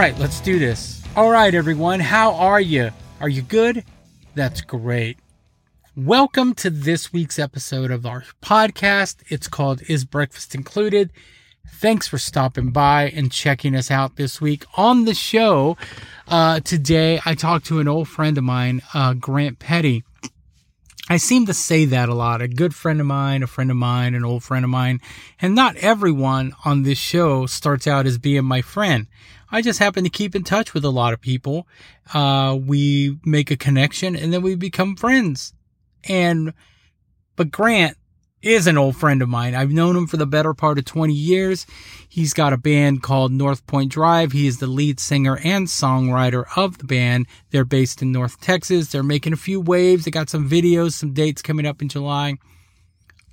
Right, 0.00 0.18
let's 0.18 0.40
do 0.40 0.58
this. 0.58 1.02
All 1.14 1.28
right, 1.28 1.54
everyone, 1.54 2.00
how 2.00 2.32
are 2.32 2.58
you? 2.58 2.90
Are 3.20 3.28
you 3.28 3.42
good? 3.42 3.84
That's 4.34 4.62
great. 4.62 5.18
Welcome 5.94 6.54
to 6.54 6.70
this 6.70 7.12
week's 7.12 7.38
episode 7.38 7.90
of 7.90 8.06
our 8.06 8.24
podcast. 8.40 9.16
It's 9.28 9.46
called 9.46 9.82
Is 9.90 10.06
Breakfast 10.06 10.54
Included? 10.54 11.12
Thanks 11.68 12.08
for 12.08 12.16
stopping 12.16 12.70
by 12.70 13.10
and 13.10 13.30
checking 13.30 13.76
us 13.76 13.90
out 13.90 14.16
this 14.16 14.40
week. 14.40 14.64
On 14.78 15.04
the 15.04 15.12
show 15.12 15.76
uh, 16.28 16.60
today, 16.60 17.20
I 17.26 17.34
talked 17.34 17.66
to 17.66 17.78
an 17.80 17.86
old 17.86 18.08
friend 18.08 18.38
of 18.38 18.44
mine, 18.44 18.80
uh, 18.94 19.12
Grant 19.12 19.58
Petty. 19.58 20.02
I 21.10 21.18
seem 21.18 21.44
to 21.44 21.52
say 21.52 21.84
that 21.84 22.08
a 22.08 22.14
lot. 22.14 22.40
A 22.40 22.48
good 22.48 22.74
friend 22.74 23.00
of 23.00 23.06
mine, 23.06 23.42
a 23.42 23.46
friend 23.46 23.70
of 23.70 23.76
mine, 23.76 24.14
an 24.14 24.24
old 24.24 24.44
friend 24.44 24.64
of 24.64 24.70
mine. 24.70 25.00
And 25.42 25.54
not 25.54 25.76
everyone 25.76 26.54
on 26.64 26.84
this 26.84 26.98
show 26.98 27.44
starts 27.44 27.86
out 27.86 28.06
as 28.06 28.16
being 28.16 28.46
my 28.46 28.62
friend. 28.62 29.08
I 29.50 29.62
just 29.62 29.78
happen 29.78 30.04
to 30.04 30.10
keep 30.10 30.34
in 30.34 30.44
touch 30.44 30.74
with 30.74 30.84
a 30.84 30.90
lot 30.90 31.12
of 31.12 31.20
people. 31.20 31.66
Uh, 32.14 32.58
we 32.60 33.18
make 33.24 33.50
a 33.50 33.56
connection 33.56 34.16
and 34.16 34.32
then 34.32 34.42
we 34.42 34.54
become 34.54 34.96
friends. 34.96 35.52
And, 36.04 36.52
but 37.36 37.50
Grant 37.50 37.96
is 38.42 38.66
an 38.66 38.78
old 38.78 38.96
friend 38.96 39.20
of 39.20 39.28
mine. 39.28 39.54
I've 39.54 39.70
known 39.70 39.96
him 39.96 40.06
for 40.06 40.16
the 40.16 40.26
better 40.26 40.54
part 40.54 40.78
of 40.78 40.84
20 40.84 41.12
years. 41.12 41.66
He's 42.08 42.32
got 42.32 42.52
a 42.52 42.58
band 42.58 43.02
called 43.02 43.32
North 43.32 43.66
Point 43.66 43.92
Drive. 43.92 44.32
He 44.32 44.46
is 44.46 44.58
the 44.58 44.66
lead 44.66 44.98
singer 44.98 45.38
and 45.44 45.66
songwriter 45.66 46.44
of 46.56 46.78
the 46.78 46.86
band. 46.86 47.26
They're 47.50 47.64
based 47.64 48.00
in 48.02 48.12
North 48.12 48.40
Texas. 48.40 48.88
They're 48.88 49.02
making 49.02 49.32
a 49.32 49.36
few 49.36 49.60
waves. 49.60 50.04
They 50.04 50.10
got 50.10 50.30
some 50.30 50.48
videos, 50.48 50.92
some 50.92 51.12
dates 51.12 51.42
coming 51.42 51.66
up 51.66 51.82
in 51.82 51.88
July. 51.88 52.38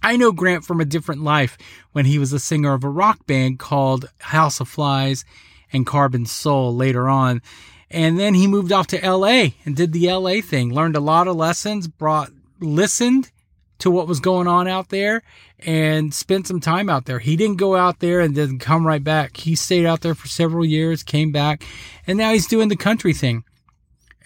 I 0.03 0.17
know 0.17 0.31
Grant 0.31 0.65
from 0.65 0.81
a 0.81 0.85
different 0.85 1.23
life 1.23 1.57
when 1.93 2.05
he 2.05 2.19
was 2.19 2.33
a 2.33 2.39
singer 2.39 2.73
of 2.73 2.83
a 2.83 2.89
rock 2.89 3.25
band 3.25 3.59
called 3.59 4.09
House 4.19 4.59
of 4.59 4.67
Flies 4.67 5.25
and 5.71 5.85
Carbon 5.85 6.25
Soul 6.25 6.75
later 6.75 7.07
on. 7.09 7.41
And 7.89 8.19
then 8.19 8.33
he 8.33 8.47
moved 8.47 8.71
off 8.71 8.87
to 8.87 9.09
LA 9.09 9.49
and 9.65 9.75
did 9.75 9.93
the 9.93 10.11
LA 10.11 10.41
thing, 10.41 10.73
learned 10.73 10.95
a 10.95 11.01
lot 11.01 11.27
of 11.27 11.35
lessons, 11.35 11.87
brought, 11.87 12.31
listened, 12.59 13.31
to 13.79 13.91
what 13.91 14.07
was 14.07 14.19
going 14.19 14.47
on 14.47 14.67
out 14.67 14.89
there 14.89 15.21
and 15.59 16.13
spent 16.13 16.47
some 16.47 16.59
time 16.59 16.89
out 16.89 17.05
there. 17.05 17.19
He 17.19 17.35
didn't 17.35 17.57
go 17.57 17.75
out 17.75 17.99
there 17.99 18.21
and 18.21 18.35
then 18.35 18.59
come 18.59 18.87
right 18.87 19.03
back. 19.03 19.37
He 19.37 19.55
stayed 19.55 19.85
out 19.85 20.01
there 20.01 20.15
for 20.15 20.27
several 20.27 20.65
years, 20.65 21.03
came 21.03 21.31
back, 21.31 21.63
and 22.05 22.17
now 22.17 22.33
he's 22.33 22.47
doing 22.47 22.69
the 22.69 22.75
country 22.75 23.13
thing. 23.13 23.43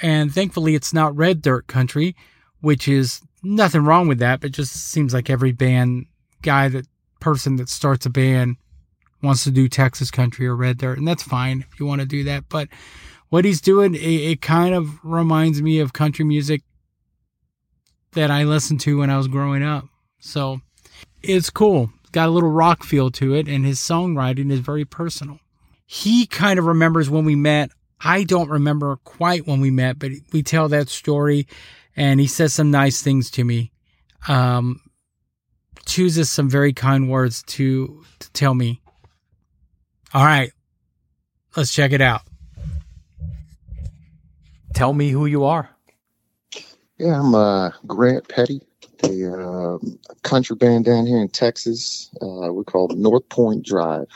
And 0.02 0.34
thankfully, 0.34 0.76
it's 0.76 0.94
not 0.94 1.16
red 1.16 1.42
dirt 1.42 1.68
country, 1.68 2.16
which 2.62 2.88
is 2.88 3.22
nothing 3.44 3.84
wrong 3.84 4.08
with 4.08 4.20
that, 4.20 4.42
but 4.42 4.52
just 4.52 4.74
seems 4.74 5.14
like 5.14 5.30
every 5.30 5.52
band 5.52 6.06
guy 6.42 6.70
that 6.70 6.88
person 7.20 7.58
that 7.58 7.70
starts 7.70 8.06
a 8.06 8.10
band 8.10 8.56
wants 9.22 9.44
to 9.44 9.52
do 9.52 9.68
Texas 9.68 10.12
country 10.12 10.48
or 10.48 10.56
red 10.56 10.78
dirt, 10.78 10.98
and 10.98 11.08
that's 11.08 11.24
fine 11.24 11.66
if 11.72 11.80
you 11.80 11.86
want 11.86 12.02
to 12.02 12.08
do 12.08 12.24
that. 12.26 12.46
But 12.50 12.70
what 13.30 13.46
he's 13.46 13.62
doing, 13.62 13.96
it, 13.96 14.00
it 14.00 14.42
kind 14.42 14.74
of 14.76 15.04
reminds 15.04 15.62
me 15.62 15.80
of 15.80 15.94
country 15.94 16.26
music 16.26 16.64
that 18.14 18.32
I 18.32 18.44
listened 18.44 18.82
to 18.82 19.00
when 19.00 19.10
I 19.10 19.18
was 19.18 19.28
growing 19.28 19.64
up. 19.64 19.86
So 20.20 20.60
it's 21.24 21.50
cool. 21.50 21.92
It's 22.02 22.10
got 22.10 22.28
a 22.28 22.32
little 22.32 22.50
rock 22.50 22.84
feel 22.84 23.10
to 23.12 23.34
it, 23.34 23.48
and 23.48 23.66
his 23.66 23.80
songwriting 23.80 24.52
is 24.52 24.60
very 24.60 24.86
personal. 24.86 25.40
He 25.86 26.26
kind 26.26 26.60
of 26.60 26.66
remembers 26.66 27.10
when 27.10 27.26
we 27.26 27.36
met. 27.36 27.72
I 28.04 28.24
don't 28.24 28.50
remember 28.50 28.98
quite 29.04 29.46
when 29.46 29.62
we 29.62 29.70
met, 29.70 30.00
but 30.00 30.12
we 30.34 30.42
tell 30.42 30.68
that 30.70 30.90
story, 30.90 31.48
and 31.96 32.20
he 32.20 32.28
says 32.28 32.54
some 32.54 32.72
nice 32.72 33.02
things 33.02 33.30
to 33.32 33.44
me. 33.44 33.72
Um, 34.28 34.82
chooses 35.86 36.30
some 36.30 36.50
very 36.50 36.74
kind 36.74 37.10
words 37.10 37.44
to, 37.44 38.04
to 38.20 38.32
tell 38.32 38.54
me. 38.54 38.81
All 40.14 40.26
right, 40.26 40.52
let's 41.56 41.74
check 41.74 41.94
it 41.94 42.02
out. 42.02 42.22
Tell 44.74 44.94
me 44.94 45.10
who 45.10 45.26
you 45.26 45.46
are. 45.46 45.70
Yeah, 46.98 47.20
I'm 47.20 47.34
uh, 47.34 47.72
Grant 47.88 48.28
Petty, 48.28 48.62
a 49.04 49.34
uh, 49.34 49.78
country 50.24 50.56
band 50.56 50.86
down 50.86 51.06
here 51.08 51.22
in 51.22 51.30
Texas. 51.30 52.10
Uh, 52.22 52.52
we're 52.52 52.64
called 52.64 52.98
North 52.98 53.28
Point 53.30 53.66
Drive. 53.66 54.08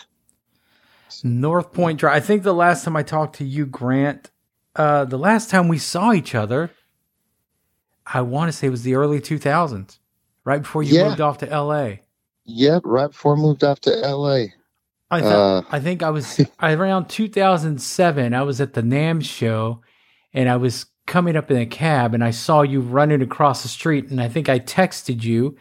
North 1.24 1.72
Point 1.72 2.00
Drive. 2.00 2.16
I 2.16 2.20
think 2.20 2.44
the 2.44 2.54
last 2.54 2.84
time 2.84 2.98
I 2.98 3.04
talked 3.04 3.38
to 3.38 3.46
you, 3.46 3.66
Grant, 3.66 4.32
uh, 4.76 5.06
the 5.06 5.18
last 5.18 5.50
time 5.50 5.68
we 5.70 5.78
saw 5.78 6.12
each 6.12 6.36
other, 6.36 6.72
I 8.06 8.22
want 8.22 8.50
to 8.50 8.58
say 8.58 8.68
it 8.68 8.72
was 8.72 8.84
the 8.84 8.96
early 8.96 9.20
2000s, 9.20 9.98
right 10.44 10.62
before 10.62 10.84
you 10.84 10.98
yeah. 10.98 11.08
moved 11.08 11.22
off 11.22 11.38
to 11.40 11.46
LA. 11.46 11.96
Yep, 12.44 12.82
right 12.86 13.08
before 13.08 13.36
I 13.36 13.40
moved 13.40 13.64
off 13.64 13.80
to 13.82 13.92
LA. 13.92 14.48
I, 15.24 15.28
uh, 15.28 15.62
I 15.72 15.80
think 15.80 16.04
I 16.04 16.10
was 16.10 16.42
around 16.62 17.08
2007. 17.08 18.34
I 18.34 18.42
was 18.44 18.62
at 18.62 18.74
the 18.74 18.82
NAMM 18.82 19.24
show, 19.24 19.82
and 20.34 20.50
I 20.50 20.58
was 20.58 20.86
coming 21.06 21.36
up 21.36 21.52
in 21.52 21.58
a 21.58 21.66
cab 21.66 22.14
and 22.14 22.24
I 22.24 22.32
saw 22.32 22.62
you 22.62 22.82
running 22.82 23.22
across 23.22 23.62
the 23.62 23.70
street 23.70 24.10
and 24.10 24.20
I 24.20 24.28
think 24.28 24.50
I 24.50 24.60
texted 24.60 25.24
you 25.24 25.58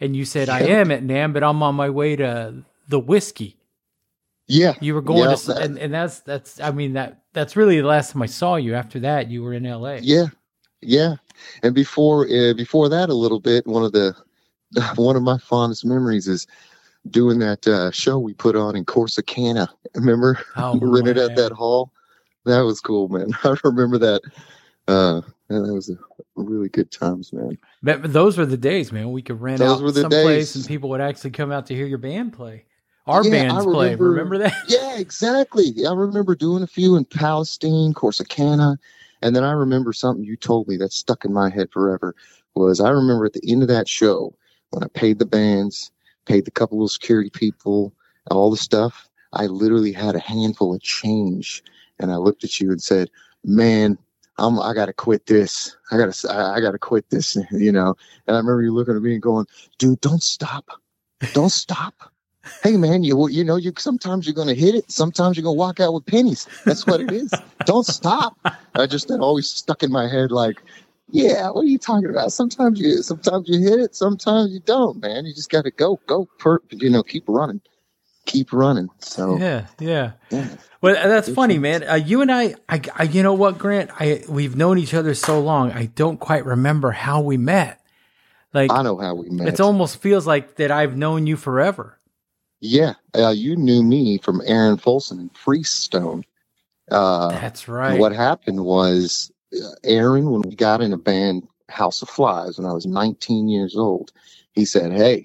and 0.00 0.16
you 0.16 0.24
said, 0.24 0.48
I 0.48 0.60
am 0.60 0.90
at 0.90 1.02
NAMM, 1.02 1.32
but 1.32 1.44
I'm 1.44 1.62
on 1.62 1.74
my 1.74 1.90
way 1.90 2.16
to 2.16 2.64
the 2.88 2.98
whiskey. 2.98 3.58
Yeah. 4.48 4.74
You 4.80 4.94
were 4.94 5.02
going 5.02 5.30
yeah, 5.30 5.36
to, 5.36 5.46
that, 5.48 5.62
and, 5.62 5.78
and 5.78 5.94
that's, 5.94 6.20
that's, 6.20 6.58
I 6.58 6.72
mean, 6.72 6.94
that, 6.94 7.22
that's 7.32 7.54
really 7.54 7.80
the 7.80 7.86
last 7.86 8.12
time 8.12 8.22
I 8.22 8.26
saw 8.26 8.56
you. 8.56 8.74
After 8.74 8.98
that, 9.00 9.30
you 9.30 9.42
were 9.42 9.54
in 9.54 9.64
LA. 9.64 9.98
Yeah. 10.02 10.26
Yeah. 10.80 11.16
And 11.62 11.74
before, 11.74 12.26
uh, 12.26 12.54
before 12.54 12.88
that 12.88 13.10
a 13.10 13.14
little 13.14 13.40
bit, 13.40 13.66
one 13.66 13.84
of 13.84 13.92
the, 13.92 14.14
one 14.96 15.16
of 15.16 15.22
my 15.22 15.38
fondest 15.38 15.84
memories 15.84 16.26
is 16.26 16.46
doing 17.10 17.38
that 17.40 17.66
uh, 17.66 17.90
show 17.90 18.18
we 18.18 18.34
put 18.34 18.56
on 18.56 18.76
in 18.76 18.84
Corsicana. 18.84 19.68
Remember? 19.94 20.38
Oh, 20.56 20.76
we 20.80 20.88
rented 20.88 21.18
at 21.18 21.36
that 21.36 21.52
hall. 21.52 21.92
That 22.44 22.60
was 22.60 22.80
cool, 22.80 23.08
man. 23.08 23.32
I 23.44 23.56
remember 23.64 23.98
that 23.98 24.22
uh, 24.88 25.20
man, 25.48 25.62
that 25.62 25.74
was 25.74 25.90
a 25.90 25.96
really 26.36 26.68
good 26.68 26.90
times, 26.90 27.32
man. 27.32 27.58
But 27.82 28.12
those 28.12 28.38
were 28.38 28.46
the 28.46 28.56
days, 28.56 28.92
man. 28.92 29.12
We 29.12 29.22
could 29.22 29.40
rent 29.40 29.58
those 29.58 29.82
out 29.82 29.94
someplace 29.94 30.54
and 30.54 30.66
people 30.66 30.90
would 30.90 31.00
actually 31.00 31.30
come 31.30 31.52
out 31.52 31.66
to 31.66 31.74
hear 31.74 31.86
your 31.86 31.98
band 31.98 32.32
play. 32.32 32.64
Our 33.06 33.24
yeah, 33.24 33.30
bands 33.30 33.66
remember, 33.66 33.72
play. 33.72 33.94
Remember 33.94 34.38
that? 34.38 34.54
Yeah, 34.68 34.98
exactly. 34.98 35.86
I 35.86 35.92
remember 35.92 36.34
doing 36.34 36.62
a 36.62 36.68
few 36.68 36.96
in 36.96 37.04
Palestine, 37.04 37.94
Corsicana, 37.94 38.76
and 39.22 39.34
then 39.34 39.44
I 39.44 39.52
remember 39.52 39.92
something 39.92 40.24
you 40.24 40.36
told 40.36 40.68
me 40.68 40.76
that 40.78 40.92
stuck 40.92 41.24
in 41.24 41.32
my 41.32 41.50
head 41.50 41.70
forever. 41.72 42.14
Was 42.54 42.80
I 42.80 42.90
remember 42.90 43.26
at 43.26 43.32
the 43.32 43.50
end 43.50 43.62
of 43.62 43.68
that 43.68 43.88
show 43.88 44.34
when 44.70 44.84
I 44.84 44.88
paid 44.88 45.18
the 45.18 45.26
bands, 45.26 45.90
paid 46.26 46.44
the 46.44 46.50
couple 46.50 46.82
of 46.82 46.90
security 46.90 47.30
people, 47.30 47.92
all 48.30 48.50
the 48.50 48.56
stuff. 48.56 49.08
I 49.32 49.46
literally 49.46 49.92
had 49.92 50.14
a 50.14 50.20
handful 50.20 50.74
of 50.74 50.82
change, 50.82 51.62
and 51.98 52.12
I 52.12 52.16
looked 52.16 52.44
at 52.44 52.60
you 52.60 52.70
and 52.70 52.82
said, 52.82 53.10
"Man, 53.44 53.98
I'm, 54.38 54.58
I 54.60 54.74
gotta 54.74 54.92
quit 54.92 55.26
this. 55.26 55.76
I 55.90 55.98
gotta, 55.98 56.32
I, 56.32 56.60
gotta 56.60 56.78
quit 56.78 57.08
this, 57.10 57.36
you 57.52 57.72
know. 57.72 57.94
And 58.26 58.36
I 58.36 58.38
remember 58.40 58.62
you 58.62 58.72
looking 58.72 58.96
at 58.96 59.02
me 59.02 59.14
and 59.14 59.22
going, 59.22 59.46
dude, 59.78 60.00
don't 60.00 60.22
stop. 60.22 60.68
Don't 61.32 61.52
stop. 61.52 61.94
hey 62.64 62.76
man, 62.76 63.04
you, 63.04 63.28
you 63.28 63.44
know, 63.44 63.54
you, 63.54 63.72
sometimes 63.78 64.26
you're 64.26 64.34
to 64.48 64.54
hit 64.54 64.74
it. 64.74 64.90
Sometimes 64.90 65.36
you're 65.36 65.44
to 65.54 65.58
walk 65.58 65.78
out 65.78 65.94
with 65.94 66.06
pennies. 66.06 66.48
That's 66.64 66.86
what 66.86 67.00
it 67.00 67.12
is. 67.12 67.32
don't 67.66 67.86
stop. 67.86 68.36
I 68.74 68.86
just, 68.86 69.08
that 69.08 69.20
always 69.20 69.48
stuck 69.48 69.82
in 69.82 69.92
my 69.92 70.08
head 70.08 70.32
like, 70.32 70.60
yeah, 71.12 71.50
what 71.50 71.62
are 71.62 71.68
you 71.68 71.78
talking 71.78 72.10
about? 72.10 72.32
Sometimes 72.32 72.80
you, 72.80 73.02
sometimes 73.02 73.48
you 73.48 73.60
hit 73.60 73.78
it. 73.78 73.94
Sometimes 73.94 74.50
you 74.52 74.60
don't, 74.60 75.00
man. 75.00 75.26
You 75.26 75.34
just 75.34 75.50
got 75.50 75.62
to 75.62 75.70
go, 75.70 76.00
go, 76.06 76.28
per, 76.38 76.60
you 76.70 76.90
know, 76.90 77.02
keep 77.02 77.24
running 77.28 77.60
keep 78.26 78.52
running. 78.52 78.88
So 78.98 79.38
yeah, 79.38 79.66
yeah. 79.78 80.12
yeah. 80.30 80.48
Well, 80.80 80.94
that's 80.94 81.28
funny, 81.28 81.58
man. 81.58 81.88
Uh, 81.88 81.94
you 81.94 82.22
and 82.22 82.32
I, 82.32 82.54
I, 82.68 82.80
I, 82.96 83.02
you 83.04 83.22
know 83.22 83.34
what, 83.34 83.58
Grant? 83.58 83.90
I 84.00 84.22
we've 84.28 84.56
known 84.56 84.78
each 84.78 84.94
other 84.94 85.14
so 85.14 85.40
long. 85.40 85.72
I 85.72 85.86
don't 85.86 86.18
quite 86.18 86.44
remember 86.44 86.90
how 86.90 87.20
we 87.20 87.36
met. 87.36 87.80
Like 88.52 88.70
I 88.70 88.82
know 88.82 88.98
how 88.98 89.14
we 89.14 89.30
met. 89.30 89.48
It 89.48 89.60
almost 89.60 90.00
feels 90.00 90.26
like 90.26 90.56
that 90.56 90.70
I've 90.70 90.96
known 90.96 91.26
you 91.26 91.36
forever. 91.36 91.98
Yeah, 92.60 92.94
uh, 93.16 93.30
you 93.30 93.56
knew 93.56 93.82
me 93.82 94.18
from 94.18 94.40
Aaron 94.44 94.76
Folsom 94.76 95.18
and 95.18 95.36
Freestone. 95.36 96.24
Uh, 96.90 97.30
That's 97.30 97.66
right. 97.66 97.98
What 97.98 98.12
happened 98.12 98.64
was 98.64 99.31
Aaron, 99.84 100.30
when 100.30 100.42
we 100.42 100.56
got 100.56 100.82
in 100.82 100.92
a 100.92 100.98
band, 100.98 101.48
House 101.70 102.02
of 102.02 102.08
Flies, 102.10 102.58
when 102.58 102.66
I 102.68 102.72
was 102.74 102.86
19 102.86 103.48
years 103.48 103.76
old, 103.76 104.12
he 104.52 104.64
said, 104.66 104.92
"Hey, 104.92 105.20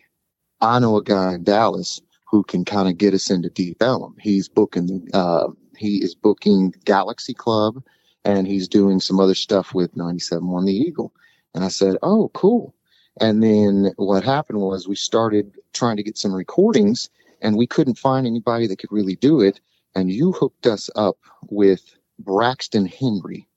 I 0.62 0.80
know 0.80 0.98
a 0.98 1.04
guy 1.04 1.36
in 1.36 1.44
Dallas 1.44 2.02
who 2.30 2.44
can 2.44 2.66
kind 2.66 2.88
of 2.90 2.98
get 2.98 3.14
us 3.14 3.30
into 3.30 3.50
Deep 3.50 3.82
Ellum. 3.82 4.16
He's 4.20 4.50
booking, 4.50 5.08
uh, 5.14 5.50
he 5.78 5.98
is 6.04 6.16
booking 6.16 6.74
Galaxy 6.84 7.34
Club 7.34 7.84
and 8.26 8.48
he's 8.48 8.68
doing 8.68 9.00
some 9.00 9.20
other 9.20 9.36
stuff 9.36 9.74
with 9.74 9.96
97 9.96 10.66
the 10.66 10.74
Eagle. 10.74 11.14
And 11.54 11.64
I 11.64 11.70
said, 11.70 11.98
Oh, 12.02 12.30
cool. 12.34 12.74
And 13.22 13.42
then 13.42 13.94
what 13.98 14.24
happened 14.24 14.60
was 14.60 14.88
we 14.88 14.96
started 14.96 15.54
trying 15.74 15.98
to 15.98 16.04
get 16.04 16.18
some 16.18 16.34
recordings 16.34 17.10
and 17.42 17.56
we 17.56 17.68
couldn't 17.68 17.98
find 17.98 18.26
anybody 18.28 18.68
that 18.68 18.80
could 18.80 18.92
really 18.92 19.16
do 19.16 19.42
it. 19.42 19.60
And 19.96 20.12
you 20.12 20.32
hooked 20.32 20.68
us 20.68 20.90
up 20.96 21.18
with 21.50 21.82
Braxton 22.20 22.88
Henry. 22.88 23.48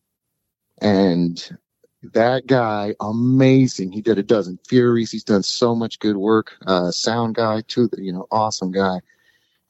And 0.81 1.59
that 2.03 2.47
guy, 2.47 2.95
amazing. 3.01 3.93
He 3.93 4.01
did 4.03 4.19
a 4.19 4.23
dozen 4.23 4.59
Furies. 4.67 5.11
He's 5.11 5.25
done 5.25 5.43
so 5.43 5.75
much 5.75 5.99
good 5.99 6.17
work. 6.17 6.57
Uh, 6.67 6.91
sound 6.91 7.35
guy 7.35 7.63
too, 7.69 7.91
you 7.99 8.13
know, 8.13 8.27
awesome 8.31 8.73
guy. 8.73 9.01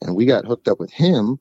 And 0.03 0.15
we 0.17 0.27
got 0.27 0.47
hooked 0.47 0.69
up 0.69 0.81
with 0.81 0.93
him. 0.93 1.41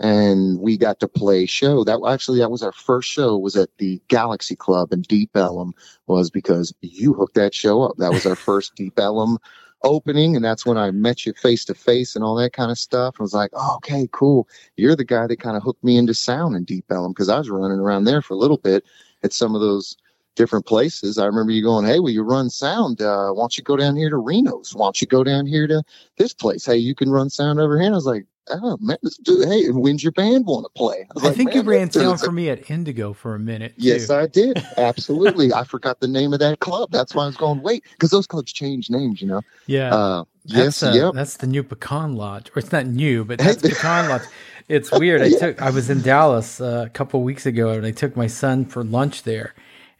and 0.00 0.58
we 0.60 0.78
got 0.78 0.98
to 1.00 1.08
play 1.08 1.44
show. 1.46 1.84
That 1.84 2.00
actually 2.08 2.38
that 2.38 2.50
was 2.50 2.62
our 2.62 2.72
first 2.72 3.08
show 3.10 3.36
was 3.36 3.54
at 3.56 3.68
the 3.78 4.00
Galaxy 4.08 4.56
Club 4.56 4.92
in 4.92 5.02
Deep 5.02 5.30
Ellum 5.36 5.74
was 6.06 6.30
because 6.30 6.72
you 6.80 7.12
hooked 7.12 7.34
that 7.34 7.54
show 7.54 7.82
up. 7.82 7.96
That 7.98 8.12
was 8.12 8.24
our 8.26 8.34
first 8.48 8.74
Deep 8.74 8.98
Ellum 8.98 9.38
opening 9.82 10.36
and 10.36 10.44
that's 10.44 10.66
when 10.66 10.76
I 10.76 10.90
met 10.90 11.24
you 11.24 11.32
face 11.34 11.64
to 11.66 11.74
face 11.74 12.14
and 12.14 12.24
all 12.24 12.34
that 12.36 12.52
kind 12.52 12.70
of 12.70 12.78
stuff. 12.78 13.16
I 13.18 13.22
was 13.22 13.34
like, 13.34 13.50
oh, 13.54 13.76
okay, 13.76 14.08
cool. 14.12 14.48
You're 14.76 14.96
the 14.96 15.04
guy 15.04 15.26
that 15.26 15.40
kind 15.40 15.56
of 15.56 15.62
hooked 15.62 15.84
me 15.84 15.96
into 15.96 16.14
sound 16.14 16.56
in 16.56 16.64
Deep 16.64 16.86
Ellum 16.90 17.12
because 17.12 17.28
I 17.28 17.38
was 17.38 17.50
running 17.50 17.78
around 17.78 18.04
there 18.04 18.22
for 18.22 18.34
a 18.34 18.38
little 18.38 18.58
bit 18.58 18.84
at 19.22 19.32
some 19.32 19.54
of 19.54 19.60
those 19.60 19.96
different 20.36 20.66
places. 20.66 21.18
I 21.18 21.26
remember 21.26 21.52
you 21.52 21.62
going, 21.62 21.86
Hey, 21.86 22.00
will 22.00 22.10
you 22.10 22.22
run 22.22 22.50
sound? 22.50 23.00
Uh, 23.00 23.30
why 23.32 23.42
don't 23.42 23.56
you 23.58 23.64
go 23.64 23.76
down 23.76 23.96
here 23.96 24.10
to 24.10 24.16
Reno's? 24.16 24.74
Why 24.74 24.86
don't 24.86 25.00
you 25.00 25.06
go 25.06 25.24
down 25.24 25.46
here 25.46 25.66
to 25.66 25.82
this 26.16 26.32
place? 26.32 26.64
Hey, 26.64 26.76
you 26.76 26.94
can 26.94 27.10
run 27.10 27.30
sound 27.30 27.60
over 27.60 27.76
here. 27.76 27.86
And 27.86 27.94
I 27.94 27.98
was 27.98 28.06
like, 28.06 28.26
Oh 28.48 28.78
man, 28.80 28.96
let's 29.02 29.18
do 29.18 29.42
Hey, 29.46 29.68
when's 29.70 30.02
your 30.02 30.12
band 30.12 30.46
want 30.46 30.64
to 30.64 30.70
play? 30.70 31.06
I, 31.14 31.20
I 31.20 31.22
like, 31.28 31.36
think 31.36 31.54
you 31.54 31.62
ran 31.62 31.90
sound 31.90 32.20
for 32.20 32.32
me 32.32 32.48
at 32.48 32.70
Indigo 32.70 33.12
for 33.12 33.34
a 33.34 33.38
minute. 33.38 33.74
Too. 33.76 33.88
Yes, 33.88 34.10
I 34.10 34.26
did. 34.26 34.62
Absolutely. 34.78 35.52
I 35.52 35.64
forgot 35.64 36.00
the 36.00 36.08
name 36.08 36.32
of 36.32 36.40
that 36.40 36.60
club. 36.60 36.90
That's 36.90 37.14
why 37.14 37.24
I 37.24 37.26
was 37.26 37.36
going, 37.36 37.62
wait, 37.62 37.84
because 37.92 38.10
those 38.10 38.26
clubs 38.26 38.52
change 38.52 38.90
names, 38.90 39.20
you 39.20 39.28
know? 39.28 39.42
Yeah. 39.66 39.94
Uh, 39.94 40.24
yes, 40.46 40.82
uh, 40.82 40.92
yep. 40.94 41.14
That's 41.14 41.36
the 41.36 41.46
new 41.46 41.62
Pecan 41.62 42.16
Lodge. 42.16 42.48
Or 42.56 42.60
it's 42.60 42.72
not 42.72 42.86
new, 42.86 43.24
but 43.24 43.38
that's 43.38 43.62
Pecan 43.62 44.08
Lodge. 44.08 44.22
It's 44.70 44.92
weird. 44.92 45.20
I 45.20 45.26
yeah. 45.26 45.38
took 45.38 45.62
I 45.62 45.70
was 45.70 45.90
in 45.90 46.00
Dallas 46.00 46.60
uh, 46.60 46.84
a 46.86 46.90
couple 46.90 47.22
weeks 47.22 47.44
ago 47.44 47.70
and 47.70 47.84
I 47.84 47.90
took 47.90 48.16
my 48.16 48.28
son 48.28 48.64
for 48.64 48.84
lunch 48.84 49.24
there 49.24 49.52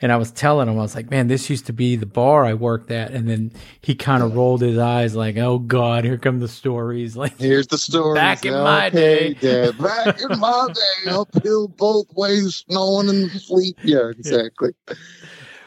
and 0.02 0.10
I 0.12 0.16
was 0.16 0.30
telling 0.30 0.68
him, 0.68 0.78
I 0.78 0.82
was 0.82 0.94
like, 0.94 1.10
man, 1.10 1.28
this 1.28 1.50
used 1.50 1.66
to 1.66 1.72
be 1.72 1.94
the 1.96 2.06
bar 2.06 2.46
I 2.46 2.54
worked 2.54 2.90
at. 2.90 3.10
And 3.10 3.28
then 3.28 3.52
he 3.82 3.94
kind 3.94 4.22
of 4.22 4.34
rolled 4.34 4.62
his 4.62 4.78
eyes 4.78 5.14
like, 5.14 5.36
oh 5.36 5.58
God, 5.58 6.04
here 6.04 6.16
come 6.16 6.40
the 6.40 6.48
stories. 6.48 7.16
Like, 7.20 7.38
here's 7.38 7.66
the 7.66 7.76
story. 7.76 8.14
Back 8.14 8.46
in 8.46 8.54
my 8.54 8.88
day. 8.88 9.36
Yeah, 9.42 9.72
back 9.72 10.18
in 10.22 10.38
my 10.38 10.68
day, 11.04 11.10
uphill 11.10 11.68
both 11.68 12.06
ways, 12.14 12.64
snowing 12.66 13.10
in 13.10 13.22
the 13.28 13.38
sleet. 13.38 13.76
Yeah, 13.82 14.08
exactly. 14.08 14.70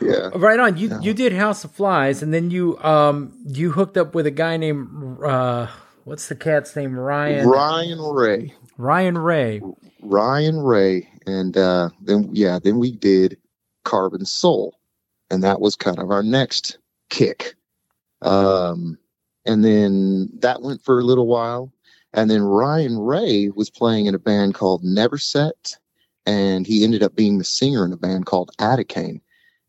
Yeah. 0.01 0.29
Right 0.33 0.59
on. 0.59 0.77
You, 0.77 0.89
yeah. 0.89 0.99
you 0.99 1.13
did 1.13 1.33
House 1.33 1.63
of 1.63 1.71
Flies 1.71 2.23
and 2.23 2.33
then 2.33 2.49
you, 2.49 2.79
um, 2.79 3.37
you 3.45 3.71
hooked 3.71 3.97
up 3.97 4.15
with 4.15 4.25
a 4.25 4.31
guy 4.31 4.57
named, 4.57 5.21
uh, 5.23 5.67
what's 6.05 6.27
the 6.27 6.35
cat's 6.35 6.75
name? 6.75 6.97
Ryan. 6.97 7.47
Ryan 7.47 7.99
Ray. 7.99 8.53
Ryan 8.77 9.17
Ray. 9.17 9.61
Ryan 10.01 10.59
Ray. 10.59 11.09
And, 11.25 11.57
uh, 11.57 11.89
then, 12.01 12.29
yeah, 12.33 12.59
then 12.59 12.77
we 12.79 12.91
did, 12.91 13.37
Carbon 13.83 14.25
Soul. 14.25 14.77
And 15.29 15.43
that 15.43 15.61
was 15.61 15.75
kind 15.75 15.99
of 15.99 16.11
our 16.11 16.23
next 16.23 16.77
kick. 17.09 17.55
Um, 18.21 18.97
and 19.45 19.63
then 19.63 20.29
that 20.39 20.61
went 20.61 20.83
for 20.83 20.99
a 20.99 21.03
little 21.03 21.27
while. 21.27 21.71
And 22.13 22.29
then 22.29 22.43
Ryan 22.43 22.97
Ray 22.99 23.49
was 23.49 23.69
playing 23.69 24.05
in 24.05 24.15
a 24.15 24.19
band 24.19 24.53
called 24.53 24.83
Never 24.83 25.17
Set, 25.17 25.75
and 26.25 26.67
he 26.67 26.83
ended 26.83 27.01
up 27.01 27.15
being 27.15 27.39
the 27.39 27.43
singer 27.43 27.83
in 27.85 27.91
a 27.91 27.97
band 27.97 28.27
called 28.27 28.51
Adakain. 28.59 29.21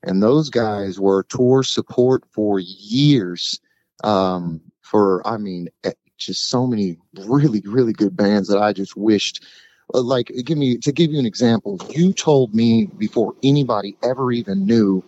And 0.03 0.23
those 0.23 0.51
guys 0.51 1.01
were 1.01 1.23
tour 1.23 1.63
support 1.63 2.25
for 2.31 2.61
years. 2.61 3.61
Um, 4.03 4.61
for, 4.83 5.27
I 5.27 5.39
mean, 5.39 5.71
just 6.19 6.49
so 6.49 6.67
many 6.67 6.97
really, 7.27 7.63
really 7.65 7.93
good 7.93 8.17
bands 8.17 8.49
that 8.49 8.59
I 8.59 8.73
just 8.73 8.97
wished 8.97 9.45
uh, 9.93 10.01
like 10.01 10.33
give 10.45 10.57
me 10.57 10.79
to 10.79 10.93
give 10.93 11.13
you 11.13 11.19
an 11.19 11.27
example 11.27 11.79
you 11.91 12.13
told 12.13 12.55
me 12.55 12.87
before 12.99 13.35
anybody 13.43 13.97
ever 14.03 14.33
even 14.33 14.65
knew 14.65 15.05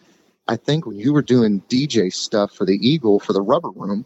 i 0.49 0.57
think 0.57 0.87
when 0.87 0.99
you 0.99 1.13
were 1.13 1.23
doing 1.23 1.63
dj 1.69 2.13
stuff 2.13 2.53
for 2.53 2.67
the 2.67 2.79
eagle 2.87 3.19
for 3.19 3.33
the 3.33 3.41
rubber 3.41 3.71
room 3.71 4.05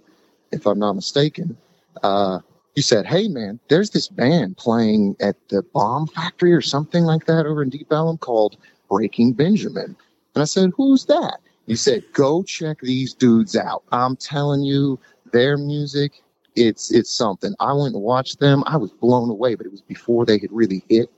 if 0.52 0.66
i'm 0.66 0.78
not 0.78 0.92
mistaken 0.92 1.56
uh, 2.02 2.38
you 2.76 2.82
said 2.82 3.04
hey 3.04 3.26
man 3.26 3.58
there's 3.68 3.90
this 3.90 4.08
band 4.08 4.56
playing 4.56 5.16
at 5.20 5.36
the 5.48 5.62
bomb 5.74 6.06
factory 6.06 6.52
or 6.52 6.60
something 6.60 7.04
like 7.04 7.26
that 7.26 7.46
over 7.46 7.62
in 7.62 7.68
deep 7.68 7.90
ellum 7.92 8.16
called 8.18 8.56
breaking 8.88 9.32
benjamin. 9.32 9.96
And 10.34 10.42
i 10.42 10.44
said 10.44 10.70
who's 10.76 11.06
that? 11.06 11.38
You 11.66 11.76
said 11.76 12.04
go 12.12 12.42
check 12.42 12.78
these 12.80 13.12
dudes 13.12 13.56
out. 13.56 13.82
I'm 13.92 14.16
telling 14.16 14.62
you 14.62 14.98
their 15.32 15.56
music 15.56 16.22
it's 16.56 16.90
it's 16.90 17.10
something. 17.10 17.54
I 17.60 17.72
went 17.72 17.94
and 17.94 18.02
watched 18.02 18.40
them. 18.40 18.62
I 18.66 18.76
was 18.76 18.90
blown 18.90 19.30
away, 19.30 19.54
but 19.54 19.66
it 19.66 19.72
was 19.72 19.82
before 19.82 20.24
they 20.24 20.38
had 20.38 20.52
really 20.52 20.84
hit. 20.88 21.10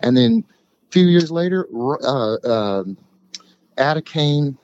And 0.00 0.16
then 0.16 0.44
a 0.88 0.92
few 0.92 1.06
years 1.06 1.30
later, 1.30 1.66
uh, 1.74 2.34
uh, 2.34 2.84
Adakain 3.76 4.56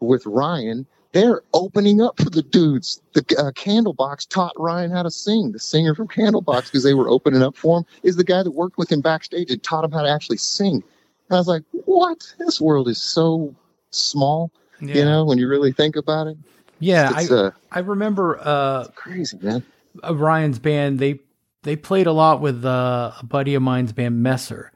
with 0.00 0.26
Ryan, 0.26 0.86
they're 1.12 1.42
opening 1.54 2.00
up 2.00 2.18
for 2.20 2.30
the 2.30 2.42
dudes. 2.42 3.00
The 3.12 3.20
uh, 3.38 3.52
Candlebox 3.52 4.28
taught 4.28 4.52
Ryan 4.58 4.90
how 4.90 5.02
to 5.02 5.10
sing. 5.10 5.52
The 5.52 5.58
singer 5.58 5.94
from 5.94 6.08
Candlebox, 6.08 6.64
because 6.64 6.82
they 6.82 6.94
were 6.94 7.08
opening 7.08 7.42
up 7.42 7.56
for 7.56 7.78
him, 7.78 7.84
is 8.02 8.16
the 8.16 8.24
guy 8.24 8.42
that 8.42 8.50
worked 8.50 8.78
with 8.78 8.90
him 8.90 9.00
backstage 9.00 9.50
and 9.50 9.62
taught 9.62 9.84
him 9.84 9.92
how 9.92 10.02
to 10.02 10.10
actually 10.10 10.38
sing. 10.38 10.82
And 11.28 11.36
I 11.36 11.36
was 11.36 11.48
like, 11.48 11.62
what? 11.84 12.34
This 12.38 12.60
world 12.60 12.88
is 12.88 13.00
so 13.00 13.54
small, 13.90 14.50
yeah. 14.80 14.94
you 14.94 15.04
know, 15.04 15.24
when 15.24 15.38
you 15.38 15.48
really 15.48 15.72
think 15.72 15.96
about 15.96 16.26
it. 16.26 16.36
Yeah, 16.82 17.12
I 17.14 17.26
uh, 17.26 17.50
I 17.70 17.78
remember 17.78 18.40
uh, 18.40 18.88
crazy 18.96 19.38
man. 19.40 19.62
Ryan's 20.10 20.58
band 20.58 20.98
they 20.98 21.20
they 21.62 21.76
played 21.76 22.08
a 22.08 22.12
lot 22.12 22.40
with 22.40 22.64
uh, 22.64 23.12
a 23.20 23.24
buddy 23.24 23.54
of 23.54 23.62
mine's 23.62 23.92
band 23.92 24.20
Messer, 24.20 24.72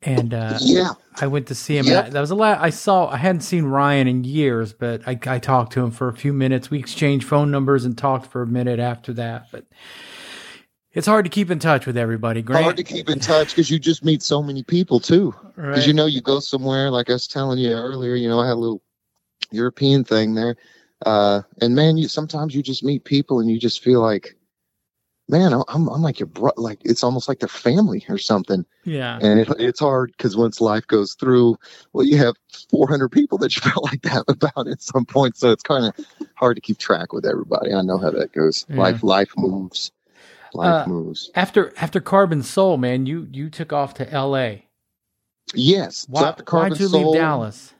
and 0.00 0.32
uh, 0.32 0.56
yeah, 0.62 0.92
I 1.20 1.26
went 1.26 1.48
to 1.48 1.54
see 1.54 1.76
him. 1.76 1.84
Yep. 1.84 2.12
that 2.12 2.20
was 2.20 2.30
a 2.30 2.34
lot. 2.34 2.60
I 2.60 2.70
saw. 2.70 3.08
I 3.08 3.18
hadn't 3.18 3.42
seen 3.42 3.66
Ryan 3.66 4.08
in 4.08 4.24
years, 4.24 4.72
but 4.72 5.06
I, 5.06 5.18
I 5.26 5.38
talked 5.38 5.74
to 5.74 5.84
him 5.84 5.90
for 5.90 6.08
a 6.08 6.14
few 6.14 6.32
minutes. 6.32 6.70
We 6.70 6.78
exchanged 6.78 7.28
phone 7.28 7.50
numbers 7.50 7.84
and 7.84 7.98
talked 7.98 8.26
for 8.26 8.40
a 8.40 8.46
minute 8.46 8.80
after 8.80 9.12
that. 9.12 9.48
But 9.52 9.66
it's 10.94 11.06
hard 11.06 11.26
to 11.26 11.30
keep 11.30 11.50
in 11.50 11.58
touch 11.58 11.84
with 11.84 11.98
everybody. 11.98 12.40
Grant. 12.40 12.64
Hard 12.64 12.76
to 12.78 12.82
keep 12.82 13.10
in 13.10 13.20
touch 13.20 13.48
because 13.48 13.70
you 13.70 13.78
just 13.78 14.06
meet 14.06 14.22
so 14.22 14.42
many 14.42 14.62
people 14.62 15.00
too. 15.00 15.34
Because 15.54 15.80
right. 15.80 15.86
you 15.86 15.92
know 15.92 16.06
you 16.06 16.22
go 16.22 16.40
somewhere 16.40 16.90
like 16.90 17.10
I 17.10 17.12
was 17.12 17.28
telling 17.28 17.58
you 17.58 17.72
earlier. 17.72 18.14
You 18.14 18.30
know 18.30 18.40
I 18.40 18.46
had 18.46 18.54
a 18.54 18.54
little 18.54 18.80
European 19.50 20.02
thing 20.02 20.34
there 20.34 20.56
uh, 21.06 21.42
and 21.60 21.74
man, 21.74 21.96
you 21.96 22.08
sometimes 22.08 22.54
you 22.54 22.62
just 22.62 22.84
meet 22.84 23.04
people 23.04 23.40
and 23.40 23.50
you 23.50 23.58
just 23.58 23.82
feel 23.82 24.00
like, 24.00 24.36
man, 25.28 25.52
I'm 25.52 25.88
I'm 25.88 26.02
like 26.02 26.20
your 26.20 26.26
bro, 26.26 26.50
like 26.56 26.80
it's 26.84 27.02
almost 27.02 27.28
like 27.28 27.38
their 27.38 27.48
family 27.48 28.04
or 28.08 28.18
something. 28.18 28.66
Yeah. 28.84 29.18
And 29.22 29.40
it, 29.40 29.48
it's 29.58 29.80
hard 29.80 30.12
because 30.12 30.36
once 30.36 30.60
life 30.60 30.86
goes 30.86 31.14
through, 31.14 31.56
well, 31.92 32.04
you 32.04 32.18
have 32.18 32.34
400 32.70 33.08
people 33.10 33.38
that 33.38 33.56
you 33.56 33.62
felt 33.70 33.84
like 33.84 34.02
that 34.02 34.24
about 34.28 34.68
at 34.68 34.82
some 34.82 35.06
point, 35.06 35.36
so 35.36 35.50
it's 35.50 35.62
kind 35.62 35.86
of 35.86 36.06
hard 36.34 36.56
to 36.56 36.60
keep 36.60 36.78
track 36.78 37.12
with 37.12 37.24
everybody. 37.24 37.72
I 37.72 37.82
know 37.82 37.98
how 37.98 38.10
that 38.10 38.32
goes. 38.32 38.66
Yeah. 38.68 38.76
Life 38.76 39.02
life 39.02 39.32
moves. 39.36 39.92
Life 40.52 40.86
uh, 40.86 40.90
moves. 40.90 41.30
After 41.34 41.72
after 41.76 42.00
Carbon 42.00 42.42
Soul, 42.42 42.76
man, 42.76 43.06
you 43.06 43.26
you 43.30 43.48
took 43.48 43.72
off 43.72 43.94
to 43.94 44.12
L.A. 44.12 44.66
Yes. 45.54 46.06
Why, 46.08 46.20
so 46.20 46.26
after 46.26 46.42
Carbon 46.42 46.70
why'd 46.72 46.80
you 46.80 46.88
Soul, 46.88 47.12
leave 47.12 47.20
Dallas? 47.20 47.72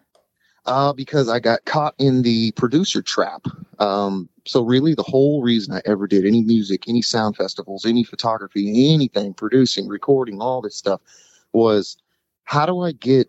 Uh, 0.67 0.93
because 0.93 1.29
I 1.29 1.40
got 1.40 1.64
caught 1.64 1.95
in 1.99 2.23
the 2.23 2.52
producer 2.52 3.00
trap. 3.02 3.47
Um, 3.79 4.29
so 4.47 4.62
really 4.62 4.95
the 4.95 5.02
whole 5.02 5.43
reason 5.43 5.75
I 5.75 5.81
ever 5.87 6.07
did 6.07 6.26
any 6.26 6.43
music, 6.43 6.87
any 6.87 7.02
sound 7.02 7.37
festivals, 7.37 7.87
any 7.87 8.05
photography, 8.05 8.93
anything, 8.93 9.33
producing, 9.33 9.88
recording, 9.88 10.40
all 10.40 10.61
this 10.61 10.76
stuff 10.76 11.00
was 11.52 11.97
how 12.45 12.67
do 12.67 12.83
I 12.83 12.93
get 12.93 13.29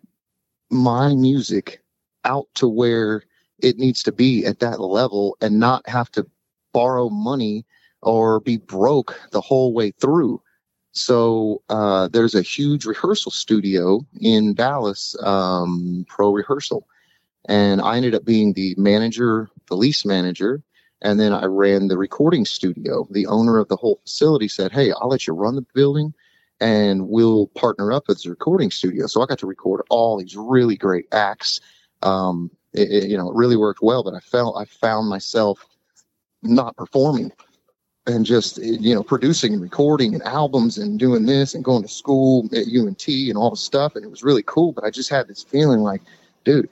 my 0.69 1.15
music 1.15 1.81
out 2.25 2.47
to 2.55 2.67
where 2.67 3.23
it 3.59 3.77
needs 3.77 4.03
to 4.03 4.11
be 4.11 4.45
at 4.45 4.59
that 4.59 4.79
level 4.79 5.37
and 5.41 5.59
not 5.59 5.87
have 5.87 6.11
to 6.11 6.27
borrow 6.73 7.09
money 7.09 7.65
or 8.01 8.39
be 8.39 8.57
broke 8.57 9.19
the 9.31 9.41
whole 9.41 9.73
way 9.73 9.91
through. 9.91 10.41
So 10.93 11.61
uh, 11.69 12.07
there's 12.09 12.35
a 12.35 12.41
huge 12.41 12.85
rehearsal 12.85 13.31
studio 13.31 14.05
in 14.19 14.53
Dallas, 14.53 15.15
um, 15.21 16.05
Pro 16.09 16.31
Rehearsal, 16.31 16.87
and 17.45 17.81
I 17.81 17.97
ended 17.97 18.15
up 18.15 18.25
being 18.25 18.53
the 18.53 18.75
manager, 18.77 19.49
the 19.67 19.75
lease 19.75 20.05
manager. 20.05 20.61
And 21.03 21.19
then 21.19 21.33
I 21.33 21.45
ran 21.45 21.87
the 21.87 21.97
recording 21.97 22.45
studio. 22.45 23.07
The 23.09 23.25
owner 23.25 23.57
of 23.57 23.67
the 23.67 23.75
whole 23.75 23.99
facility 24.03 24.47
said, 24.47 24.71
Hey, 24.71 24.91
I'll 24.91 25.09
let 25.09 25.25
you 25.25 25.33
run 25.33 25.55
the 25.55 25.65
building 25.73 26.13
and 26.59 27.09
we'll 27.09 27.47
partner 27.47 27.91
up 27.91 28.03
as 28.09 28.25
a 28.25 28.29
recording 28.29 28.69
studio. 28.69 29.07
So 29.07 29.21
I 29.21 29.25
got 29.25 29.39
to 29.39 29.47
record 29.47 29.81
all 29.89 30.19
these 30.19 30.37
really 30.37 30.77
great 30.77 31.07
acts. 31.11 31.59
Um, 32.03 32.51
it, 32.73 32.91
it, 32.91 33.09
you 33.09 33.17
know, 33.17 33.31
it 33.31 33.35
really 33.35 33.57
worked 33.57 33.81
well, 33.81 34.03
but 34.03 34.13
I 34.13 34.19
felt 34.19 34.57
I 34.57 34.65
found 34.65 35.09
myself 35.09 35.65
not 36.43 36.77
performing 36.77 37.31
and 38.07 38.25
just 38.25 38.57
you 38.57 38.95
know 38.95 39.03
producing 39.03 39.53
and 39.53 39.61
recording 39.61 40.15
and 40.15 40.23
albums 40.23 40.77
and 40.77 40.97
doing 40.97 41.25
this 41.25 41.53
and 41.53 41.63
going 41.63 41.83
to 41.83 41.87
school 41.87 42.49
at 42.51 42.65
UNT 42.67 43.07
and 43.07 43.37
all 43.37 43.51
the 43.51 43.57
stuff 43.57 43.95
and 43.95 44.03
it 44.03 44.09
was 44.09 44.23
really 44.23 44.41
cool 44.41 44.71
but 44.71 44.83
I 44.83 44.89
just 44.89 45.09
had 45.09 45.27
this 45.27 45.43
feeling 45.43 45.81
like 45.81 46.01
dude 46.43 46.67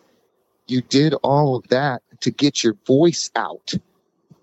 you 0.70 0.82
did 0.82 1.14
all 1.24 1.56
of 1.56 1.68
that 1.70 2.02
to 2.22 2.32
get 2.32 2.64
your 2.64 2.76
voice 2.86 3.30
out. 3.36 3.74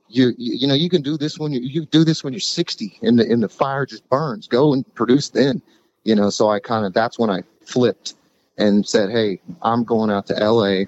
You, 0.09 0.29
you, 0.39 0.55
you 0.61 0.67
know, 0.67 0.75
you 0.75 0.89
can 0.89 1.03
do 1.03 1.17
this 1.17 1.39
when 1.39 1.53
you, 1.53 1.61
you 1.61 1.85
do 1.87 2.05
this 2.05 2.23
when 2.23 2.33
you're 2.33 2.41
60 2.41 2.99
and 3.03 3.19
the, 3.19 3.31
and 3.31 3.43
the 3.43 3.49
fire 3.49 3.87
just 3.87 4.09
burns. 4.09 4.47
Go 4.47 4.73
and 4.73 4.95
produce 4.95 5.31
then, 5.31 5.61
you 6.05 6.15
know. 6.15 6.31
So 6.31 6.49
I 6.49 6.61
kind 6.61 6.87
of, 6.87 6.93
that's 6.93 7.19
when 7.19 7.31
I 7.31 7.43
flipped 7.65 8.15
and 8.57 8.87
said, 8.87 9.11
Hey, 9.11 9.41
I'm 9.63 9.85
going 9.85 10.11
out 10.11 10.27
to 10.27 10.35
LA. 10.35 10.85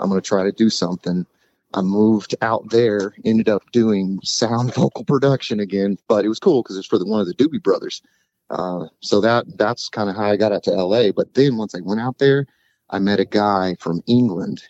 I'm 0.00 0.08
going 0.08 0.20
to 0.20 0.26
try 0.26 0.44
to 0.44 0.52
do 0.52 0.70
something. 0.70 1.26
I 1.74 1.82
moved 1.82 2.34
out 2.40 2.70
there, 2.70 3.14
ended 3.24 3.48
up 3.48 3.62
doing 3.72 4.20
sound 4.22 4.74
vocal 4.74 5.04
production 5.04 5.60
again, 5.60 5.98
but 6.08 6.24
it 6.24 6.28
was 6.28 6.38
cool 6.38 6.62
because 6.62 6.78
it's 6.78 6.86
for 6.86 6.98
the, 6.98 7.06
one 7.06 7.20
of 7.20 7.26
the 7.26 7.34
Doobie 7.34 7.62
Brothers. 7.62 8.02
Uh, 8.50 8.86
so 9.00 9.20
that 9.20 9.44
that's 9.58 9.88
kind 9.88 10.08
of 10.08 10.16
how 10.16 10.24
I 10.24 10.36
got 10.36 10.52
out 10.52 10.62
to 10.64 10.70
LA. 10.70 11.12
But 11.12 11.34
then 11.34 11.56
once 11.56 11.74
I 11.74 11.80
went 11.80 12.00
out 12.00 12.18
there, 12.18 12.46
I 12.90 12.98
met 12.98 13.20
a 13.20 13.24
guy 13.24 13.76
from 13.78 14.02
England. 14.06 14.62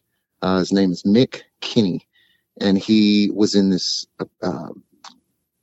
Uh, 0.43 0.59
his 0.59 0.73
name 0.73 0.93
is 0.93 1.03
Mick 1.03 1.43
Kenney, 1.61 2.07
and 2.61 2.79
he 2.79 3.31
was 3.35 3.55
in 3.55 3.71
this. 3.71 4.07
Uh, 4.43 4.69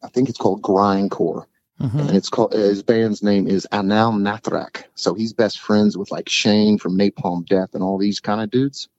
I 0.03 0.07
think 0.09 0.29
it's 0.29 0.37
called 0.37 0.61
grindcore, 0.61 1.45
mm-hmm. 1.81 1.99
and 1.99 2.11
it's 2.11 2.29
called 2.29 2.53
his 2.53 2.83
band's 2.83 3.23
name 3.23 3.47
is 3.47 3.67
Anaal 3.71 4.13
Nathrakh. 4.13 4.83
So 4.95 5.13
he's 5.13 5.33
best 5.33 5.59
friends 5.59 5.97
with 5.97 6.11
like 6.11 6.29
Shane 6.29 6.77
from 6.77 6.97
Napalm 6.97 7.45
Death 7.45 7.73
and 7.73 7.83
all 7.83 7.97
these 7.97 8.19
kind 8.19 8.41
of 8.41 8.51
dudes. 8.51 8.89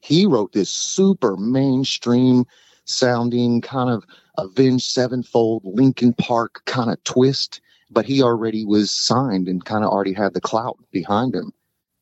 He 0.00 0.26
wrote 0.26 0.52
this 0.52 0.70
super 0.70 1.36
mainstream 1.36 2.44
sounding 2.84 3.60
kind 3.62 3.90
of 3.90 4.04
Avenged 4.36 4.84
Sevenfold 4.84 5.62
Linkin 5.64 6.12
Park 6.12 6.62
kind 6.66 6.90
of 6.90 7.02
twist, 7.04 7.60
but 7.90 8.04
he 8.04 8.22
already 8.22 8.64
was 8.64 8.90
signed 8.90 9.48
and 9.48 9.64
kind 9.64 9.84
of 9.84 9.90
already 9.90 10.12
had 10.12 10.34
the 10.34 10.40
clout 10.40 10.76
behind 10.90 11.34
him. 11.34 11.52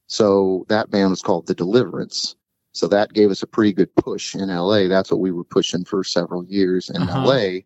So 0.08 0.66
that 0.68 0.90
band 0.90 1.10
was 1.10 1.22
called 1.22 1.46
The 1.46 1.54
Deliverance. 1.54 2.34
So 2.72 2.88
that 2.88 3.12
gave 3.12 3.30
us 3.30 3.42
a 3.42 3.46
pretty 3.46 3.72
good 3.72 3.94
push 3.96 4.34
in 4.34 4.48
LA. 4.48 4.88
That's 4.88 5.10
what 5.10 5.20
we 5.20 5.30
were 5.30 5.44
pushing 5.44 5.84
for 5.84 6.02
several 6.02 6.44
years 6.44 6.88
in 6.88 7.02
uh-huh. 7.02 7.26
LA. 7.26 7.58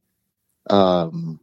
Um, 0.68 1.40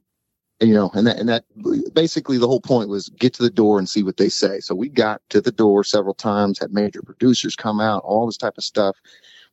you 0.60 0.74
know, 0.74 0.92
and 0.94 1.08
that, 1.08 1.18
and 1.18 1.30
that 1.30 1.46
basically 1.94 2.38
the 2.38 2.48
whole 2.48 2.62
point 2.62 2.90
was 2.90 3.10
get 3.10 3.34
to 3.36 3.44
the 3.44 3.50
door 3.50 3.80
and 3.80 3.90
see 3.90 4.04
what 4.04 4.18
they 4.18 4.30
say. 4.30 4.60
So 4.60 4.76
we 4.76 4.90
got 4.90 5.22
to 5.30 5.42
the 5.42 5.52
door 5.52 5.84
several 5.84 6.14
times, 6.14 6.60
had 6.60 6.74
major 6.74 7.02
producers 7.02 7.56
come 7.56 7.80
out, 7.80 8.04
all 8.04 8.26
this 8.26 8.38
type 8.38 8.58
of 8.58 8.64
stuff, 8.64 8.96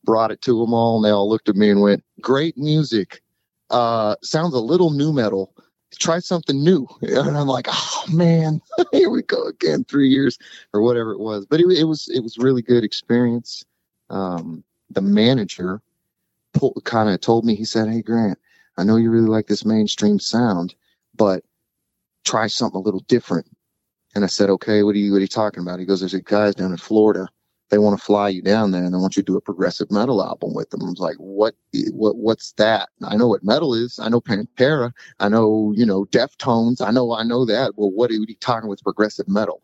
brought 0.05 0.31
it 0.31 0.41
to 0.43 0.59
them 0.59 0.73
all, 0.73 0.97
and 0.97 1.05
they 1.05 1.11
all 1.11 1.29
looked 1.29 1.49
at 1.49 1.57
me 1.57 1.71
and 1.71 1.81
went, 1.81 2.05
great 2.21 2.57
music. 2.57 3.23
Uh, 3.71 4.17
sounds 4.23 4.55
a 4.55 4.61
little 4.61 4.91
nu 4.91 5.13
metal. 5.13 5.55
Try 5.99 6.21
something 6.21 6.63
new. 6.63 6.87
And 7.03 7.37
I'm 7.37 7.49
like, 7.49 7.67
oh 7.69 8.05
man, 8.13 8.61
here 8.93 9.11
we 9.11 9.23
go 9.23 9.43
again, 9.45 9.85
three 9.85 10.09
years 10.09 10.39
or 10.73 10.83
whatever 10.83 11.13
it 11.13 11.21
was. 11.21 11.47
But 11.47 11.61
it, 11.61 11.67
it 11.71 11.85
was, 11.85 12.09
it 12.09 12.21
was 12.21 12.39
really 12.39 12.63
good 12.63 12.85
experience. 12.85 13.65
Um, 14.11 14.65
the 14.91 15.01
manager 15.01 15.81
kind 16.85 17.09
of 17.09 17.21
told 17.21 17.45
me, 17.45 17.55
he 17.55 17.65
said, 17.65 17.89
Hey, 17.89 18.03
Grant, 18.03 18.39
I 18.77 18.85
know 18.85 18.97
you 18.97 19.11
really 19.11 19.29
like 19.29 19.47
this 19.47 19.65
mainstream 19.65 20.19
sound, 20.19 20.75
but 21.15 21.45
try 22.25 22.47
something 22.47 22.79
a 22.79 22.83
little 22.83 23.05
different. 23.09 23.47
And 24.15 24.25
I 24.25 24.27
said, 24.27 24.51
okay, 24.51 24.83
what 24.83 24.95
are 24.95 24.99
you, 24.99 25.13
what 25.13 25.19
are 25.19 25.23
you 25.23 25.29
talking 25.29 25.63
about? 25.63 25.79
He 25.79 25.87
goes, 25.87 26.01
there's 26.01 26.15
a 26.15 26.21
guys 26.21 26.55
down 26.55 26.73
in 26.73 26.77
Florida. 26.77 27.29
They 27.69 27.79
want 27.79 27.99
to 27.99 28.05
fly 28.05 28.29
you 28.29 28.43
down 28.43 28.73
there 28.73 28.83
and 28.83 28.93
they 28.93 28.99
want 28.99 29.17
you 29.17 29.23
to 29.23 29.33
do 29.33 29.37
a 29.37 29.41
progressive 29.41 29.93
metal 29.93 30.25
album 30.25 30.55
with 30.55 30.71
them. 30.71 30.83
I 30.83 30.87
was 30.87 30.99
like, 30.99 31.15
what, 31.17 31.55
what, 31.93 32.17
what's 32.17 32.53
that? 32.53 32.89
I 33.05 33.17
know 33.17 33.29
what 33.29 33.45
metal 33.45 33.75
is. 33.75 34.01
I 34.01 34.09
know 34.09 34.21
Pantera. 34.21 34.93
I 35.21 35.29
know, 35.29 35.73
you 35.77 35.87
know, 35.87 36.07
Deftones. 36.07 36.85
I 36.85 36.91
know, 36.91 37.13
I 37.15 37.23
know 37.23 37.45
that. 37.45 37.75
Well, 37.77 37.93
what 37.93 38.11
are 38.11 38.15
you 38.15 38.27
talking 38.41 38.69
with 38.69 38.83
progressive 38.83 39.29
metal? 39.29 39.63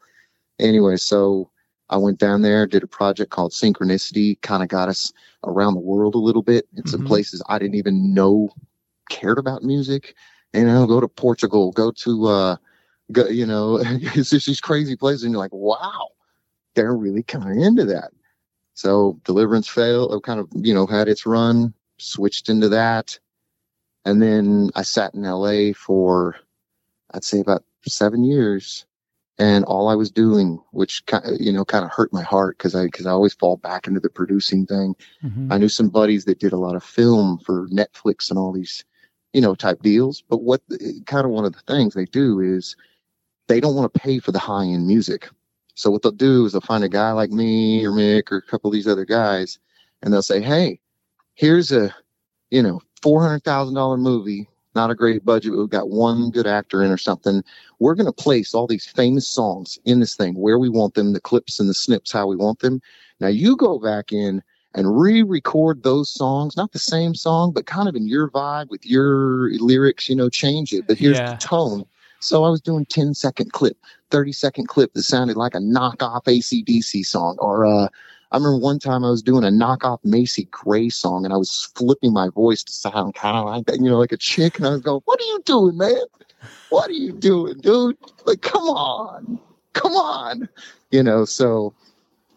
Anyway, 0.60 0.96
so 0.96 1.50
I 1.88 1.96
went 1.96 2.18
down 2.18 2.42
there, 2.42 2.66
did 2.66 2.82
a 2.82 2.88
project 2.88 3.30
called 3.30 3.52
Synchronicity, 3.52 4.40
kind 4.42 4.62
of 4.62 4.68
got 4.68 4.88
us 4.88 5.12
around 5.44 5.74
the 5.74 5.80
world 5.80 6.14
a 6.14 6.18
little 6.18 6.42
bit 6.42 6.66
in 6.76 6.86
some 6.86 7.00
mm-hmm. 7.00 7.08
places 7.08 7.42
I 7.48 7.58
didn't 7.58 7.76
even 7.76 8.12
know 8.12 8.50
cared 9.08 9.38
about 9.38 9.62
music. 9.62 10.14
You 10.52 10.64
know, 10.64 10.86
go 10.86 11.00
to 11.00 11.08
Portugal, 11.08 11.70
go 11.72 11.92
to, 11.92 12.26
uh, 12.26 12.56
go, 13.12 13.26
you 13.28 13.46
know, 13.46 13.78
it's 13.82 14.30
just 14.30 14.46
these 14.46 14.60
crazy 14.60 14.96
places, 14.96 15.24
and 15.24 15.32
you're 15.32 15.40
like, 15.40 15.52
wow, 15.52 16.08
they're 16.74 16.94
really 16.94 17.22
kind 17.22 17.50
of 17.50 17.64
into 17.64 17.84
that. 17.86 18.10
So 18.74 19.18
Deliverance 19.24 19.68
failed, 19.68 20.12
uh, 20.12 20.20
kind 20.20 20.40
of, 20.40 20.48
you 20.54 20.74
know, 20.74 20.86
had 20.86 21.08
its 21.08 21.24
run, 21.24 21.72
switched 21.98 22.48
into 22.48 22.68
that. 22.70 23.18
And 24.04 24.20
then 24.22 24.70
I 24.74 24.82
sat 24.82 25.14
in 25.14 25.22
LA 25.22 25.72
for, 25.72 26.36
I'd 27.12 27.24
say 27.24 27.40
about 27.40 27.64
seven 27.86 28.22
years 28.22 28.86
and 29.38 29.64
all 29.64 29.88
I 29.88 29.94
was 29.94 30.10
doing, 30.10 30.62
which 30.70 31.02
you 31.38 31.52
know 31.52 31.64
kind 31.64 31.84
of 31.84 31.90
hurt 31.90 32.12
my 32.12 32.22
heart 32.22 32.56
because 32.56 32.74
I 32.74 32.84
because 32.84 33.06
I 33.06 33.10
always 33.10 33.34
fall 33.34 33.56
back 33.56 33.86
into 33.86 34.00
the 34.00 34.08
producing 34.08 34.66
thing. 34.66 34.94
Mm-hmm. 35.22 35.52
I 35.52 35.58
knew 35.58 35.68
some 35.68 35.88
buddies 35.88 36.24
that 36.24 36.38
did 36.38 36.52
a 36.52 36.58
lot 36.58 36.76
of 36.76 36.82
film 36.82 37.38
for 37.44 37.68
Netflix 37.68 38.30
and 38.30 38.38
all 38.38 38.52
these, 38.52 38.84
you 39.32 39.40
know, 39.40 39.54
type 39.54 39.82
deals. 39.82 40.22
But 40.28 40.42
what 40.42 40.62
kind 41.06 41.24
of 41.24 41.30
one 41.30 41.44
of 41.44 41.52
the 41.52 41.60
things 41.60 41.94
they 41.94 42.06
do 42.06 42.40
is 42.40 42.76
they 43.48 43.60
don't 43.60 43.74
want 43.74 43.92
to 43.92 44.00
pay 44.00 44.18
for 44.18 44.32
the 44.32 44.38
high 44.38 44.64
end 44.64 44.86
music. 44.86 45.28
So 45.74 45.90
what 45.90 46.02
they'll 46.02 46.12
do 46.12 46.46
is 46.46 46.52
they'll 46.52 46.62
find 46.62 46.84
a 46.84 46.88
guy 46.88 47.12
like 47.12 47.30
me 47.30 47.84
or 47.84 47.90
Mick 47.90 48.32
or 48.32 48.38
a 48.38 48.42
couple 48.42 48.68
of 48.68 48.72
these 48.72 48.88
other 48.88 49.04
guys, 49.04 49.58
and 50.02 50.12
they'll 50.12 50.22
say, 50.22 50.40
"Hey, 50.40 50.80
here's 51.34 51.72
a, 51.72 51.94
you 52.50 52.62
know, 52.62 52.80
four 53.02 53.20
hundred 53.20 53.44
thousand 53.44 53.74
dollar 53.74 53.98
movie 53.98 54.48
not 54.76 54.90
a 54.90 54.94
great 54.94 55.24
budget, 55.24 55.50
but 55.50 55.58
we've 55.58 55.70
got 55.70 55.88
one 55.88 56.30
good 56.30 56.46
actor 56.46 56.84
in 56.84 56.92
or 56.92 56.98
something. 56.98 57.42
We're 57.80 57.96
going 57.96 58.06
to 58.06 58.12
place 58.12 58.54
all 58.54 58.68
these 58.68 58.86
famous 58.86 59.26
songs 59.26 59.78
in 59.84 59.98
this 59.98 60.14
thing 60.14 60.34
where 60.34 60.58
we 60.58 60.68
want 60.68 60.94
them, 60.94 61.12
the 61.12 61.20
clips 61.20 61.58
and 61.58 61.68
the 61.68 61.74
snips, 61.74 62.12
how 62.12 62.28
we 62.28 62.36
want 62.36 62.60
them. 62.60 62.80
Now 63.18 63.28
you 63.28 63.56
go 63.56 63.80
back 63.80 64.12
in 64.12 64.42
and 64.74 65.00
re-record 65.00 65.82
those 65.82 66.10
songs, 66.10 66.56
not 66.56 66.72
the 66.72 66.78
same 66.78 67.14
song, 67.14 67.50
but 67.52 67.66
kind 67.66 67.88
of 67.88 67.96
in 67.96 68.06
your 68.06 68.30
vibe 68.30 68.68
with 68.68 68.84
your 68.86 69.50
lyrics, 69.54 70.08
you 70.08 70.14
know, 70.14 70.28
change 70.28 70.72
it. 70.72 70.86
But 70.86 70.98
here's 70.98 71.16
yeah. 71.16 71.32
the 71.32 71.38
tone. 71.38 71.84
So 72.20 72.44
I 72.44 72.50
was 72.50 72.60
doing 72.60 72.84
10 72.86 73.14
second 73.14 73.52
clip, 73.52 73.78
30 74.10 74.32
second 74.32 74.68
clip 74.68 74.92
that 74.92 75.02
sounded 75.02 75.36
like 75.36 75.54
a 75.54 75.58
knockoff 75.58 76.24
ACDC 76.24 77.04
song 77.06 77.36
or, 77.40 77.64
uh, 77.64 77.88
I 78.32 78.36
remember 78.36 78.58
one 78.58 78.78
time 78.78 79.04
I 79.04 79.10
was 79.10 79.22
doing 79.22 79.44
a 79.44 79.48
knockoff 79.48 79.98
Macy 80.04 80.48
Gray 80.50 80.88
song 80.88 81.24
and 81.24 81.32
I 81.32 81.36
was 81.36 81.70
flipping 81.74 82.12
my 82.12 82.28
voice 82.28 82.64
to 82.64 82.72
sound 82.72 83.14
kind 83.14 83.36
of 83.36 83.46
like 83.46 83.66
that, 83.66 83.76
you 83.76 83.88
know, 83.88 83.98
like 83.98 84.12
a 84.12 84.16
chick. 84.16 84.58
And 84.58 84.66
I 84.66 84.70
was 84.70 84.80
going, 84.80 85.00
what 85.04 85.20
are 85.20 85.24
you 85.24 85.40
doing, 85.44 85.76
man? 85.76 86.04
What 86.70 86.90
are 86.90 86.94
you 86.94 87.12
doing, 87.12 87.58
dude? 87.58 87.96
Like, 88.24 88.42
come 88.42 88.64
on, 88.64 89.38
come 89.74 89.92
on, 89.92 90.48
you 90.90 91.02
know? 91.02 91.24
So 91.24 91.72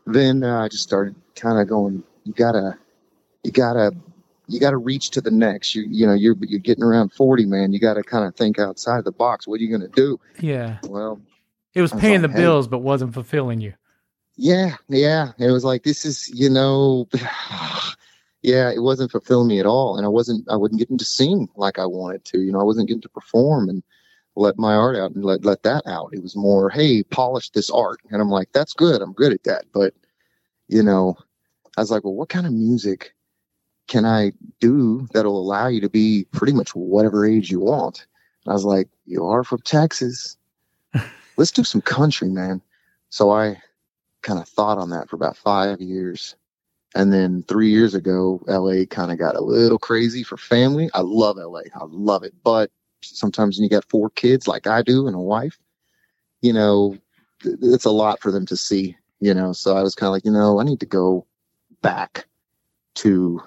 then 0.05 0.43
uh, 0.43 0.63
I 0.63 0.67
just 0.67 0.83
started 0.83 1.15
kind 1.35 1.59
of 1.59 1.67
going, 1.67 2.03
you 2.23 2.33
gotta, 2.33 2.77
you 3.43 3.51
gotta, 3.51 3.91
you 4.47 4.59
gotta 4.59 4.77
reach 4.77 5.09
to 5.11 5.21
the 5.21 5.31
next. 5.31 5.73
You, 5.73 5.85
you 5.89 6.05
know, 6.05 6.13
you're, 6.13 6.35
you're 6.41 6.59
getting 6.59 6.83
around 6.83 7.13
40, 7.13 7.45
man. 7.45 7.73
You 7.73 7.79
gotta 7.79 8.03
kind 8.03 8.27
of 8.27 8.35
think 8.35 8.59
outside 8.59 9.03
the 9.05 9.11
box. 9.11 9.47
What 9.47 9.59
are 9.59 9.63
you 9.63 9.69
going 9.69 9.89
to 9.89 9.95
do? 9.95 10.19
Yeah. 10.39 10.77
Well, 10.83 11.19
it 11.73 11.81
was 11.81 11.91
paying 11.91 12.21
the 12.21 12.27
bills, 12.27 12.67
but 12.67 12.79
wasn't 12.79 13.13
fulfilling 13.13 13.61
you. 13.61 13.73
Yeah, 14.41 14.77
yeah. 14.87 15.33
It 15.37 15.51
was 15.51 15.65
like 15.65 15.83
this 15.83 16.05
is, 16.05 16.29
you 16.29 16.49
know, 16.49 17.09
yeah, 18.41 18.71
it 18.71 18.81
wasn't 18.81 19.11
fulfilling 19.11 19.49
me 19.49 19.59
at 19.59 19.65
all, 19.65 19.97
and 19.97 20.05
I 20.05 20.09
wasn't, 20.09 20.47
I 20.49 20.55
wasn't 20.55 20.79
getting 20.79 20.97
to 20.97 21.03
sing 21.03 21.49
like 21.57 21.77
I 21.77 21.85
wanted 21.85 22.23
to. 22.25 22.39
You 22.39 22.53
know, 22.53 22.61
I 22.61 22.63
wasn't 22.63 22.87
getting 22.87 23.01
to 23.01 23.09
perform 23.09 23.67
and 23.67 23.83
let 24.37 24.57
my 24.57 24.75
art 24.75 24.95
out 24.95 25.11
and 25.11 25.25
let 25.25 25.43
let 25.43 25.63
that 25.63 25.83
out. 25.85 26.11
It 26.13 26.23
was 26.23 26.37
more, 26.37 26.69
hey, 26.69 27.03
polish 27.03 27.49
this 27.49 27.69
art, 27.69 27.99
and 28.11 28.21
I'm 28.21 28.29
like, 28.29 28.47
that's 28.53 28.71
good. 28.73 29.01
I'm 29.01 29.11
good 29.11 29.33
at 29.33 29.43
that, 29.43 29.65
but 29.73 29.93
you 30.69 30.83
know, 30.83 31.17
I 31.75 31.81
was 31.81 31.91
like, 31.91 32.05
well, 32.05 32.15
what 32.15 32.29
kind 32.29 32.47
of 32.47 32.53
music 32.53 33.13
can 33.87 34.05
I 34.05 34.31
do 34.61 35.05
that'll 35.11 35.37
allow 35.37 35.67
you 35.67 35.81
to 35.81 35.89
be 35.89 36.27
pretty 36.31 36.53
much 36.53 36.73
whatever 36.75 37.25
age 37.25 37.51
you 37.51 37.59
want? 37.59 38.07
And 38.45 38.51
I 38.51 38.53
was 38.53 38.63
like, 38.63 38.87
you 39.05 39.25
are 39.25 39.43
from 39.43 39.59
Texas. 39.63 40.37
Let's 41.37 41.51
do 41.51 41.65
some 41.65 41.81
country, 41.81 42.29
man. 42.29 42.61
So 43.09 43.31
I 43.31 43.61
kind 44.21 44.39
of 44.39 44.47
thought 44.47 44.77
on 44.77 44.89
that 44.91 45.09
for 45.09 45.15
about 45.15 45.37
five 45.37 45.81
years. 45.81 46.35
And 46.95 47.13
then 47.13 47.43
three 47.43 47.69
years 47.69 47.93
ago, 47.93 48.41
LA 48.47 48.85
kind 48.85 49.11
of 49.11 49.19
got 49.19 49.35
a 49.35 49.41
little 49.41 49.77
crazy 49.77 50.23
for 50.23 50.37
family. 50.37 50.89
I 50.93 51.01
love 51.01 51.37
LA. 51.37 51.61
I 51.75 51.85
love 51.87 52.23
it. 52.23 52.33
But 52.43 52.71
sometimes 53.03 53.57
when 53.57 53.63
you 53.63 53.69
got 53.69 53.89
four 53.89 54.09
kids 54.09 54.47
like 54.47 54.67
I 54.67 54.81
do 54.81 55.07
and 55.07 55.15
a 55.15 55.19
wife, 55.19 55.59
you 56.41 56.53
know, 56.53 56.97
it's 57.43 57.85
a 57.85 57.91
lot 57.91 58.21
for 58.21 58.31
them 58.31 58.45
to 58.47 58.57
see, 58.57 58.97
you 59.19 59.33
know. 59.33 59.53
So 59.53 59.77
I 59.77 59.83
was 59.83 59.95
kind 59.95 60.07
of 60.07 60.13
like, 60.13 60.25
you 60.25 60.31
know, 60.31 60.59
I 60.59 60.63
need 60.63 60.79
to 60.79 60.85
go 60.85 61.25
back 61.81 62.27
to 62.95 63.41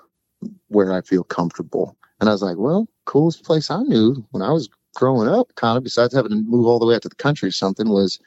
where 0.68 0.92
I 0.92 1.00
feel 1.00 1.24
comfortable. 1.24 1.96
And 2.20 2.28
I 2.28 2.32
was 2.32 2.42
like, 2.42 2.56
well, 2.58 2.88
coolest 3.04 3.44
place 3.44 3.70
I 3.70 3.82
knew 3.82 4.24
when 4.30 4.42
I 4.42 4.50
was 4.50 4.68
growing 4.94 5.28
up, 5.28 5.54
kind 5.56 5.76
of 5.76 5.84
besides 5.84 6.14
having 6.14 6.30
to 6.30 6.36
move 6.36 6.66
all 6.66 6.78
the 6.78 6.86
way 6.86 6.94
out 6.94 7.02
to 7.02 7.08
the 7.08 7.14
country 7.16 7.48
or 7.48 7.52
something, 7.52 7.88
was 7.88 8.20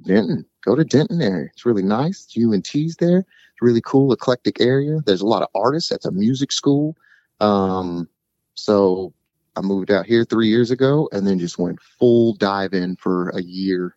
Denton. 0.00 0.44
Go 0.62 0.74
to 0.74 0.84
Denton 0.84 1.20
area. 1.20 1.48
It's 1.52 1.66
really 1.66 1.82
nice. 1.82 2.26
UNT's 2.36 2.96
there. 2.96 3.18
It's 3.18 3.62
really 3.62 3.82
cool, 3.84 4.12
eclectic 4.12 4.60
area. 4.60 5.00
There's 5.04 5.20
a 5.20 5.26
lot 5.26 5.42
of 5.42 5.48
artists. 5.54 5.90
That's 5.90 6.06
a 6.06 6.10
music 6.10 6.52
school. 6.52 6.96
Um, 7.40 8.08
so 8.54 9.12
I 9.56 9.60
moved 9.60 9.90
out 9.90 10.06
here 10.06 10.24
three 10.24 10.48
years 10.48 10.70
ago 10.70 11.08
and 11.12 11.26
then 11.26 11.38
just 11.38 11.58
went 11.58 11.80
full 11.80 12.34
dive 12.34 12.72
in 12.72 12.96
for 12.96 13.30
a 13.30 13.42
year 13.42 13.96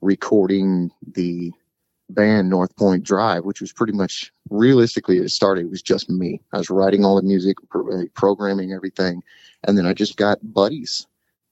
recording 0.00 0.90
the 1.06 1.52
band 2.10 2.48
North 2.48 2.74
Point 2.76 3.04
Drive, 3.04 3.44
which 3.44 3.60
was 3.60 3.72
pretty 3.72 3.92
much 3.92 4.32
realistically 4.48 5.18
it 5.18 5.30
started. 5.30 5.66
It 5.66 5.70
was 5.70 5.82
just 5.82 6.08
me. 6.08 6.40
I 6.52 6.58
was 6.58 6.70
writing 6.70 7.04
all 7.04 7.16
the 7.16 7.22
music, 7.22 7.58
programming 8.14 8.72
everything. 8.72 9.22
And 9.64 9.76
then 9.76 9.86
I 9.86 9.92
just 9.92 10.16
got 10.16 10.38
buddies 10.42 11.06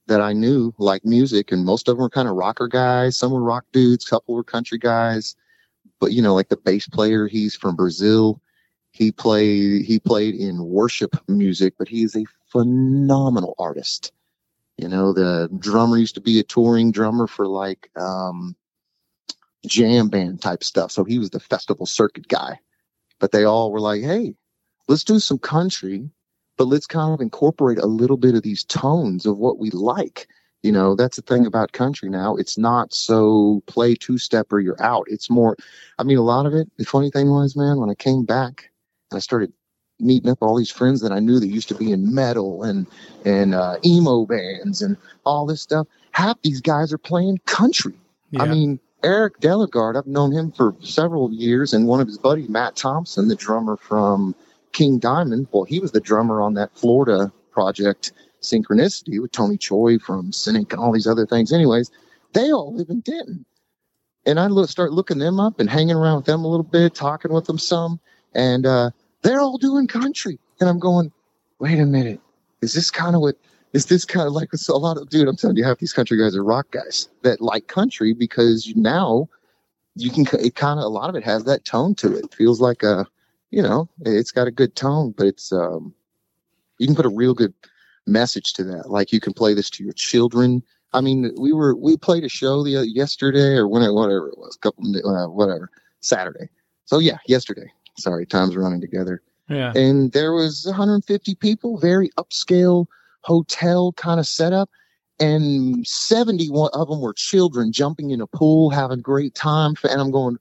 that 0.07 0.21
I 0.21 0.33
knew 0.33 0.73
like 0.77 1.05
music, 1.05 1.51
and 1.51 1.65
most 1.65 1.87
of 1.87 1.95
them 1.95 2.01
were 2.01 2.09
kind 2.09 2.27
of 2.27 2.35
rocker 2.35 2.67
guys. 2.67 3.17
Some 3.17 3.31
were 3.31 3.41
rock 3.43 3.65
dudes, 3.71 4.05
couple 4.05 4.35
were 4.35 4.43
country 4.43 4.77
guys. 4.77 5.35
But 5.99 6.11
you 6.11 6.21
know, 6.21 6.33
like 6.33 6.49
the 6.49 6.57
bass 6.57 6.87
player, 6.87 7.27
he's 7.27 7.55
from 7.55 7.75
Brazil. 7.75 8.41
He 8.91 9.11
played 9.11 9.85
he 9.85 9.99
played 9.99 10.35
in 10.35 10.65
worship 10.65 11.15
music, 11.27 11.75
but 11.77 11.87
he 11.87 12.03
is 12.03 12.15
a 12.15 12.25
phenomenal 12.51 13.55
artist. 13.59 14.11
You 14.77 14.87
know, 14.87 15.11
the 15.11 15.49
drummer 15.59 15.97
used 15.97 16.15
to 16.15 16.21
be 16.21 16.39
a 16.39 16.43
touring 16.43 16.91
drummer 16.91 17.27
for 17.27 17.47
like 17.47 17.89
um, 17.95 18.55
jam 19.65 20.07
band 20.07 20.41
type 20.41 20.63
stuff. 20.63 20.91
So 20.91 21.03
he 21.03 21.19
was 21.19 21.31
the 21.31 21.39
festival 21.39 21.85
circuit 21.85 22.27
guy. 22.27 22.59
But 23.19 23.31
they 23.31 23.43
all 23.43 23.71
were 23.71 23.79
like, 23.79 24.03
hey, 24.03 24.35
let's 24.87 25.03
do 25.03 25.19
some 25.19 25.39
country, 25.39 26.09
but 26.57 26.67
let's 26.67 26.87
kind 26.87 27.13
of 27.13 27.21
incorporate 27.21 27.77
a 27.77 27.85
little 27.85 28.17
bit 28.17 28.35
of 28.35 28.43
these 28.43 28.63
tones 28.63 29.25
of 29.25 29.37
what 29.37 29.59
we 29.59 29.69
like. 29.71 30.27
You 30.63 30.71
know, 30.71 30.95
that's 30.95 31.17
the 31.17 31.21
thing 31.21 31.45
about 31.45 31.71
country 31.71 32.09
now. 32.09 32.35
It's 32.35 32.57
not 32.57 32.93
so 32.93 33.61
play 33.67 33.95
two 33.95 34.17
step 34.17 34.51
or 34.51 34.59
you're 34.59 34.81
out. 34.81 35.05
It's 35.07 35.29
more, 35.29 35.55
I 35.99 36.03
mean, 36.03 36.17
a 36.17 36.23
lot 36.23 36.45
of 36.45 36.53
it. 36.53 36.69
The 36.77 36.83
funny 36.83 37.11
thing 37.11 37.29
was, 37.29 37.55
man, 37.55 37.77
when 37.77 37.89
I 37.89 37.95
came 37.95 38.25
back 38.25 38.69
and 39.11 39.17
I 39.17 39.21
started 39.21 39.53
meeting 39.99 40.29
up 40.29 40.39
all 40.41 40.57
these 40.57 40.71
friends 40.71 41.01
that 41.01 41.11
I 41.11 41.19
knew 41.19 41.39
that 41.39 41.47
used 41.47 41.69
to 41.69 41.75
be 41.75 41.91
in 41.91 42.13
metal 42.13 42.63
and 42.63 42.85
and 43.25 43.55
uh, 43.55 43.77
emo 43.85 44.25
bands 44.25 44.81
and 44.81 44.97
all 45.25 45.45
this 45.45 45.61
stuff. 45.61 45.87
Half 46.11 46.41
these 46.41 46.61
guys 46.61 46.91
are 46.91 46.97
playing 46.97 47.39
country. 47.45 47.93
Yeah. 48.31 48.43
I 48.43 48.47
mean, 48.47 48.79
Eric 49.03 49.39
Delegard, 49.39 49.95
I've 49.95 50.07
known 50.07 50.31
him 50.31 50.51
for 50.51 50.75
several 50.81 51.31
years, 51.31 51.73
and 51.73 51.87
one 51.87 52.01
of 52.01 52.07
his 52.07 52.17
buddies, 52.17 52.49
Matt 52.49 52.75
Thompson, 52.75 53.27
the 53.27 53.35
drummer 53.35 53.77
from 53.77 54.35
King 54.77 54.99
Diamond. 54.99 55.47
Well, 55.51 55.63
he 55.63 55.79
was 55.79 55.91
the 55.91 55.99
drummer 55.99 56.39
on 56.39 56.53
that 56.53 56.69
Florida 56.77 57.31
project, 57.49 58.11
Synchronicity, 58.43 59.19
with 59.19 59.31
Tony 59.31 59.57
Choy 59.57 59.99
from 59.99 60.31
Cynic 60.31 60.71
and 60.71 60.79
all 60.79 60.91
these 60.91 61.07
other 61.07 61.25
things. 61.25 61.51
Anyways, 61.51 61.89
they 62.33 62.51
all 62.51 62.75
live 62.75 62.91
in 62.91 62.99
Denton. 62.99 63.43
And 64.27 64.39
I 64.39 64.45
look, 64.45 64.69
start 64.69 64.93
looking 64.93 65.17
them 65.17 65.39
up 65.39 65.59
and 65.59 65.67
hanging 65.67 65.95
around 65.95 66.17
with 66.17 66.25
them 66.25 66.43
a 66.43 66.47
little 66.47 66.63
bit, 66.63 66.93
talking 66.93 67.33
with 67.33 67.45
them 67.45 67.57
some, 67.57 67.99
and 68.35 68.67
uh, 68.67 68.91
they're 69.23 69.39
all 69.39 69.57
doing 69.57 69.87
country. 69.87 70.37
And 70.59 70.69
I'm 70.69 70.77
going, 70.77 71.11
wait 71.57 71.79
a 71.79 71.85
minute, 71.87 72.21
is 72.61 72.73
this 72.73 72.91
kind 72.91 73.15
of 73.15 73.21
what 73.21 73.35
is 73.73 73.87
this 73.87 74.05
kind 74.05 74.27
of 74.27 74.33
like 74.33 74.49
a 74.53 74.77
lot 74.77 74.97
of 74.97 75.09
dude? 75.09 75.27
I'm 75.27 75.37
telling 75.37 75.57
you, 75.57 75.63
half 75.63 75.79
these 75.79 75.93
country 75.93 76.19
guys 76.19 76.35
are 76.35 76.43
rock 76.43 76.69
guys 76.69 77.09
that 77.23 77.41
like 77.41 77.65
country 77.65 78.13
because 78.13 78.71
now 78.75 79.27
you 79.95 80.11
can. 80.11 80.27
It 80.39 80.53
kind 80.53 80.79
of 80.79 80.85
a 80.85 80.89
lot 80.89 81.09
of 81.09 81.15
it 81.15 81.23
has 81.23 81.45
that 81.45 81.65
tone 81.65 81.95
to 81.95 82.15
it. 82.15 82.31
Feels 82.35 82.61
like 82.61 82.83
a, 82.83 83.07
you 83.51 83.61
know, 83.61 83.89
it's 84.05 84.31
got 84.31 84.47
a 84.47 84.51
good 84.51 84.75
tone, 84.75 85.13
but 85.17 85.27
it's 85.27 85.51
um, 85.51 85.93
you 86.79 86.87
can 86.87 86.95
put 86.95 87.05
a 87.05 87.09
real 87.09 87.33
good 87.33 87.53
message 88.05 88.53
to 88.53 88.63
that. 88.65 88.89
Like 88.89 89.11
you 89.11 89.19
can 89.19 89.33
play 89.33 89.53
this 89.53 89.69
to 89.71 89.83
your 89.83 89.93
children. 89.93 90.63
I 90.93 91.01
mean, 91.01 91.33
we 91.37 91.53
were 91.53 91.75
we 91.75 91.97
played 91.97 92.23
a 92.23 92.29
show 92.29 92.63
the 92.63 92.87
yesterday 92.87 93.55
or 93.55 93.67
when 93.67 93.81
whatever 93.93 94.29
it 94.29 94.37
was, 94.37 94.55
a 94.55 94.59
couple 94.59 94.85
uh, 95.05 95.27
whatever 95.27 95.69
Saturday. 96.01 96.49
So 96.85 96.99
yeah, 96.99 97.17
yesterday. 97.27 97.71
Sorry, 97.97 98.25
time's 98.25 98.55
running 98.55 98.81
together. 98.81 99.21
Yeah. 99.49 99.71
And 99.75 100.11
there 100.11 100.33
was 100.33 100.65
150 100.65 101.35
people, 101.35 101.79
very 101.79 102.09
upscale 102.17 102.85
hotel 103.21 103.93
kind 103.93 104.19
of 104.19 104.27
setup. 104.27 104.69
And 105.19 105.85
71 105.87 106.69
of 106.73 106.89
them 106.89 107.01
were 107.01 107.13
children 107.13 107.71
jumping 107.71 108.11
in 108.11 108.21
a 108.21 108.27
pool, 108.27 108.69
having 108.69 108.99
a 108.99 109.01
great 109.01 109.33
time. 109.33 109.73
And 109.83 109.99
I'm 109.99 110.11
going, 110.11 110.37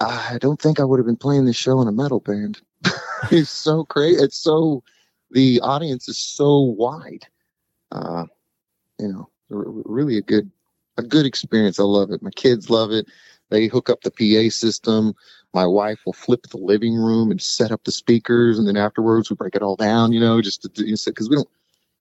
I 0.00 0.38
don't 0.40 0.60
think 0.60 0.80
I 0.80 0.84
would 0.84 0.98
have 0.98 1.06
been 1.06 1.16
playing 1.16 1.44
this 1.44 1.56
show 1.56 1.80
in 1.80 1.88
a 1.88 1.92
metal 1.92 2.20
band. 2.20 2.60
it's 3.30 3.50
so 3.50 3.84
crazy. 3.84 4.22
It's 4.22 4.36
so, 4.36 4.82
the 5.30 5.60
audience 5.60 6.08
is 6.08 6.18
so 6.18 6.58
wide. 6.60 7.26
Uh, 7.92 8.26
you 8.98 9.08
know, 9.08 9.30
really 9.48 10.16
a 10.16 10.22
good, 10.22 10.50
a 10.96 11.02
good 11.02 11.26
experience. 11.26 11.78
I 11.78 11.84
love 11.84 12.10
it. 12.10 12.22
My 12.22 12.30
kids 12.30 12.70
love 12.70 12.90
it. 12.90 13.06
They 13.50 13.66
hook 13.66 13.88
up 13.88 14.00
the 14.02 14.10
PA 14.10 14.50
system. 14.50 15.14
My 15.52 15.66
wife 15.66 16.00
will 16.04 16.12
flip 16.12 16.48
the 16.48 16.56
living 16.56 16.96
room 16.96 17.30
and 17.30 17.40
set 17.40 17.70
up 17.70 17.84
the 17.84 17.92
speakers, 17.92 18.58
and 18.58 18.66
then 18.66 18.76
afterwards 18.76 19.30
we 19.30 19.36
break 19.36 19.54
it 19.54 19.62
all 19.62 19.76
down. 19.76 20.12
You 20.12 20.20
know, 20.20 20.40
just 20.42 20.62
because 20.62 21.28
we 21.28 21.36
don't 21.36 21.48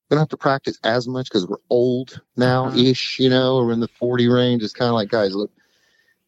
we 0.10 0.16
don't 0.16 0.20
have 0.20 0.30
to 0.30 0.38
practice 0.38 0.80
as 0.84 1.08
much 1.08 1.30
because 1.30 1.46
we're 1.46 1.58
old 1.70 2.22
now 2.38 2.74
ish. 2.74 3.20
You 3.20 3.30
know, 3.30 3.58
we're 3.58 3.74
in 3.74 3.82
the 3.82 3.88
forty 3.88 4.28
range. 4.28 4.64
It's 4.64 4.74
kind 4.74 4.90
of 4.90 4.96
like 4.96 5.10
guys, 5.10 5.36
look, 5.36 5.52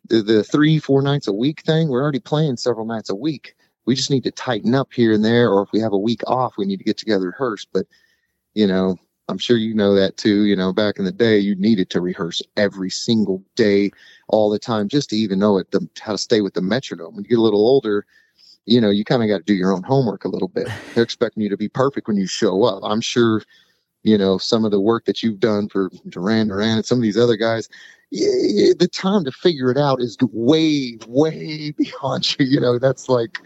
the, 0.08 0.22
the 0.22 0.44
three 0.44 0.80
four 0.80 1.02
nights 1.02 1.28
a 1.28 1.34
week 1.34 1.62
thing. 1.62 1.90
We're 1.90 2.02
already 2.02 2.20
playing 2.20 2.58
several 2.58 2.86
nights 2.86 3.10
a 3.10 3.16
week. 3.16 3.56
We 3.86 3.96
just 3.96 4.10
need 4.10 4.24
to 4.24 4.32
tighten 4.32 4.74
up 4.74 4.94
here 4.94 5.14
and 5.14 5.24
there, 5.24 5.50
or 5.50 5.64
if 5.64 5.70
we 5.72 5.80
have 5.80 5.94
a 5.94 5.98
week 5.98 6.22
off, 6.28 6.56
we 6.58 6.66
need 6.66 6.78
to 6.78 6.84
get 6.84 6.98
together 6.98 7.26
and 7.26 7.34
rehearse. 7.34 7.66
But 7.66 7.86
you 8.54 8.68
know, 8.68 8.98
I'm 9.28 9.38
sure 9.38 9.58
you 9.58 9.74
know 9.74 9.96
that 9.96 10.18
too. 10.18 10.46
You 10.46 10.56
know, 10.56 10.74
back 10.74 10.98
in 10.98 11.06
the 11.06 11.12
day, 11.12 11.38
you 11.38 11.56
needed 11.56 11.90
to 11.92 12.02
rehearse 12.02 12.42
every 12.58 12.90
single 12.90 13.44
day, 13.56 13.92
all 14.28 14.50
the 14.50 14.60
time, 14.60 14.88
just 14.88 15.10
to 15.10 15.16
even 15.16 15.40
know 15.40 15.58
it, 15.58 15.72
the, 15.72 15.88
how 16.00 16.14
to 16.14 16.18
stay 16.18 16.42
with 16.42 16.54
the 16.54 16.62
metronome. 16.62 17.16
When 17.16 17.24
you 17.24 17.30
get 17.30 17.40
a 17.40 17.42
little 17.42 17.68
older, 17.68 18.06
you 18.66 18.82
know, 18.82 18.90
you 18.90 19.04
kind 19.06 19.24
of 19.24 19.30
got 19.30 19.38
to 19.38 19.44
do 19.44 19.54
your 19.54 19.74
own 19.74 19.84
homework 19.84 20.26
a 20.26 20.30
little 20.30 20.48
bit. 20.48 20.68
They're 20.94 21.04
expecting 21.04 21.44
you 21.44 21.50
to 21.50 21.58
be 21.58 21.70
perfect 21.70 22.08
when 22.08 22.18
you 22.18 22.28
show 22.28 22.64
up. 22.64 22.82
I'm 22.84 23.02
sure, 23.02 23.42
you 24.06 24.20
know, 24.20 24.38
some 24.38 24.64
of 24.64 24.72
the 24.72 24.80
work 24.80 25.06
that 25.06 25.24
you've 25.24 25.40
done 25.40 25.68
for 25.68 25.90
Duran 26.08 26.48
Duran 26.48 26.78
and 26.78 26.86
some 26.86 27.00
of 27.00 27.02
these 27.02 27.18
other 27.18 27.36
guys, 27.36 27.68
the 28.12 28.90
time 28.92 29.26
to 29.26 29.32
figure 29.32 29.72
it 29.72 29.78
out 29.78 30.00
is 30.00 30.16
way, 30.32 31.00
way 31.08 31.72
beyond 31.78 32.38
you. 32.38 32.46
You 32.46 32.60
know, 32.62 32.78
that's 32.78 33.10
like 33.10 33.40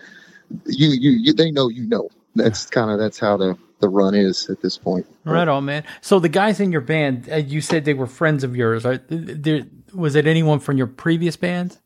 you, 0.66 0.90
you, 0.90 1.12
you 1.12 1.34
they 1.34 1.50
know 1.50 1.70
you 1.70 1.88
know. 1.88 2.10
That's 2.36 2.66
kind 2.66 2.92
of 2.92 3.00
that's 3.00 3.18
how 3.18 3.38
the 3.38 3.58
the 3.80 3.88
run 3.88 4.14
is 4.14 4.50
at 4.50 4.62
this 4.62 4.78
point. 4.78 5.08
Right 5.24 5.48
on, 5.48 5.64
man. 5.64 5.86
So 6.02 6.20
the 6.20 6.30
guys 6.30 6.60
in 6.60 6.74
your 6.74 6.82
band, 6.82 7.30
uh, 7.32 7.38
you 7.38 7.62
said 7.62 7.86
they 7.86 7.94
were 7.94 8.06
friends 8.06 8.44
of 8.44 8.56
yours. 8.58 8.86
There, 9.08 9.66
was 9.94 10.16
it 10.16 10.28
anyone 10.28 10.60
from 10.60 10.78
your 10.78 10.88
previous 10.88 11.38
bands? 11.38 11.80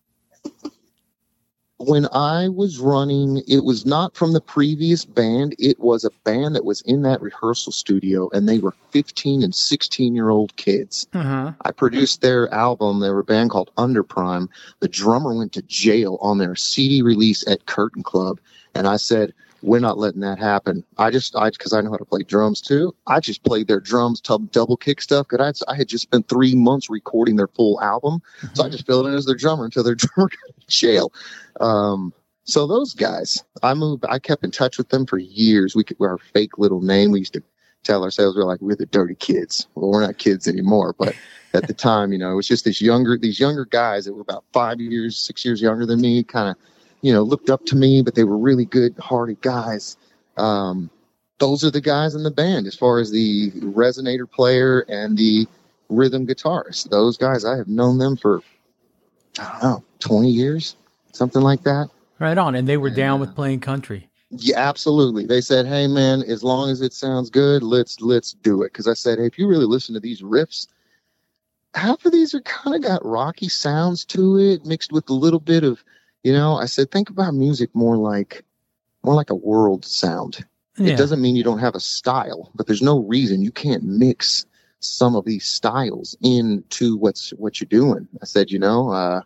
When 1.86 2.08
I 2.14 2.50
was 2.50 2.80
running, 2.80 3.42
it 3.48 3.64
was 3.64 3.86
not 3.86 4.16
from 4.16 4.34
the 4.34 4.42
previous 4.42 5.06
band. 5.06 5.56
It 5.60 5.80
was 5.80 6.04
a 6.04 6.12
band 6.24 6.56
that 6.56 6.66
was 6.66 6.82
in 6.82 7.02
that 7.04 7.22
rehearsal 7.22 7.72
studio, 7.72 8.30
and 8.34 8.48
they 8.48 8.60
were 8.60 8.74
15 8.92 9.44
and 9.44 9.54
16 9.54 10.16
year 10.16 10.30
old 10.30 10.56
kids. 10.56 11.08
Uh-huh. 11.14 11.52
I 11.62 11.72
produced 11.72 12.22
their 12.22 12.54
album. 12.54 13.00
They 13.00 13.10
were 13.10 13.20
a 13.20 13.24
band 13.24 13.50
called 13.50 13.72
Underprime. 13.78 14.48
The 14.80 14.88
drummer 14.88 15.34
went 15.36 15.54
to 15.54 15.62
jail 15.64 16.18
on 16.22 16.38
their 16.38 16.56
CD 16.56 17.02
release 17.02 17.46
at 17.48 17.66
Curtain 17.66 18.04
Club, 18.04 18.40
and 18.74 18.88
I 18.88 18.98
said, 18.98 19.34
we're 19.64 19.80
not 19.80 19.98
letting 19.98 20.20
that 20.22 20.38
happen. 20.38 20.84
I 20.98 21.10
just, 21.10 21.36
I, 21.36 21.50
cause 21.52 21.74
I 21.74 21.82
know 21.82 21.92
how 21.92 21.98
to 21.98 22.06
play 22.06 22.22
drums 22.24 22.62
too. 22.62 22.94
I 23.08 23.20
just 23.20 23.44
played 23.44 23.68
their 23.68 23.80
drums, 23.80 24.20
tub, 24.20 24.52
double 24.52 24.78
kick 24.78 25.02
stuff. 25.02 25.28
Cause 25.30 25.64
I, 25.68 25.72
I 25.72 25.76
had 25.76 25.88
just 25.88 26.04
spent 26.04 26.28
three 26.28 26.54
months 26.54 26.90
recording 26.90 27.38
their 27.38 27.48
full 27.48 27.82
album. 27.82 28.22
Mm-hmm. 28.42 28.56
So 28.56 28.66
I 28.66 28.70
just 28.70 28.86
filled 28.86 29.08
in 29.08 29.14
as 29.14 29.26
their 29.26 29.36
drummer 29.36 29.66
until 29.66 29.84
their 29.84 29.96
drummer 29.96 30.30
got 30.30 30.56
in 30.56 30.64
jail. 30.68 31.14
Um, 31.62 32.14
so 32.44 32.68
those 32.68 32.94
guys, 32.94 33.44
I 33.64 33.74
moved, 33.74 34.06
I 34.10 34.20
kept 34.20 34.44
in 34.44 34.52
touch 34.52 34.78
with 34.78 34.90
them 34.90 35.06
for 35.06 35.18
years. 35.18 35.76
We 35.76 35.86
could, 35.86 35.98
our 36.02 36.18
fake 36.18 36.58
little 36.58 36.82
name. 36.82 37.12
We 37.12 37.20
used 37.20 37.34
to 37.34 37.44
tell 37.84 38.04
ourselves 38.04 38.36
we 38.36 38.42
are 38.42 38.46
like, 38.46 38.62
we're 38.62 38.76
the 38.76 38.86
dirty 38.86 39.16
kids. 39.16 39.68
Well, 39.76 39.92
we're 39.92 40.06
not 40.06 40.18
kids 40.18 40.48
anymore, 40.48 40.94
but 40.98 41.16
at 41.54 41.68
the 41.68 41.74
time, 41.74 42.12
you 42.12 42.18
know, 42.18 42.32
it 42.32 42.36
was 42.36 42.48
just 42.48 42.66
this 42.66 42.82
younger, 42.82 43.18
these 43.18 43.40
younger 43.40 43.66
guys 43.66 44.06
that 44.06 44.14
were 44.14 44.22
about 44.22 44.44
five 44.52 44.82
years, 44.82 45.18
six 45.18 45.46
years 45.46 45.62
younger 45.62 45.86
than 45.86 46.02
me, 46.02 46.24
kind 46.24 46.50
of, 46.50 46.58
you 47.04 47.12
know, 47.12 47.22
looked 47.22 47.50
up 47.50 47.66
to 47.66 47.76
me, 47.76 48.02
but 48.02 48.16
they 48.16 48.24
were 48.24 48.38
really 48.38 48.66
good 48.66 48.98
hearted 48.98 49.42
guys. 49.42 49.98
Um, 50.38 50.90
those 51.38 51.64
are 51.66 51.70
the 51.70 51.82
guys 51.82 52.16
in 52.16 52.24
the 52.24 52.32
band 52.32 52.66
as 52.66 52.76
far 52.76 53.00
as 53.00 53.12
the 53.12 53.52
resonator 53.52 54.30
player 54.30 54.86
and 54.88 55.18
the 55.18 55.46
rhythm 55.90 56.26
guitarist. 56.26 56.90
Those 56.90 57.18
guys, 57.18 57.44
I 57.44 57.58
have 57.58 57.68
known 57.68 57.98
them 57.98 58.16
for, 58.16 58.42
I 59.38 59.60
don't 59.62 59.64
know, 59.64 59.84
20 60.00 60.30
years, 60.30 60.78
something 61.12 61.42
like 61.42 61.64
that. 61.64 61.90
Right 62.20 62.38
on. 62.38 62.56
And 62.56 62.68
they 62.68 62.78
were 62.78 62.90
down 62.90 63.20
with 63.20 63.36
playing 63.36 63.60
country. 63.60 64.10
Yeah, 64.30 64.58
absolutely. 64.58 65.26
They 65.26 65.42
said, 65.42 65.68
"Hey, 65.68 65.86
man, 65.88 66.24
as 66.24 66.42
long 66.42 66.72
as 66.72 66.82
it 66.82 66.94
sounds 66.94 67.30
good, 67.30 67.62
let's 67.62 68.02
let's 68.02 68.34
do 68.34 68.64
it." 68.64 68.72
Because 68.72 68.88
I 68.88 68.94
said, 68.94 69.20
"Hey, 69.20 69.28
if 69.28 69.38
you 69.38 69.48
really 69.48 69.68
listen 69.68 69.94
to 69.94 70.00
these 70.00 70.24
riffs, 70.24 70.68
half 71.76 72.04
of 72.04 72.12
these 72.12 72.34
are 72.34 72.42
kind 72.42 72.76
of 72.76 72.82
got 72.82 73.06
rocky 73.06 73.48
sounds 73.48 74.06
to 74.06 74.40
it, 74.40 74.66
mixed 74.66 74.92
with 74.92 75.08
a 75.10 75.14
little 75.14 75.40
bit 75.40 75.64
of 75.64 75.84
you 76.24 76.34
know, 76.34 76.56
I 76.56 76.66
said, 76.66 76.92
think 76.92 77.10
about 77.10 77.34
music 77.34 77.70
more 77.74 77.98
like, 77.98 78.44
more 79.04 79.14
like 79.14 79.30
a 79.30 79.36
world 79.36 79.86
sound. 79.86 80.46
Yeah. 80.78 80.94
It 80.94 80.98
doesn't 80.98 81.22
mean 81.22 81.36
you 81.36 81.44
don't 81.44 81.60
have 81.60 81.76
a 81.76 81.80
style, 81.80 82.52
but 82.56 82.66
there's 82.66 82.82
no 82.82 83.00
reason 83.00 83.44
you 83.44 83.52
can't 83.52 83.84
mix 83.84 84.46
some 84.80 85.16
of 85.16 85.26
these 85.26 85.46
styles 85.46 86.18
into 86.22 86.98
what's 86.98 87.32
what 87.32 87.60
you're 87.60 87.68
doing. 87.68 88.08
I 88.22 88.26
said, 88.26 88.52
you 88.52 88.60
know, 88.60 88.90
uh, 88.90 89.22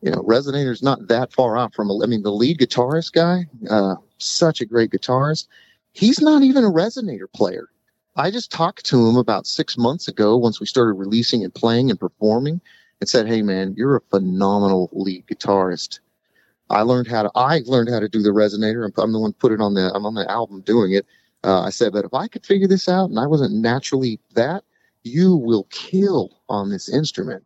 you 0.00 0.10
know, 0.10 0.22
Resonator's 0.22 0.82
not 0.82 1.08
that 1.08 1.32
far 1.32 1.56
off 1.56 1.74
from. 1.74 1.90
I 1.90 2.06
mean, 2.06 2.22
the 2.22 2.32
lead 2.32 2.58
guitarist 2.58 3.12
guy, 3.12 3.46
uh, 3.70 3.96
such 4.18 4.60
a 4.60 4.66
great 4.66 4.90
guitarist. 4.90 5.48
He's 5.92 6.20
not 6.20 6.42
even 6.42 6.64
a 6.64 6.70
Resonator 6.70 7.32
player. 7.32 7.68
I 8.16 8.30
just 8.30 8.50
talked 8.50 8.84
to 8.86 9.08
him 9.08 9.16
about 9.16 9.46
six 9.46 9.76
months 9.76 10.08
ago 10.08 10.36
once 10.36 10.60
we 10.60 10.66
started 10.66 10.94
releasing 10.94 11.42
and 11.44 11.54
playing 11.54 11.90
and 11.90 11.98
performing, 11.98 12.60
and 13.00 13.08
said, 13.08 13.26
"Hey, 13.26 13.42
man, 13.42 13.74
you're 13.76 13.96
a 13.96 14.00
phenomenal 14.00 14.88
lead 14.92 15.26
guitarist. 15.26 16.00
I 16.70 16.82
learned 16.82 17.08
how 17.08 17.24
to 17.24 17.30
I 17.34 17.62
learned 17.66 17.90
how 17.90 18.00
to 18.00 18.08
do 18.08 18.22
the 18.22 18.30
resonator. 18.30 18.84
I'm, 18.84 18.92
I'm 19.02 19.12
the 19.12 19.18
one 19.18 19.32
put 19.34 19.52
it 19.52 19.60
on 19.60 19.74
the 19.74 19.92
I'm 19.94 20.06
on 20.06 20.14
the 20.14 20.30
album 20.30 20.60
doing 20.62 20.92
it. 20.92 21.06
Uh, 21.42 21.60
I 21.62 21.70
said, 21.70 21.92
but 21.92 22.04
if 22.04 22.14
I 22.14 22.26
could 22.26 22.46
figure 22.46 22.68
this 22.68 22.88
out 22.88 23.10
and 23.10 23.18
I 23.18 23.26
wasn't 23.26 23.54
naturally 23.54 24.18
that, 24.34 24.64
you 25.02 25.36
will 25.36 25.64
kill 25.64 26.40
on 26.48 26.70
this 26.70 26.88
instrument. 26.88 27.44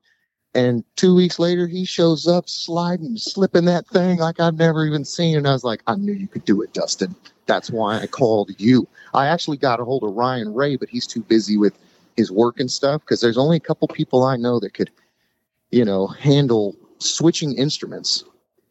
And 0.54 0.84
two 0.96 1.14
weeks 1.14 1.38
later, 1.38 1.66
he 1.66 1.84
shows 1.84 2.26
up 2.26 2.48
sliding, 2.48 3.16
slipping 3.16 3.66
that 3.66 3.86
thing 3.88 4.18
like 4.18 4.40
I've 4.40 4.56
never 4.56 4.86
even 4.86 5.04
seen. 5.04 5.36
And 5.36 5.48
I 5.48 5.52
was 5.52 5.64
like, 5.64 5.82
I 5.86 5.96
knew 5.96 6.12
you 6.12 6.28
could 6.28 6.44
do 6.44 6.62
it, 6.62 6.72
Dustin. 6.72 7.14
That's 7.46 7.70
why 7.70 8.00
I 8.00 8.06
called 8.06 8.50
you. 8.58 8.88
I 9.14 9.26
actually 9.26 9.56
got 9.56 9.80
a 9.80 9.84
hold 9.84 10.04
of 10.04 10.14
Ryan 10.14 10.54
Ray, 10.54 10.76
but 10.76 10.88
he's 10.88 11.06
too 11.06 11.22
busy 11.22 11.56
with 11.56 11.76
his 12.16 12.30
work 12.30 12.60
and 12.60 12.70
stuff 12.70 13.02
because 13.02 13.20
there's 13.20 13.38
only 13.38 13.56
a 13.56 13.60
couple 13.60 13.88
people 13.88 14.24
I 14.24 14.36
know 14.36 14.58
that 14.60 14.74
could, 14.74 14.90
you 15.70 15.84
know, 15.84 16.06
handle 16.06 16.76
switching 16.98 17.54
instruments 17.54 18.24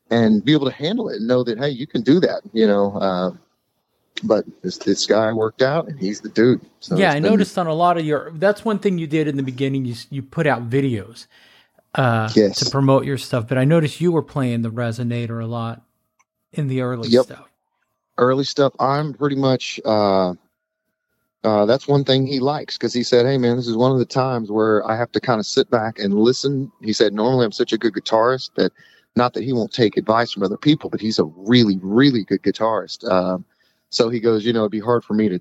and 0.10 0.44
be 0.44 0.54
able 0.54 0.66
to 0.66 0.76
handle 0.76 1.10
it 1.10 1.18
and 1.18 1.28
know 1.28 1.44
that 1.44 1.58
hey, 1.58 1.70
you 1.70 1.88
can 1.88 2.02
do 2.02 2.20
that. 2.20 2.42
You 2.54 2.68
know, 2.68 2.98
uh, 2.98 3.32
but 4.24 4.46
this 4.62 4.78
this 4.78 5.06
guy 5.06 5.32
worked 5.34 5.62
out 5.62 5.88
and 5.88 6.00
he's 6.00 6.22
the 6.22 6.30
dude. 6.30 6.62
So 6.80 6.98
yeah, 6.98 7.12
I 7.12 7.16
been, 7.16 7.24
noticed 7.24 7.58
on 7.58 7.68
a 7.68 7.74
lot 7.74 7.98
of 7.98 8.06
your. 8.06 8.32
That's 8.36 8.66
one 8.66 8.80
thing 8.80 8.98
you 8.98 9.08
did 9.08 9.28
in 9.28 9.38
the 9.38 9.44
beginning. 9.44 9.86
You 9.86 9.96
you 10.10 10.22
put 10.22 10.48
out 10.48 10.70
videos 10.70 11.28
uh, 11.96 12.30
yes. 12.36 12.60
to 12.60 12.70
promote 12.70 13.06
your 13.06 13.18
stuff, 13.18 13.48
but 13.48 13.58
I 13.58 13.66
noticed 13.66 14.02
you 14.02 14.12
were 14.12 14.24
playing 14.24 14.62
the 14.62 14.72
resonator 14.72 15.42
a 15.42 15.48
lot 15.48 15.82
in 16.54 16.68
the 16.68 16.82
early 16.82 17.10
yep. 17.10 17.26
stuff. 17.26 17.50
Early 18.18 18.44
stuff. 18.44 18.74
I'm 18.80 19.14
pretty 19.14 19.36
much. 19.36 19.80
Uh, 19.86 20.34
uh, 21.44 21.66
that's 21.66 21.88
one 21.88 22.04
thing 22.04 22.26
he 22.26 22.40
likes 22.40 22.78
because 22.78 22.94
he 22.94 23.04
said, 23.04 23.26
"Hey 23.26 23.38
man, 23.38 23.58
this 23.58 23.68
is 23.68 23.78
one 23.78 23.92
of 23.92 24.00
the 24.00 24.06
times 24.06 24.52
where 24.52 24.86
I 24.90 24.98
have 24.98 25.12
to 25.14 25.20
kind 25.20 25.40
of 25.40 25.46
sit 25.46 25.70
back 25.70 26.00
and 26.00 26.16
listen." 26.16 26.72
He 26.82 26.94
said, 26.94 27.14
"Normally 27.14 27.46
I'm 27.46 27.52
such 27.52 27.74
a 27.74 27.78
good 27.78 27.94
guitarist 27.94 28.50
that, 28.56 28.72
not 29.18 29.34
that 29.34 29.44
he 29.44 29.54
won't 29.54 29.74
take 29.74 29.98
advice 29.98 30.32
from 30.32 30.44
other 30.44 30.58
people, 30.58 30.90
but 30.90 31.02
he's 31.02 31.20
a 31.20 31.26
really, 31.26 31.80
really 31.82 32.24
good 32.24 32.44
guitarist." 32.44 33.10
Um, 33.10 33.46
so 33.90 34.10
he 34.10 34.20
goes, 34.20 34.46
"You 34.46 34.54
know, 34.54 34.62
it'd 34.62 34.72
be 34.72 34.80
hard 34.80 35.04
for 35.04 35.14
me 35.14 35.30
to 35.30 35.40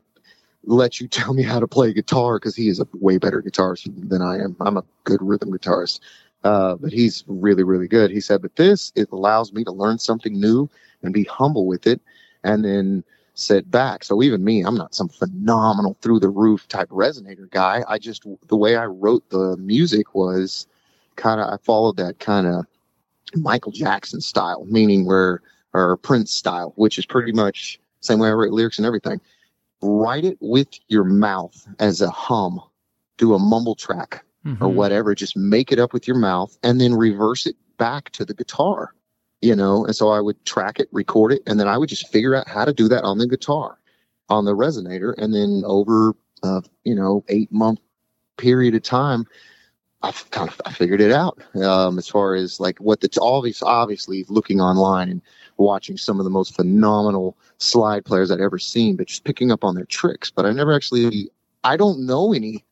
let 0.65 1.01
you 1.01 1.09
tell 1.21 1.35
me 1.35 1.43
how 1.43 1.61
to 1.61 1.69
play 1.69 1.93
guitar 1.93 2.39
because 2.39 2.57
he 2.57 2.69
is 2.69 2.81
a 2.81 2.89
way 2.95 3.19
better 3.19 3.43
guitarist 3.43 3.89
than 4.09 4.23
I 4.23 4.39
am. 4.39 4.57
I'm 4.61 4.77
a 4.77 4.85
good 5.05 5.23
rhythm 5.23 5.53
guitarist, 5.53 6.01
uh, 6.45 6.77
but 6.77 6.93
he's 6.93 7.25
really, 7.29 7.63
really 7.63 7.89
good." 7.89 8.11
He 8.11 8.21
said, 8.21 8.43
"But 8.43 8.57
this 8.57 8.93
it 8.97 9.11
allows 9.13 9.53
me 9.53 9.65
to 9.65 9.73
learn 9.73 9.99
something 9.99 10.39
new 10.41 10.69
and 11.03 11.13
be 11.13 11.25
humble 11.25 11.67
with 11.67 11.87
it, 11.87 12.01
and 12.45 12.65
then." 12.65 13.05
sit 13.37 13.71
back. 13.71 14.03
So 14.03 14.23
even 14.23 14.43
me, 14.45 14.63
I'm 14.63 14.77
not 14.77 14.95
some 14.95 15.09
phenomenal 15.09 15.97
through 16.01 16.21
the 16.21 16.29
roof 16.31 16.67
type 16.69 16.89
resonator 16.89 17.51
guy. 17.51 17.85
I 17.87 17.99
just, 17.99 18.25
the 18.49 18.57
way 18.57 18.77
I 18.77 18.87
wrote 18.87 19.29
the 19.29 19.57
music 19.59 20.15
was 20.15 20.67
kind 21.17 21.41
of, 21.41 21.53
I 21.53 21.59
followed 21.63 21.99
that 21.99 22.19
kind 22.19 22.47
of 22.47 22.67
Michael 23.37 23.73
Jackson 23.73 24.21
style, 24.21 24.65
meaning 24.69 25.07
where, 25.07 25.43
or 25.73 25.97
Prince 25.97 26.33
style, 26.33 26.73
which 26.77 26.99
is 26.99 27.07
pretty 27.07 27.33
much 27.33 27.79
same 28.01 28.19
way 28.19 28.29
I 28.29 28.33
write 28.33 28.53
lyrics 28.53 28.79
and 28.79 28.87
everything. 28.87 29.21
Write 29.83 30.25
it 30.25 30.39
with 30.41 30.69
your 30.89 31.05
mouth 31.05 31.67
as 31.79 32.01
a 32.01 32.11
hum, 32.11 32.61
do 33.19 33.35
a 33.35 33.39
mumble 33.39 33.75
track 33.75 34.25
mm-hmm. 34.45 34.63
or 34.63 34.69
whatever. 34.69 35.15
Just 35.15 35.37
make 35.37 35.73
it 35.73 35.79
up 35.79 35.93
with 35.93 36.07
your 36.07 36.17
mouth 36.17 36.57
and 36.63 36.81
then 36.81 36.95
reverse 36.95 37.47
it 37.47 37.57
back 37.79 38.11
to 38.11 38.25
the 38.25 38.35
guitar 38.35 38.93
you 39.41 39.55
know, 39.55 39.85
and 39.85 39.95
so 39.95 40.09
I 40.09 40.21
would 40.21 40.45
track 40.45 40.81
it, 40.81 40.89
record 40.93 41.33
it, 41.33 41.43
and 41.47 41.61
then 41.61 41.69
I 41.69 41.79
would 41.79 41.89
just 41.89 42.09
figure 42.09 42.35
out 42.35 42.49
how 42.49 42.65
to 42.65 42.73
do 42.73 42.89
that 42.89 43.05
on 43.05 43.19
the 43.19 43.29
guitar, 43.29 43.79
on 44.29 44.45
the 44.45 44.55
resonator, 44.55 45.15
and 45.19 45.35
then 45.35 45.63
over, 45.65 46.15
uh, 46.43 46.63
you 46.85 46.95
know, 46.95 47.25
eight 47.29 47.53
month 47.53 47.81
period 48.39 48.75
of 48.75 48.83
time, 48.83 49.27
I 50.03 50.13
kind 50.31 50.49
of 50.49 50.61
I 50.65 50.73
figured 50.73 51.01
it 51.01 51.13
out 51.13 51.43
um, 51.57 51.99
as 51.99 52.09
far 52.09 52.35
as 52.35 52.61
like 52.61 52.79
what 52.79 53.01
the 53.01 53.09
obvious 53.21 53.63
obviously 53.63 54.25
looking 54.29 54.61
online 54.61 55.09
and 55.09 55.23
watching 55.57 55.97
some 55.97 56.21
of 56.21 56.25
the 56.25 56.31
most 56.31 56.55
phenomenal 56.55 57.37
slide 57.59 58.05
players 58.05 58.31
I'd 58.31 58.41
ever 58.41 58.59
seen, 58.59 58.97
but 58.97 59.07
just 59.07 59.25
picking 59.25 59.51
up 59.51 59.65
on 59.65 59.75
their 59.75 59.87
tricks. 59.87 60.31
But 60.31 60.47
I 60.47 60.53
never 60.53 60.75
actually 60.75 61.31
I 61.65 61.77
don't 61.77 62.07
know 62.07 62.33
any 62.33 62.65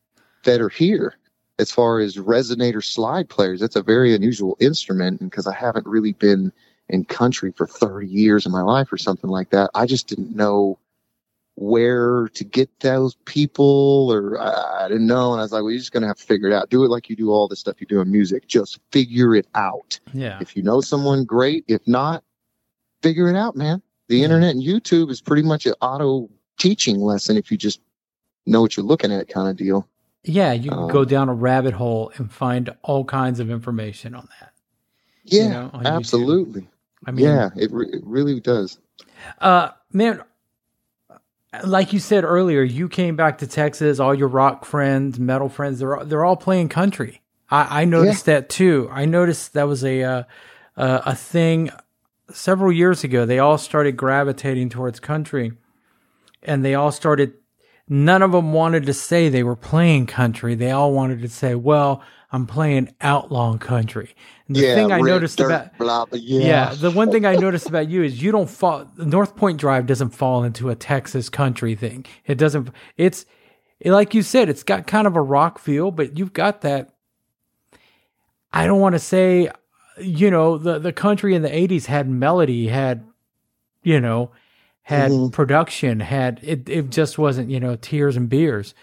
that 0.44 0.60
are 0.60 0.68
here 0.68 1.16
as 1.58 1.70
far 1.70 2.00
as 2.00 2.16
resonator 2.16 2.82
slide 2.82 3.28
players, 3.28 3.60
That's 3.60 3.76
a 3.76 3.82
very 3.82 4.14
unusual 4.14 4.56
instrument. 4.60 5.20
Because 5.20 5.46
I 5.46 5.54
haven't 5.54 5.86
really 5.86 6.12
been 6.12 6.52
in 6.88 7.04
country 7.04 7.52
for 7.52 7.66
30 7.66 8.06
years 8.06 8.46
of 8.46 8.52
my 8.52 8.62
life 8.62 8.92
or 8.92 8.98
something 8.98 9.30
like 9.30 9.50
that, 9.50 9.70
I 9.74 9.86
just 9.86 10.08
didn't 10.08 10.34
know 10.34 10.78
where 11.56 12.28
to 12.34 12.44
get 12.44 12.68
those 12.80 13.14
people 13.26 14.08
or 14.10 14.40
I, 14.40 14.84
I 14.84 14.88
didn't 14.88 15.06
know. 15.06 15.32
And 15.32 15.40
I 15.40 15.44
was 15.44 15.52
like, 15.52 15.62
well, 15.62 15.70
you're 15.70 15.78
just 15.78 15.92
going 15.92 16.02
to 16.02 16.08
have 16.08 16.18
to 16.18 16.24
figure 16.24 16.48
it 16.48 16.54
out. 16.54 16.70
Do 16.70 16.84
it 16.84 16.88
like 16.88 17.08
you 17.08 17.16
do 17.16 17.30
all 17.30 17.46
the 17.46 17.56
stuff 17.56 17.80
you 17.80 17.86
do 17.86 18.00
in 18.00 18.10
music. 18.10 18.48
Just 18.48 18.80
figure 18.90 19.34
it 19.34 19.46
out. 19.54 19.98
Yeah. 20.12 20.38
If 20.40 20.56
you 20.56 20.62
know 20.62 20.80
someone, 20.80 21.24
great. 21.24 21.64
If 21.68 21.86
not, 21.86 22.24
figure 23.02 23.28
it 23.28 23.36
out, 23.36 23.54
man. 23.56 23.82
The 24.08 24.16
yeah. 24.16 24.24
internet 24.24 24.50
and 24.50 24.62
YouTube 24.62 25.10
is 25.10 25.20
pretty 25.20 25.42
much 25.42 25.66
an 25.66 25.74
auto 25.80 26.28
teaching 26.58 27.00
lesson 27.00 27.36
if 27.36 27.50
you 27.50 27.56
just 27.56 27.80
know 28.46 28.60
what 28.60 28.76
you're 28.76 28.84
looking 28.84 29.12
at 29.12 29.28
kind 29.28 29.48
of 29.48 29.56
deal. 29.56 29.88
Yeah, 30.24 30.52
you 30.52 30.70
can 30.70 30.78
um, 30.78 30.88
go 30.88 31.04
down 31.04 31.28
a 31.28 31.34
rabbit 31.34 31.74
hole 31.74 32.10
and 32.16 32.32
find 32.32 32.74
all 32.82 33.04
kinds 33.04 33.40
of 33.40 33.50
information 33.50 34.14
on 34.14 34.28
that. 34.40 34.52
Yeah, 35.24 35.42
you 35.42 35.48
know, 35.50 35.70
absolutely. 35.84 36.62
YouTube. 36.62 36.68
I 37.06 37.10
mean, 37.10 37.24
yeah, 37.26 37.50
it, 37.56 37.70
re- 37.70 37.90
it 37.92 38.02
really 38.04 38.40
does. 38.40 38.78
Uh, 39.38 39.70
man, 39.92 40.22
like 41.62 41.92
you 41.92 42.00
said 42.00 42.24
earlier, 42.24 42.62
you 42.62 42.88
came 42.88 43.16
back 43.16 43.38
to 43.38 43.46
Texas. 43.46 44.00
All 44.00 44.14
your 44.14 44.28
rock 44.28 44.64
friends, 44.64 45.20
metal 45.20 45.48
friends, 45.48 45.78
they're 45.78 46.04
they're 46.04 46.24
all 46.24 46.36
playing 46.36 46.68
country. 46.68 47.20
I, 47.50 47.82
I 47.82 47.84
noticed 47.84 48.26
yeah. 48.26 48.34
that 48.34 48.48
too. 48.48 48.88
I 48.90 49.04
noticed 49.04 49.52
that 49.52 49.68
was 49.68 49.84
a 49.84 50.02
uh, 50.02 50.22
uh, 50.76 51.00
a 51.06 51.14
thing 51.14 51.70
several 52.32 52.72
years 52.72 53.04
ago. 53.04 53.26
They 53.26 53.38
all 53.38 53.58
started 53.58 53.96
gravitating 53.96 54.70
towards 54.70 55.00
country, 55.00 55.52
and 56.42 56.64
they 56.64 56.74
all 56.74 56.90
started 56.92 57.34
none 57.88 58.22
of 58.22 58.32
them 58.32 58.52
wanted 58.52 58.86
to 58.86 58.94
say 58.94 59.28
they 59.28 59.42
were 59.42 59.56
playing 59.56 60.06
country. 60.06 60.54
They 60.54 60.70
all 60.70 60.92
wanted 60.92 61.20
to 61.22 61.28
say, 61.28 61.54
well, 61.54 62.02
I'm 62.34 62.46
playing 62.46 62.92
outlaw 63.00 63.56
country. 63.58 64.12
And 64.48 64.56
the 64.56 64.62
yeah, 64.62 64.74
thing 64.74 64.90
I 64.90 64.98
noticed 64.98 65.38
about 65.38 65.70
yeah. 66.12 66.40
yeah, 66.40 66.74
the 66.74 66.90
one 66.90 67.12
thing 67.12 67.24
I 67.24 67.36
noticed 67.36 67.68
about 67.68 67.88
you 67.88 68.02
is 68.02 68.20
you 68.20 68.32
don't 68.32 68.50
fall. 68.50 68.90
North 68.96 69.36
Point 69.36 69.60
Drive 69.60 69.86
doesn't 69.86 70.10
fall 70.10 70.42
into 70.42 70.68
a 70.68 70.74
Texas 70.74 71.28
country 71.28 71.76
thing. 71.76 72.04
It 72.26 72.36
doesn't. 72.36 72.70
It's 72.96 73.24
like 73.84 74.14
you 74.14 74.22
said. 74.22 74.48
It's 74.48 74.64
got 74.64 74.88
kind 74.88 75.06
of 75.06 75.14
a 75.14 75.22
rock 75.22 75.60
feel, 75.60 75.92
but 75.92 76.18
you've 76.18 76.32
got 76.32 76.62
that. 76.62 76.92
I 78.52 78.66
don't 78.66 78.80
want 78.80 78.96
to 78.96 78.98
say, 78.98 79.48
you 80.00 80.28
know, 80.28 80.58
the 80.58 80.80
the 80.80 80.92
country 80.92 81.36
in 81.36 81.42
the 81.42 81.50
'80s 81.50 81.86
had 81.86 82.08
melody, 82.08 82.66
had, 82.66 83.06
you 83.84 84.00
know, 84.00 84.32
had 84.82 85.12
mm-hmm. 85.12 85.28
production, 85.28 86.00
had 86.00 86.40
it, 86.42 86.68
it 86.68 86.90
just 86.90 87.16
wasn't, 87.16 87.48
you 87.48 87.60
know, 87.60 87.76
tears 87.76 88.16
and 88.16 88.28
beers. 88.28 88.74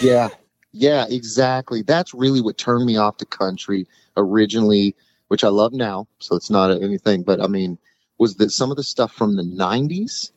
yeah. 0.00 0.30
Yeah, 0.72 1.06
exactly. 1.08 1.82
That's 1.82 2.14
really 2.14 2.40
what 2.40 2.58
turned 2.58 2.86
me 2.86 2.96
off 2.96 3.18
the 3.18 3.26
country 3.26 3.86
originally, 4.16 4.96
which 5.28 5.44
I 5.44 5.48
love 5.48 5.72
now. 5.72 6.08
So 6.18 6.34
it's 6.34 6.50
not 6.50 6.70
anything, 6.70 7.22
but 7.22 7.40
I 7.40 7.46
mean, 7.46 7.78
was 8.18 8.36
that 8.36 8.50
some 8.50 8.70
of 8.70 8.76
the 8.76 8.82
stuff 8.82 9.12
from 9.12 9.36
the 9.36 9.42
90s, 9.42 10.32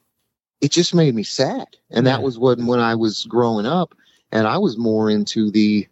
it 0.61 0.71
just 0.71 0.93
made 0.93 1.15
me 1.15 1.23
sad. 1.23 1.67
And 1.89 2.05
that 2.07 2.21
was 2.21 2.37
when, 2.37 2.65
when 2.65 2.79
I 2.79 2.95
was 2.95 3.25
growing 3.25 3.65
up 3.65 3.95
and 4.31 4.47
I 4.47 4.57
was 4.57 4.77
more 4.77 5.09
into 5.09 5.51
the, 5.51 5.87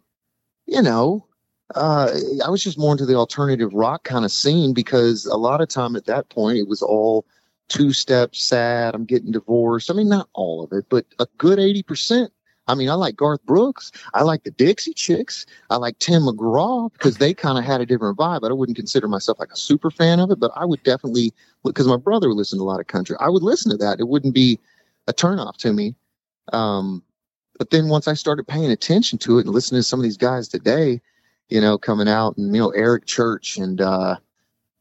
you 0.66 0.82
know, 0.82 1.26
uh, 1.74 2.10
I 2.44 2.50
was 2.50 2.62
just 2.62 2.78
more 2.78 2.92
into 2.92 3.06
the 3.06 3.14
alternative 3.14 3.72
rock 3.72 4.04
kind 4.04 4.24
of 4.24 4.32
scene 4.32 4.74
because 4.74 5.24
a 5.26 5.36
lot 5.36 5.60
of 5.60 5.68
time 5.68 5.96
at 5.96 6.06
that 6.06 6.28
point 6.28 6.58
it 6.58 6.68
was 6.68 6.82
all 6.82 7.24
two 7.68 7.92
steps 7.92 8.42
sad. 8.44 8.94
I'm 8.94 9.06
getting 9.06 9.32
divorced. 9.32 9.90
I 9.90 9.94
mean, 9.94 10.08
not 10.08 10.28
all 10.34 10.62
of 10.62 10.72
it, 10.72 10.86
but 10.88 11.06
a 11.18 11.26
good 11.38 11.58
80%. 11.58 12.28
I 12.66 12.74
mean, 12.74 12.88
I 12.88 12.94
like 12.94 13.16
Garth 13.16 13.44
Brooks. 13.44 13.92
I 14.14 14.22
like 14.22 14.44
the 14.44 14.50
Dixie 14.50 14.94
Chicks. 14.94 15.44
I 15.70 15.76
like 15.76 15.98
Tim 15.98 16.22
McGraw 16.22 16.92
because 16.92 17.18
they 17.18 17.34
kind 17.34 17.58
of 17.58 17.64
had 17.64 17.80
a 17.80 17.86
different 17.86 18.16
vibe. 18.16 18.48
I 18.48 18.52
wouldn't 18.52 18.76
consider 18.76 19.06
myself 19.06 19.38
like 19.38 19.52
a 19.52 19.56
super 19.56 19.90
fan 19.90 20.18
of 20.18 20.30
it, 20.30 20.40
but 20.40 20.50
I 20.56 20.64
would 20.64 20.82
definitely, 20.82 21.34
because 21.62 21.86
my 21.86 21.96
brother 21.96 22.28
would 22.28 22.36
listen 22.36 22.58
to 22.58 22.62
a 22.62 22.64
lot 22.64 22.80
of 22.80 22.86
country. 22.86 23.16
I 23.20 23.28
would 23.28 23.42
listen 23.42 23.70
to 23.70 23.76
that. 23.78 24.00
It 24.00 24.08
wouldn't 24.08 24.34
be 24.34 24.58
a 25.06 25.12
turnoff 25.12 25.56
to 25.58 25.72
me. 25.72 25.94
Um, 26.52 27.02
but 27.58 27.70
then 27.70 27.88
once 27.88 28.08
I 28.08 28.14
started 28.14 28.48
paying 28.48 28.70
attention 28.70 29.18
to 29.20 29.38
it 29.38 29.46
and 29.46 29.54
listening 29.54 29.80
to 29.80 29.84
some 29.84 30.00
of 30.00 30.04
these 30.04 30.16
guys 30.16 30.48
today, 30.48 31.00
you 31.48 31.60
know, 31.60 31.78
coming 31.78 32.08
out 32.08 32.36
and, 32.36 32.54
you 32.54 32.60
know, 32.60 32.70
Eric 32.70 33.06
Church 33.06 33.58
and, 33.58 33.80
uh, 33.80 34.16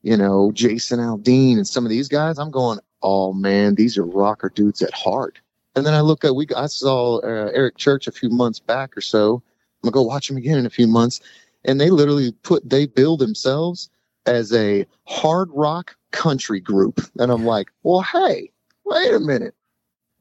you 0.01 0.17
know, 0.17 0.51
Jason 0.53 0.99
Aldean 0.99 1.57
and 1.57 1.67
some 1.67 1.85
of 1.85 1.89
these 1.89 2.07
guys, 2.07 2.39
I'm 2.39 2.51
going, 2.51 2.79
oh 3.01 3.33
man, 3.33 3.75
these 3.75 3.97
are 3.97 4.05
rocker 4.05 4.49
dudes 4.49 4.81
at 4.81 4.93
heart. 4.93 5.39
And 5.75 5.85
then 5.85 5.93
I 5.93 6.01
look 6.01 6.23
at 6.23 6.35
we 6.35 6.47
I 6.55 6.67
saw 6.67 7.17
uh, 7.17 7.51
Eric 7.53 7.77
Church 7.77 8.07
a 8.07 8.11
few 8.11 8.29
months 8.29 8.59
back 8.59 8.95
or 8.95 9.01
so. 9.01 9.41
I'm 9.83 9.89
gonna 9.89 9.93
go 9.93 10.01
watch 10.03 10.29
him 10.29 10.37
again 10.37 10.57
in 10.57 10.65
a 10.65 10.71
few 10.71 10.87
months, 10.87 11.19
and 11.65 11.79
they 11.79 11.89
literally 11.89 12.31
put 12.43 12.69
they 12.69 12.85
build 12.85 13.19
themselves 13.19 13.89
as 14.25 14.53
a 14.53 14.85
hard 15.05 15.49
rock 15.51 15.95
country 16.11 16.59
group, 16.59 17.01
and 17.19 17.31
I'm 17.31 17.45
like, 17.45 17.67
well, 17.83 18.01
hey, 18.01 18.51
wait 18.85 19.13
a 19.13 19.19
minute. 19.19 19.55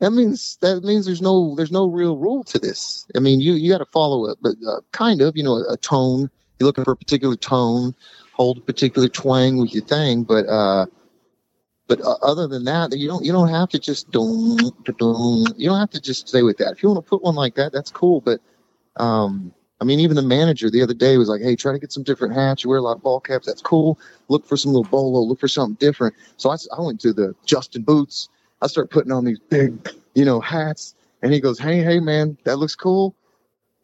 That 0.01 0.11
means 0.11 0.59
that 0.63 0.83
means 0.83 1.07
there's 1.07 1.23
no 1.23 1.55
there's 1.55 1.71
no 1.71 1.87
real 1.87 2.17
rule 2.17 2.45
to 2.45 2.59
this. 2.59 3.07
I 3.15 3.21
mean, 3.21 3.41
you 3.41 3.53
you 3.53 3.71
got 3.71 3.79
to 3.79 3.85
follow 3.87 4.27
it, 4.27 4.39
but 4.41 4.57
uh, 4.67 4.81
kind 4.93 5.21
of, 5.21 5.37
you 5.37 5.43
know, 5.43 5.57
a, 5.57 5.75
a 5.75 5.77
tone. 5.77 6.31
You're 6.59 6.67
looking 6.67 6.85
for 6.85 6.93
a 6.93 6.97
particular 6.97 7.37
tone 7.37 7.95
hold 8.33 8.59
a 8.59 8.61
particular 8.61 9.09
twang 9.09 9.59
with 9.59 9.73
your 9.73 9.85
thing, 9.85 10.25
but 10.25 10.47
uh, 10.49 10.87
but 11.95 12.07
uh, 12.07 12.17
other 12.23 12.47
than 12.47 12.65
that, 12.65 12.97
you 12.97 13.07
don't 13.07 13.23
you 13.23 13.33
don't 13.33 13.51
have 13.51 13.69
to 13.69 13.79
just 13.79 14.11
don't 14.11 14.73
you 15.59 15.69
don't 15.69 15.79
have 15.79 15.91
to 15.91 16.01
just 16.01 16.27
stay 16.27 16.43
with 16.43 16.57
that. 16.57 16.73
If 16.73 16.83
you 16.83 16.89
want 16.89 17.05
to 17.05 17.09
put 17.09 17.23
one 17.23 17.35
like 17.35 17.55
that, 17.57 17.71
that's 17.71 17.91
cool. 17.91 18.23
But 18.23 18.41
um, 18.97 19.53
I 19.79 19.85
mean, 19.85 20.01
even 20.01 20.17
the 20.17 20.23
manager 20.23 20.71
the 20.71 20.81
other 20.81 20.95
day 20.95 21.19
was 21.19 21.29
like, 21.29 21.43
"Hey, 21.43 21.55
try 21.55 21.71
to 21.73 21.79
get 21.79 21.93
some 21.93 22.03
different 22.03 22.33
hats. 22.35 22.65
You 22.65 22.71
wear 22.71 22.79
a 22.79 22.83
lot 22.83 22.97
of 22.97 23.03
ball 23.03 23.21
caps. 23.21 23.47
That's 23.47 23.61
cool. 23.61 23.99
Look 24.29 24.47
for 24.47 24.57
some 24.57 24.73
little 24.73 24.89
bolo. 24.91 25.21
Look 25.21 25.39
for 25.39 25.49
something 25.49 25.75
different." 25.75 26.15
So 26.39 26.49
I, 26.49 26.57
I 26.75 26.81
went 26.81 26.99
to 27.03 27.13
the 27.13 27.35
Justin 27.45 27.83
Boots. 27.83 28.31
I 28.63 28.69
started 28.69 28.91
putting 28.91 29.13
on 29.13 29.27
these 29.27 29.41
big, 29.51 29.91
you 30.15 30.25
know, 30.25 30.41
hats, 30.41 30.95
and 31.21 31.31
he 31.31 31.41
goes, 31.41 31.59
"Hey, 31.59 31.83
hey, 31.83 32.01
man, 32.01 32.39
that 32.45 32.57
looks 32.57 32.75
cool." 32.75 33.15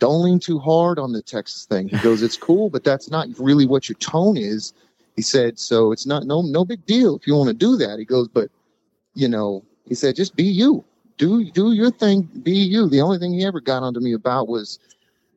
don't 0.01 0.23
lean 0.23 0.39
too 0.39 0.61
hard 0.61 0.97
on 0.99 1.13
the 1.13 1.21
Texas 1.21 1.65
thing. 1.65 1.89
He 1.89 1.99
goes, 1.99 2.23
it's 2.23 2.37
cool, 2.37 2.71
but 2.71 2.85
that's 2.85 3.11
not 3.11 3.27
really 3.37 3.67
what 3.67 3.89
your 3.89 3.97
tone 3.99 4.37
is. 4.37 4.73
He 5.19 5.23
said, 5.23 5.59
so 5.59 5.91
it's 5.91 6.07
not 6.07 6.27
no 6.27 6.43
no 6.43 6.65
big 6.65 6.87
deal 6.87 7.17
if 7.17 7.27
you 7.27 7.35
want 7.35 7.49
to 7.49 7.53
do 7.53 7.75
that. 7.79 7.99
He 7.99 8.05
goes, 8.05 8.29
but 8.29 8.51
you 9.15 9.29
know, 9.29 9.65
he 9.85 9.97
said, 9.97 10.15
just 10.15 10.37
be 10.37 10.45
you. 10.45 10.85
Do 11.17 11.51
do 11.51 11.73
your 11.73 11.91
thing, 11.91 12.23
be 12.23 12.53
you. 12.53 12.89
The 12.89 13.01
only 13.01 13.19
thing 13.19 13.33
he 13.33 13.45
ever 13.45 13.61
got 13.61 13.83
onto 13.83 13.99
me 13.99 14.13
about 14.13 14.47
was 14.47 14.79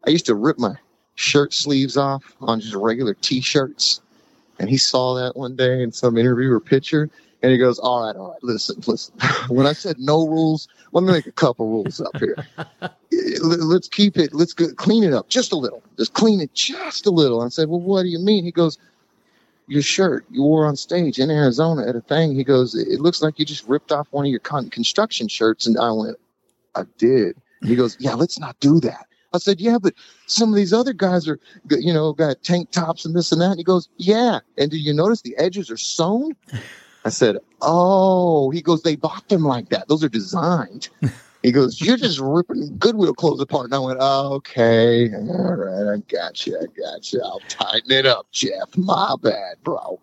I 0.05 0.11
used 0.11 0.27
to 0.27 0.35
rip 0.35 0.59
my 0.59 0.75
shirt 1.15 1.51
sleeves 1.51 1.97
off 1.97 2.35
on 2.41 2.59
just 2.59 2.75
regular 2.75 3.15
t-shirts. 3.15 4.01
And 4.59 4.69
he 4.69 4.77
saw 4.77 5.15
that 5.15 5.35
one 5.35 5.55
day 5.55 5.81
in 5.81 5.91
some 5.91 6.15
interview 6.15 6.51
or 6.51 6.59
picture 6.59 7.09
and 7.41 7.51
he 7.51 7.57
goes, 7.57 7.79
All 7.79 8.05
right, 8.05 8.15
all 8.15 8.33
right, 8.33 8.43
listen, 8.43 8.83
listen. 8.85 9.15
when 9.47 9.65
I 9.65 9.73
said 9.73 9.97
no 9.97 10.27
rules, 10.27 10.67
let 10.91 11.03
me 11.03 11.11
make 11.11 11.25
a 11.25 11.31
couple 11.31 11.67
rules 11.67 11.99
up 11.99 12.15
here. 12.17 12.37
Let's 13.41 13.87
keep 13.87 14.17
it, 14.17 14.33
let's 14.33 14.53
go, 14.53 14.71
clean 14.75 15.03
it 15.03 15.13
up 15.13 15.27
just 15.27 15.51
a 15.51 15.55
little. 15.55 15.83
Just 15.97 16.13
clean 16.13 16.39
it 16.39 16.53
just 16.53 17.05
a 17.07 17.09
little. 17.09 17.41
I 17.41 17.49
said, 17.49 17.67
Well, 17.67 17.81
what 17.81 18.03
do 18.03 18.09
you 18.09 18.19
mean? 18.19 18.43
He 18.43 18.51
goes, 18.51 18.77
Your 19.67 19.81
shirt 19.81 20.25
you 20.29 20.41
wore 20.41 20.65
on 20.65 20.75
stage 20.75 21.19
in 21.19 21.29
Arizona 21.29 21.87
at 21.87 21.95
a 21.95 22.01
thing. 22.01 22.35
He 22.35 22.43
goes, 22.43 22.75
It 22.75 22.99
looks 22.99 23.21
like 23.21 23.39
you 23.39 23.45
just 23.45 23.67
ripped 23.67 23.91
off 23.91 24.07
one 24.11 24.25
of 24.25 24.31
your 24.31 24.39
con- 24.39 24.69
construction 24.69 25.27
shirts. 25.27 25.65
And 25.65 25.77
I 25.77 25.91
went, 25.91 26.17
I 26.75 26.83
did. 26.97 27.37
He 27.63 27.75
goes, 27.75 27.95
Yeah, 27.99 28.15
let's 28.15 28.39
not 28.39 28.59
do 28.59 28.79
that. 28.81 29.07
I 29.33 29.37
said, 29.37 29.61
Yeah, 29.61 29.77
but 29.81 29.93
some 30.25 30.49
of 30.49 30.55
these 30.55 30.73
other 30.73 30.93
guys 30.93 31.27
are, 31.27 31.39
you 31.69 31.93
know, 31.93 32.11
got 32.13 32.43
tank 32.43 32.71
tops 32.71 33.05
and 33.05 33.15
this 33.15 33.31
and 33.31 33.41
that. 33.41 33.51
And 33.51 33.59
he 33.59 33.63
goes, 33.63 33.89
Yeah. 33.97 34.39
And 34.57 34.69
do 34.69 34.77
you 34.77 34.93
notice 34.93 35.21
the 35.21 35.37
edges 35.37 35.71
are 35.71 35.77
sewn? 35.77 36.35
I 37.05 37.09
said, 37.09 37.37
Oh, 37.61 38.49
he 38.49 38.61
goes, 38.61 38.81
they 38.81 38.95
bought 38.95 39.29
them 39.29 39.43
like 39.43 39.69
that. 39.69 39.87
Those 39.87 40.03
are 40.03 40.09
designed. 40.09 40.89
He 41.41 41.51
goes, 41.51 41.81
You're 41.81 41.97
just 41.97 42.19
ripping 42.19 42.77
Goodwill 42.77 43.13
clothes 43.13 43.41
apart. 43.41 43.65
And 43.65 43.75
I 43.75 43.79
went, 43.79 43.97
oh, 44.01 44.35
Okay. 44.35 45.09
All 45.13 45.55
right. 45.55 45.93
I 45.95 45.97
got 46.11 46.45
you. 46.45 46.57
I 46.57 46.65
got 46.79 47.11
you. 47.11 47.21
I'll 47.23 47.41
tighten 47.47 47.91
it 47.91 48.05
up, 48.05 48.27
Jeff. 48.31 48.75
My 48.77 49.15
bad, 49.21 49.57
bro. 49.63 49.99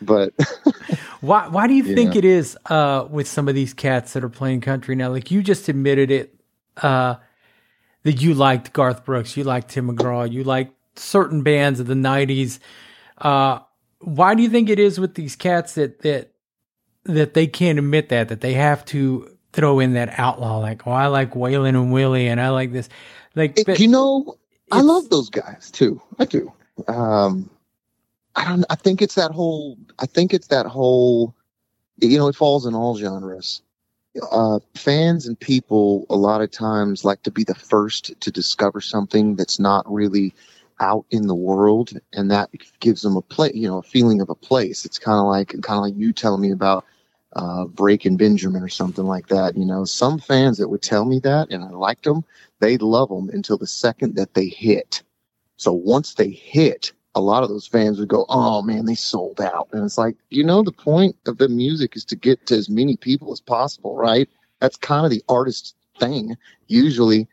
But 0.00 0.34
why, 1.20 1.48
why 1.48 1.66
do 1.66 1.74
you 1.74 1.94
think 1.94 2.16
it 2.16 2.24
is 2.24 2.56
uh, 2.66 3.06
with 3.10 3.26
some 3.26 3.48
of 3.48 3.54
these 3.54 3.74
cats 3.74 4.12
that 4.12 4.22
are 4.22 4.28
playing 4.28 4.60
country 4.60 4.94
now? 4.94 5.10
Like 5.10 5.30
you 5.30 5.42
just 5.42 5.68
admitted 5.68 6.10
it 6.10 6.34
uh, 6.82 7.16
that 8.02 8.20
you 8.20 8.34
liked 8.34 8.72
Garth 8.72 9.04
Brooks, 9.04 9.36
you 9.36 9.44
liked 9.44 9.70
Tim 9.70 9.88
McGraw, 9.88 10.30
you 10.30 10.44
liked 10.44 10.74
certain 10.98 11.42
bands 11.42 11.80
of 11.80 11.86
the 11.86 11.94
90s. 11.94 12.58
Uh, 13.18 13.60
why 14.00 14.34
do 14.34 14.42
you 14.42 14.48
think 14.50 14.68
it 14.68 14.78
is 14.78 15.00
with 15.00 15.14
these 15.14 15.34
cats 15.36 15.74
that, 15.74 16.00
that 16.00 16.32
that 17.04 17.34
they 17.34 17.46
can't 17.46 17.78
admit 17.78 18.08
that 18.08 18.28
that 18.28 18.40
they 18.40 18.54
have 18.54 18.84
to 18.84 19.35
throw 19.56 19.80
in 19.80 19.94
that 19.94 20.18
outlaw 20.18 20.58
like 20.58 20.86
oh 20.86 20.92
I 20.92 21.06
like 21.06 21.32
Waylon 21.32 21.70
and 21.70 21.92
Willie 21.92 22.28
and 22.28 22.40
I 22.40 22.50
like 22.50 22.72
this. 22.72 22.88
Like 23.34 23.58
it, 23.58 23.80
you 23.80 23.88
know 23.88 24.36
I 24.70 24.82
love 24.82 25.08
those 25.08 25.30
guys 25.30 25.70
too. 25.70 26.00
I 26.18 26.26
do. 26.26 26.52
Um 26.86 27.50
I 28.36 28.44
don't 28.44 28.64
I 28.68 28.74
think 28.76 29.00
it's 29.00 29.14
that 29.14 29.32
whole 29.32 29.78
I 29.98 30.06
think 30.06 30.34
it's 30.34 30.48
that 30.48 30.66
whole 30.66 31.34
you 31.98 32.18
know 32.18 32.28
it 32.28 32.36
falls 32.36 32.66
in 32.66 32.74
all 32.74 32.96
genres. 32.96 33.62
Uh, 34.32 34.58
fans 34.74 35.26
and 35.26 35.38
people 35.38 36.06
a 36.08 36.16
lot 36.16 36.40
of 36.40 36.50
times 36.50 37.04
like 37.04 37.22
to 37.22 37.30
be 37.30 37.44
the 37.44 37.54
first 37.54 38.18
to 38.18 38.30
discover 38.30 38.80
something 38.80 39.36
that's 39.36 39.58
not 39.58 39.84
really 39.92 40.32
out 40.80 41.04
in 41.10 41.26
the 41.26 41.34
world 41.34 41.92
and 42.14 42.30
that 42.30 42.48
gives 42.80 43.02
them 43.02 43.14
a 43.14 43.20
play 43.20 43.50
you 43.52 43.68
know 43.68 43.78
a 43.78 43.82
feeling 43.82 44.20
of 44.20 44.28
a 44.28 44.34
place. 44.34 44.84
It's 44.84 44.98
kind 44.98 45.18
of 45.18 45.26
like 45.26 45.48
kind 45.62 45.78
of 45.78 45.82
like 45.82 45.96
you 45.96 46.12
telling 46.12 46.42
me 46.42 46.50
about 46.50 46.84
uh, 47.36 47.66
Breaking 47.66 48.16
Benjamin 48.16 48.62
or 48.62 48.68
something 48.68 49.04
like 49.04 49.28
that. 49.28 49.56
You 49.56 49.66
know, 49.66 49.84
some 49.84 50.18
fans 50.18 50.58
that 50.58 50.68
would 50.68 50.82
tell 50.82 51.04
me 51.04 51.20
that, 51.20 51.50
and 51.50 51.62
I 51.62 51.68
liked 51.68 52.04
them, 52.04 52.24
they'd 52.60 52.82
love 52.82 53.10
them 53.10 53.28
until 53.28 53.58
the 53.58 53.66
second 53.66 54.16
that 54.16 54.34
they 54.34 54.46
hit. 54.46 55.02
So 55.58 55.72
once 55.72 56.14
they 56.14 56.30
hit, 56.30 56.92
a 57.14 57.20
lot 57.20 57.42
of 57.42 57.48
those 57.48 57.66
fans 57.66 57.98
would 57.98 58.08
go, 58.08 58.26
"Oh 58.28 58.62
man, 58.62 58.86
they 58.86 58.94
sold 58.94 59.40
out," 59.40 59.68
and 59.72 59.84
it's 59.84 59.98
like, 59.98 60.16
you 60.30 60.44
know, 60.44 60.62
the 60.62 60.72
point 60.72 61.16
of 61.26 61.38
the 61.38 61.48
music 61.48 61.94
is 61.94 62.04
to 62.06 62.16
get 62.16 62.46
to 62.46 62.56
as 62.56 62.68
many 62.68 62.96
people 62.96 63.32
as 63.32 63.40
possible, 63.40 63.96
right? 63.96 64.28
That's 64.60 64.76
kind 64.76 65.04
of 65.04 65.10
the 65.10 65.22
artist's 65.28 65.74
thing. 65.98 66.36
Usually, 66.68 67.28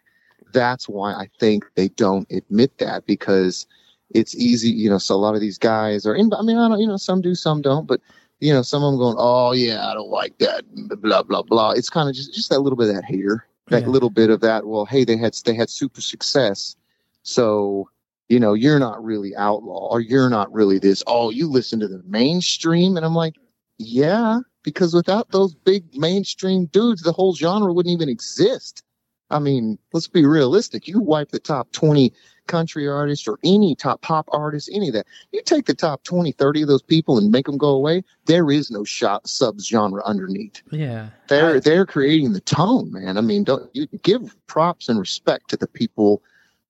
that's 0.54 0.88
why 0.88 1.14
I 1.14 1.30
think 1.40 1.66
they 1.76 1.90
don't 1.90 2.30
admit 2.32 2.78
that 2.78 3.06
because 3.06 3.68
it's 4.14 4.36
easy, 4.36 4.70
you 4.70 4.90
know. 4.90 5.00
So 5.00 5.16
a 5.16 5.18
lot 5.18 5.36
of 5.36 5.42
these 5.42 5.58
guys 5.58 6.06
are 6.06 6.16
in. 6.16 6.32
I 6.34 6.42
mean, 6.44 6.58
I 6.58 6.68
don't, 6.70 6.80
you 6.80 6.88
know, 6.88 6.98
some 6.98 7.22
do, 7.22 7.36
some 7.36 7.62
don't, 7.62 7.88
but 7.88 8.02
you 8.44 8.54
know, 8.54 8.62
some 8.62 8.84
of 8.84 8.92
them 8.92 9.00
going, 9.00 9.16
"Oh 9.18 9.54
yeah, 9.54 9.88
I 9.88 9.94
don't 9.94 10.10
like 10.10 10.38
that," 10.40 10.66
blah 11.02 11.24
blah 11.24 11.44
blah. 11.44 11.72
It's 11.72 11.90
kind 11.90 12.10
of 12.10 12.16
just 12.16 12.34
just 12.34 12.50
that 12.50 12.60
little 12.60 12.76
bit 12.76 12.90
of 12.90 12.96
that 12.96 13.06
hater, 13.06 13.48
that 13.70 13.84
yeah. 13.84 13.88
little 13.88 14.10
bit 14.10 14.30
of 14.30 14.42
that. 14.42 14.68
Well, 14.68 14.86
hey, 14.86 15.06
they 15.06 15.16
had 15.16 15.34
they 15.46 15.56
had 15.56 15.70
super 15.70 16.02
success, 16.02 16.76
so 17.24 17.90
you 18.28 18.42
know, 18.42 18.54
you're 18.54 18.80
not 18.80 19.02
really 19.02 19.34
outlaw, 19.38 19.88
or 19.90 20.02
you're 20.02 20.30
not 20.30 20.52
really 20.52 20.78
this. 20.78 21.02
Oh, 21.08 21.30
you 21.30 21.48
listen 21.48 21.80
to 21.80 21.88
the 21.88 22.04
mainstream, 22.06 22.98
and 22.98 23.06
I'm 23.06 23.16
like, 23.16 23.36
yeah, 23.78 24.40
because 24.62 24.94
without 24.94 25.32
those 25.32 25.56
big 25.56 25.96
mainstream 25.96 26.66
dudes, 26.66 27.02
the 27.02 27.14
whole 27.14 27.34
genre 27.34 27.72
wouldn't 27.72 27.94
even 27.94 28.10
exist. 28.10 28.84
I 29.30 29.40
mean, 29.40 29.80
let's 29.94 30.10
be 30.10 30.26
realistic. 30.26 30.86
You 30.90 31.00
wipe 31.00 31.32
the 31.32 31.40
top 31.40 31.72
20 31.72 32.12
country 32.48 32.88
artist 32.88 33.28
or 33.28 33.38
any 33.44 33.76
top 33.76 34.02
pop 34.02 34.28
artist, 34.32 34.70
any 34.72 34.90
of 34.90 34.94
that. 34.94 35.08
You 35.32 35.42
take 35.44 35.66
the 35.66 35.74
top 35.74 36.04
20, 36.04 36.32
30 36.32 36.64
of 36.64 36.68
those 36.68 36.82
people 36.82 37.18
and 37.18 37.32
make 37.32 37.46
them 37.46 37.58
go 37.58 37.70
away. 37.70 38.04
There 38.26 38.52
is 38.52 38.72
no 38.72 38.84
shot 38.84 39.28
sub 39.28 39.60
genre 39.60 40.02
underneath. 40.06 40.62
Yeah. 40.72 41.10
They're, 41.28 41.56
I, 41.56 41.60
they're 41.60 41.86
creating 41.86 42.34
the 42.34 42.42
tone, 42.42 42.92
man. 42.92 43.18
I 43.18 43.22
mean, 43.22 43.44
don't 43.44 43.70
you 43.74 43.88
give 44.02 44.36
props 44.48 44.90
and 44.90 45.00
respect 45.00 45.50
to 45.50 45.58
the 45.58 45.68
people, 45.68 46.22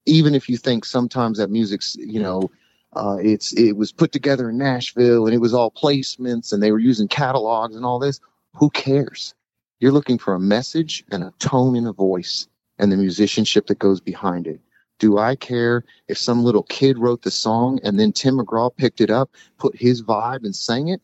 even 0.06 0.36
if 0.36 0.50
you 0.50 0.58
think 0.58 0.86
sometimes 0.86 1.38
that 1.38 1.50
music's, 1.50 1.96
you 1.96 2.20
know, 2.20 2.52
uh, 2.94 3.18
it's, 3.20 3.54
it 3.54 3.74
was 3.74 3.92
put 3.92 4.12
together 4.12 4.50
in 4.50 4.58
Nashville 4.58 5.26
and 5.26 5.34
it 5.34 5.40
was 5.40 5.54
all 5.54 5.72
placements 5.72 6.54
and 6.54 6.62
they 6.62 6.72
were 6.72 6.80
using 6.80 7.08
catalogs 7.08 7.76
and 7.76 7.86
all 7.86 8.00
this. 8.00 8.20
Who 8.56 8.70
cares? 8.70 9.34
You're 9.80 9.92
looking 9.92 10.20
for 10.20 10.36
a 10.36 10.40
message 10.40 11.04
and 11.12 11.24
a 11.24 11.34
tone 11.40 11.76
and 11.76 11.88
a 11.88 11.92
voice 11.92 12.48
and 12.78 12.92
the 12.92 12.98
musicianship 12.98 13.68
that 13.68 13.80
goes 13.80 14.00
behind 14.00 14.48
it. 14.48 14.60
Do 15.00 15.18
I 15.18 15.36
care 15.36 15.84
if 16.08 16.18
some 16.18 16.44
little 16.44 16.64
kid 16.64 16.98
wrote 16.98 17.24
the 17.24 17.32
song 17.32 17.80
and 17.84 18.00
then 18.00 18.12
Tim 18.12 18.38
McGraw 18.38 18.76
picked 18.76 19.02
it 19.02 19.10
up, 19.10 19.32
put 19.58 19.76
his 19.76 20.02
vibe 20.02 20.44
and 20.44 20.56
sang 20.56 20.88
it? 20.88 21.02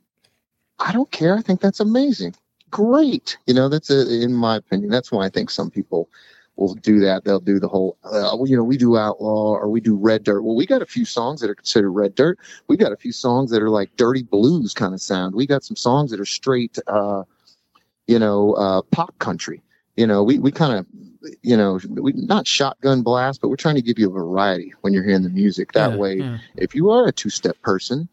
I 0.80 0.92
don't 0.94 1.12
care. 1.12 1.38
I 1.38 1.42
think 1.42 1.60
that's 1.60 1.80
amazing. 1.80 2.36
Great. 2.72 3.38
You 3.48 3.54
know, 3.54 3.68
that's 3.68 3.90
a, 3.90 4.24
in 4.24 4.34
my 4.34 4.56
opinion. 4.56 4.90
That's 4.90 5.12
why 5.12 5.26
I 5.26 5.30
think 5.30 5.50
some 5.50 5.70
people 5.70 6.10
will 6.56 6.76
do 6.76 7.00
that. 7.00 7.24
They'll 7.24 7.40
do 7.40 7.60
the 7.60 7.68
whole, 7.68 7.98
uh, 8.04 8.38
you 8.46 8.56
know, 8.56 8.64
we 8.64 8.78
do 8.78 8.98
outlaw 8.98 9.54
or 9.56 9.70
we 9.70 9.82
do 9.82 9.96
red 9.96 10.24
dirt. 10.24 10.42
Well, 10.42 10.56
we 10.56 10.66
got 10.66 10.82
a 10.82 10.86
few 10.86 11.06
songs 11.06 11.42
that 11.42 11.50
are 11.50 11.56
considered 11.56 11.92
red 11.92 12.16
dirt. 12.16 12.38
We 12.68 12.78
got 12.78 12.92
a 12.92 12.98
few 12.98 13.12
songs 13.12 13.50
that 13.52 13.62
are 13.64 13.70
like 13.70 13.96
dirty 13.96 14.24
blues 14.24 14.74
kind 14.74 14.94
of 14.94 15.02
sound. 15.02 15.36
We 15.36 15.48
got 15.48 15.64
some 15.64 15.78
songs 15.78 16.12
that 16.12 16.20
are 16.20 16.26
straight, 16.26 16.78
uh, 16.88 17.24
you 18.08 18.20
know, 18.20 18.54
uh, 18.54 18.82
pop 18.84 19.18
country. 19.20 19.62
You 19.96 20.06
know, 20.08 20.24
we, 20.24 20.40
we 20.40 20.52
kind 20.52 20.78
of 20.78 20.86
you 21.42 21.58
know, 21.58 21.80
we 21.90 22.14
not 22.14 22.48
shotgun 22.48 23.02
blast, 23.02 23.42
but 23.42 23.50
we're 23.50 23.56
trying 23.56 23.76
to 23.76 23.82
give 23.82 24.00
you 24.00 24.10
a 24.10 24.14
variety 24.14 24.74
when 24.82 24.94
you're 24.94 25.04
hearing 25.04 25.24
the 25.24 25.30
music. 25.30 25.74
That 25.74 25.92
yeah, 25.92 25.98
way, 25.98 26.16
yeah. 26.16 26.38
if 26.56 26.76
you 26.76 26.90
are 26.92 27.08
a 27.08 27.12
two 27.12 27.30
step 27.30 27.62
person, 27.62 28.08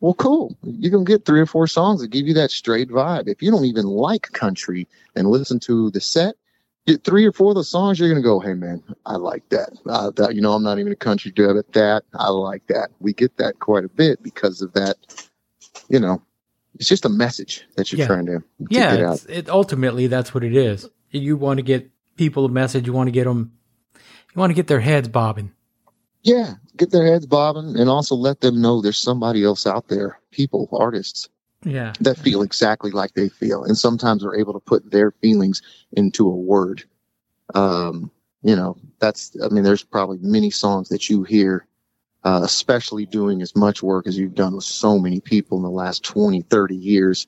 well, 0.00 0.14
cool. 0.14 0.56
You're 0.62 0.90
going 0.90 1.04
to 1.04 1.10
get 1.10 1.24
three 1.24 1.40
or 1.40 1.46
four 1.46 1.66
songs 1.66 2.00
that 2.00 2.08
give 2.08 2.26
you 2.26 2.34
that 2.34 2.50
straight 2.50 2.88
vibe. 2.88 3.28
If 3.28 3.42
you 3.42 3.50
don't 3.50 3.64
even 3.64 3.86
like 3.86 4.30
country 4.32 4.86
and 5.14 5.28
listen 5.28 5.58
to 5.60 5.90
the 5.90 6.00
set, 6.00 6.36
get 6.86 7.02
three 7.02 7.24
or 7.24 7.32
four 7.32 7.50
of 7.50 7.56
the 7.56 7.64
songs, 7.64 7.98
you're 7.98 8.08
going 8.08 8.22
to 8.22 8.26
go, 8.26 8.38
hey, 8.38 8.54
man, 8.54 8.82
I 9.06 9.16
like 9.16 9.48
that. 9.50 9.70
Uh, 9.86 10.10
that. 10.16 10.34
You 10.34 10.42
know, 10.42 10.52
I'm 10.52 10.62
not 10.62 10.78
even 10.78 10.92
a 10.92 10.96
country 10.96 11.30
dude, 11.30 11.56
but 11.56 11.72
that, 11.72 12.04
I 12.14 12.28
like 12.28 12.66
that. 12.66 12.90
We 13.00 13.14
get 13.14 13.36
that 13.38 13.58
quite 13.58 13.84
a 13.84 13.88
bit 13.88 14.22
because 14.22 14.60
of 14.60 14.72
that, 14.74 14.96
you 15.88 15.98
know, 15.98 16.22
it's 16.74 16.88
just 16.88 17.06
a 17.06 17.10
message 17.10 17.64
that 17.76 17.90
you're 17.90 18.00
yeah. 18.00 18.06
trying 18.06 18.26
to, 18.26 18.38
to 18.40 18.44
yeah, 18.68 19.16
it, 19.28 19.48
ultimately, 19.48 20.08
that's 20.08 20.34
what 20.34 20.44
it 20.44 20.54
is. 20.54 20.88
You 21.10 21.38
want 21.38 21.56
to 21.56 21.62
get 21.62 21.90
people 22.16 22.44
a 22.44 22.48
message. 22.48 22.86
You 22.86 22.92
want 22.92 23.08
to 23.08 23.12
get 23.12 23.24
them, 23.24 23.52
you 23.94 24.40
want 24.40 24.50
to 24.50 24.54
get 24.54 24.66
their 24.66 24.80
heads 24.80 25.08
bobbing. 25.08 25.52
Yeah, 26.22 26.54
get 26.76 26.90
their 26.90 27.06
heads 27.06 27.26
bobbing 27.26 27.78
and 27.78 27.88
also 27.88 28.16
let 28.16 28.40
them 28.40 28.60
know 28.60 28.80
there's 28.80 28.98
somebody 28.98 29.44
else 29.44 29.66
out 29.66 29.88
there, 29.88 30.18
people, 30.32 30.68
artists. 30.72 31.28
Yeah. 31.62 31.92
That 32.00 32.18
feel 32.18 32.42
exactly 32.42 32.90
like 32.90 33.14
they 33.14 33.28
feel. 33.28 33.64
And 33.64 33.76
sometimes 33.76 34.24
are 34.24 34.34
able 34.34 34.52
to 34.52 34.60
put 34.60 34.90
their 34.90 35.10
feelings 35.10 35.62
into 35.92 36.28
a 36.28 36.34
word. 36.34 36.84
Um, 37.54 38.10
you 38.42 38.54
know, 38.54 38.76
that's, 39.00 39.36
I 39.42 39.48
mean, 39.48 39.64
there's 39.64 39.82
probably 39.82 40.18
many 40.20 40.50
songs 40.50 40.88
that 40.90 41.08
you 41.08 41.24
hear, 41.24 41.66
uh, 42.24 42.40
especially 42.44 43.06
doing 43.06 43.42
as 43.42 43.56
much 43.56 43.82
work 43.82 44.06
as 44.06 44.16
you've 44.16 44.34
done 44.34 44.54
with 44.54 44.64
so 44.64 44.98
many 44.98 45.20
people 45.20 45.56
in 45.58 45.64
the 45.64 45.70
last 45.70 46.04
20, 46.04 46.42
30 46.42 46.76
years 46.76 47.26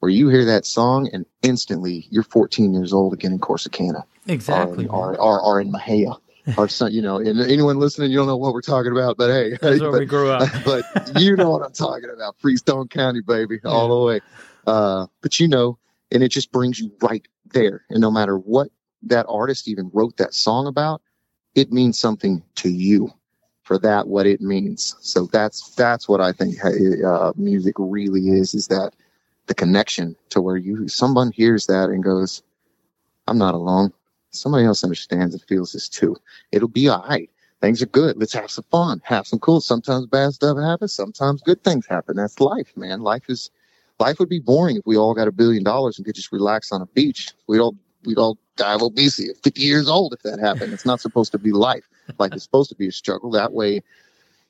where 0.00 0.10
you 0.10 0.28
hear 0.28 0.44
that 0.44 0.64
song 0.64 1.08
and 1.12 1.26
instantly 1.42 2.06
you're 2.10 2.22
14 2.22 2.72
years 2.72 2.92
old 2.92 3.12
again 3.12 3.32
in 3.32 3.38
Corsicana. 3.38 4.02
Exactly. 4.26 4.86
Or, 4.86 5.16
or, 5.16 5.20
or, 5.20 5.40
or 5.40 5.60
in 5.60 5.72
Mexia. 5.72 6.18
or 6.56 6.68
some, 6.68 6.90
you 6.90 7.02
know, 7.02 7.18
and 7.18 7.40
anyone 7.40 7.78
listening, 7.78 8.10
you 8.10 8.16
don't 8.16 8.26
know 8.26 8.36
what 8.36 8.54
we're 8.54 8.62
talking 8.62 8.92
about, 8.92 9.18
but 9.18 9.28
hey, 9.28 9.50
that's 9.60 9.80
where 9.80 9.90
but, 9.90 10.00
we 10.00 10.06
grew 10.06 10.30
up. 10.30 10.48
but 10.64 10.84
you 11.20 11.36
know 11.36 11.50
what 11.50 11.62
I'm 11.62 11.72
talking 11.72 12.10
about. 12.10 12.36
Freestone 12.38 12.88
County, 12.88 13.20
baby, 13.20 13.60
yeah. 13.62 13.70
all 13.70 13.88
the 13.88 14.06
way. 14.06 14.20
Uh, 14.66 15.06
but 15.20 15.38
you 15.38 15.48
know, 15.48 15.78
and 16.10 16.22
it 16.22 16.28
just 16.28 16.52
brings 16.52 16.78
you 16.78 16.90
right 17.02 17.26
there. 17.52 17.84
And 17.90 18.00
no 18.00 18.10
matter 18.10 18.38
what 18.38 18.68
that 19.02 19.26
artist 19.28 19.68
even 19.68 19.90
wrote 19.92 20.16
that 20.16 20.34
song 20.34 20.66
about, 20.66 21.02
it 21.54 21.72
means 21.72 21.98
something 21.98 22.42
to 22.56 22.70
you 22.70 23.12
for 23.62 23.78
that 23.78 24.08
what 24.08 24.26
it 24.26 24.40
means. 24.40 24.96
So 25.00 25.26
that's 25.26 25.74
that's 25.74 26.08
what 26.08 26.20
I 26.20 26.32
think 26.32 26.56
uh, 26.64 27.32
music 27.36 27.74
really 27.78 28.28
is 28.28 28.54
is 28.54 28.68
that 28.68 28.92
the 29.48 29.54
connection 29.54 30.16
to 30.30 30.40
where 30.40 30.56
you 30.56 30.88
someone 30.88 31.32
hears 31.32 31.66
that 31.66 31.90
and 31.90 32.02
goes, 32.02 32.42
"I'm 33.26 33.38
not 33.38 33.54
alone. 33.54 33.92
Somebody 34.30 34.66
else 34.66 34.84
understands 34.84 35.34
and 35.34 35.42
feels 35.42 35.72
this 35.72 35.88
too. 35.88 36.16
It'll 36.52 36.68
be 36.68 36.88
all 36.88 37.04
right. 37.08 37.30
Things 37.60 37.82
are 37.82 37.86
good. 37.86 38.16
Let's 38.16 38.34
have 38.34 38.50
some 38.50 38.64
fun. 38.70 39.00
Have 39.04 39.26
some 39.26 39.40
cool. 39.40 39.60
Sometimes 39.60 40.06
bad 40.06 40.34
stuff 40.34 40.58
happens. 40.58 40.92
Sometimes 40.92 41.42
good 41.42 41.64
things 41.64 41.86
happen. 41.86 42.16
That's 42.16 42.40
life, 42.40 42.76
man. 42.76 43.00
Life 43.00 43.24
is 43.28 43.50
life 43.98 44.18
would 44.20 44.28
be 44.28 44.38
boring 44.38 44.76
if 44.76 44.86
we 44.86 44.96
all 44.96 45.14
got 45.14 45.28
a 45.28 45.32
billion 45.32 45.64
dollars 45.64 45.98
and 45.98 46.06
could 46.06 46.14
just 46.14 46.30
relax 46.30 46.70
on 46.70 46.82
a 46.82 46.86
beach. 46.86 47.32
We'd 47.48 47.60
all 47.60 47.74
we'd 48.04 48.18
all 48.18 48.38
die 48.56 48.74
of 48.74 48.82
obesity 48.82 49.30
at 49.30 49.42
50 49.42 49.60
years 49.60 49.88
old 49.88 50.12
if 50.12 50.22
that 50.22 50.38
happened. 50.38 50.72
It's 50.72 50.86
not 50.86 51.00
supposed 51.00 51.32
to 51.32 51.38
be 51.38 51.52
life. 51.52 51.88
Life 52.18 52.34
is 52.34 52.42
supposed 52.42 52.70
to 52.70 52.76
be 52.76 52.88
a 52.88 52.92
struggle. 52.92 53.30
That 53.30 53.52
way, 53.52 53.82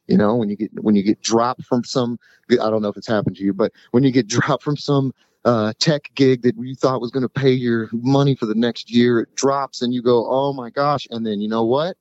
you 0.09 0.17
know, 0.17 0.35
when 0.35 0.49
you 0.49 0.57
get 0.57 0.71
when 0.83 0.97
you 0.97 1.03
get 1.03 1.23
dropped 1.23 1.65
from 1.65 1.85
some, 1.85 2.19
I 2.51 2.57
don't 2.57 2.83
know 2.83 2.89
if 2.89 2.97
it's 2.97 3.07
happened 3.07 3.37
to 3.37 3.45
you, 3.45 3.53
but 3.53 3.73
when 3.93 4.03
you 4.03 4.11
get 4.11 4.27
dropped 4.27 4.63
from 4.63 4.77
some 4.77 5.13
uh, 5.45 5.73
tech 5.79 6.11
gig 6.15 6.43
that 6.43 6.57
you 6.59 6.75
thought 6.75 7.01
was 7.01 7.11
going 7.11 7.23
to 7.23 7.29
pay 7.29 7.53
your 7.53 7.89
money 7.93 8.35
for 8.35 8.47
the 8.47 8.55
next 8.55 8.91
year, 8.91 9.21
it 9.21 9.35
drops 9.37 9.83
and 9.83 9.95
you 9.95 10.03
go, 10.03 10.27
oh 10.29 10.53
my 10.53 10.71
gosh. 10.71 11.07
And 11.11 11.27
then 11.27 11.41
you 11.41 11.49
know 11.49 11.65
what? 11.65 11.97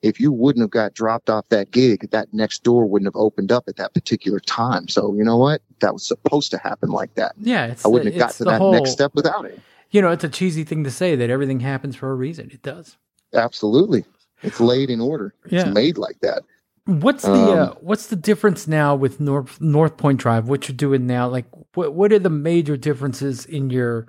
If 0.00 0.20
you 0.20 0.30
wouldn't 0.30 0.62
have 0.62 0.70
got 0.70 0.94
dropped 0.94 1.28
off 1.28 1.48
that 1.48 1.72
gig, 1.72 2.08
that 2.12 2.32
next 2.32 2.62
door 2.62 2.86
wouldn't 2.86 3.08
have 3.08 3.20
opened 3.20 3.50
up 3.50 3.64
at 3.66 3.76
that 3.76 3.92
particular 3.92 4.38
time. 4.38 4.86
So 4.86 5.12
you 5.14 5.24
know 5.24 5.36
what? 5.36 5.60
That 5.80 5.92
was 5.92 6.06
supposed 6.06 6.52
to 6.52 6.58
happen 6.58 6.90
like 6.90 7.14
that. 7.14 7.32
Yeah, 7.40 7.74
I 7.84 7.88
wouldn't 7.88 8.14
have 8.14 8.20
got 8.20 8.30
to 8.34 8.44
that 8.44 8.58
whole, 8.58 8.72
next 8.72 8.92
step 8.92 9.12
without 9.16 9.44
it. 9.44 9.58
You 9.90 10.00
know, 10.00 10.12
it's 10.12 10.22
a 10.22 10.28
cheesy 10.28 10.62
thing 10.62 10.84
to 10.84 10.90
say 10.92 11.16
that 11.16 11.30
everything 11.30 11.58
happens 11.60 11.96
for 11.96 12.10
a 12.10 12.14
reason. 12.14 12.50
It 12.52 12.62
does. 12.62 12.96
Absolutely. 13.34 14.04
It's 14.42 14.60
laid 14.60 14.90
in 14.90 15.00
order. 15.00 15.34
Yeah. 15.50 15.62
It's 15.62 15.70
made 15.70 15.98
like 15.98 16.20
that. 16.20 16.42
What's 16.88 17.22
the 17.22 17.32
uh, 17.32 17.52
um, 17.52 17.58
uh, 17.58 17.74
what's 17.82 18.06
the 18.06 18.16
difference 18.16 18.66
now 18.66 18.94
with 18.94 19.20
North 19.20 19.60
North 19.60 19.98
Point 19.98 20.20
Drive? 20.20 20.48
What 20.48 20.68
you're 20.68 20.76
doing 20.76 21.06
now? 21.06 21.28
Like, 21.28 21.44
what 21.74 21.92
what 21.92 22.14
are 22.14 22.18
the 22.18 22.30
major 22.30 22.78
differences 22.78 23.44
in 23.44 23.68
your 23.68 24.08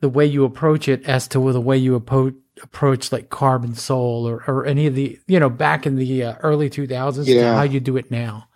the 0.00 0.10
way 0.10 0.26
you 0.26 0.44
approach 0.44 0.88
it 0.88 1.02
as 1.08 1.26
to 1.28 1.50
the 1.50 1.60
way 1.60 1.78
you 1.78 1.94
approach 1.94 2.34
approach 2.62 3.12
like 3.12 3.30
Carbon 3.30 3.74
Soul 3.74 4.28
or 4.28 4.44
or 4.46 4.66
any 4.66 4.86
of 4.86 4.94
the 4.94 5.18
you 5.26 5.40
know 5.40 5.48
back 5.48 5.86
in 5.86 5.96
the 5.96 6.22
uh, 6.22 6.34
early 6.42 6.68
2000s 6.68 7.24
yeah. 7.26 7.54
how 7.54 7.62
you 7.62 7.80
do 7.80 7.96
it 7.96 8.10
now? 8.10 8.46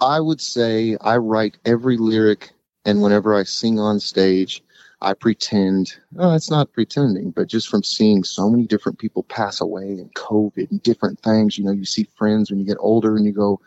I 0.00 0.18
would 0.18 0.40
say 0.40 0.96
I 1.02 1.18
write 1.18 1.58
every 1.66 1.98
lyric, 1.98 2.50
and 2.86 3.02
whenever 3.02 3.34
I 3.34 3.42
sing 3.42 3.78
on 3.78 4.00
stage, 4.00 4.64
I 5.02 5.14
pretend, 5.14 5.94
oh, 6.18 6.32
it's 6.34 6.50
not 6.50 6.72
pretending, 6.72 7.32
but 7.32 7.48
just 7.48 7.68
from 7.68 7.82
seeing 7.82 8.22
so 8.22 8.48
many 8.48 8.66
different 8.66 9.00
people 9.00 9.24
pass 9.24 9.60
away 9.60 9.82
and 9.82 10.14
COVID 10.14 10.70
and 10.70 10.80
different 10.82 11.20
things, 11.20 11.58
you 11.58 11.64
know, 11.64 11.72
you 11.72 11.84
see 11.84 12.04
friends 12.16 12.50
when 12.50 12.60
you 12.60 12.64
get 12.64 12.76
older 12.78 13.16
and 13.16 13.26
you 13.26 13.32
go, 13.32 13.60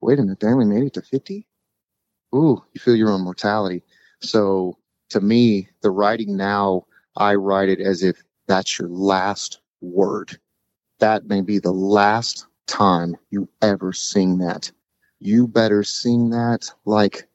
wait 0.00 0.18
a 0.18 0.22
minute, 0.22 0.40
they 0.40 0.48
only 0.48 0.64
made 0.64 0.84
it 0.84 0.94
to 0.94 1.02
50? 1.02 1.46
Ooh, 2.34 2.64
you 2.72 2.80
feel 2.80 2.96
your 2.96 3.10
own 3.10 3.20
mortality. 3.20 3.82
So 4.22 4.78
to 5.10 5.20
me, 5.20 5.68
the 5.82 5.90
writing 5.90 6.34
now, 6.34 6.86
I 7.14 7.34
write 7.34 7.68
it 7.68 7.80
as 7.80 8.02
if 8.02 8.22
that's 8.46 8.78
your 8.78 8.88
last 8.88 9.60
word. 9.82 10.38
That 10.98 11.26
may 11.26 11.42
be 11.42 11.58
the 11.58 11.72
last 11.72 12.46
time 12.66 13.16
you 13.30 13.50
ever 13.60 13.92
sing 13.92 14.38
that. 14.38 14.72
You 15.18 15.46
better 15.46 15.84
sing 15.84 16.30
that 16.30 16.70
like 16.86 17.28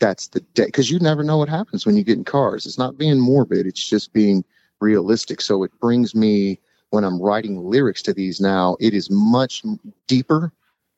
that's 0.00 0.28
the 0.28 0.40
day 0.54 0.66
because 0.66 0.90
you 0.90 0.98
never 0.98 1.22
know 1.22 1.38
what 1.38 1.48
happens 1.48 1.84
when 1.84 1.96
you 1.96 2.04
get 2.04 2.18
in 2.18 2.24
cars. 2.24 2.66
It's 2.66 2.78
not 2.78 2.98
being 2.98 3.20
morbid, 3.20 3.66
it's 3.66 3.88
just 3.88 4.12
being 4.12 4.44
realistic. 4.80 5.40
So 5.40 5.62
it 5.64 5.72
brings 5.80 6.14
me 6.14 6.60
when 6.90 7.04
I'm 7.04 7.20
writing 7.20 7.64
lyrics 7.64 8.02
to 8.02 8.14
these 8.14 8.40
now, 8.40 8.76
it 8.80 8.94
is 8.94 9.10
much 9.10 9.62
deeper 10.06 10.52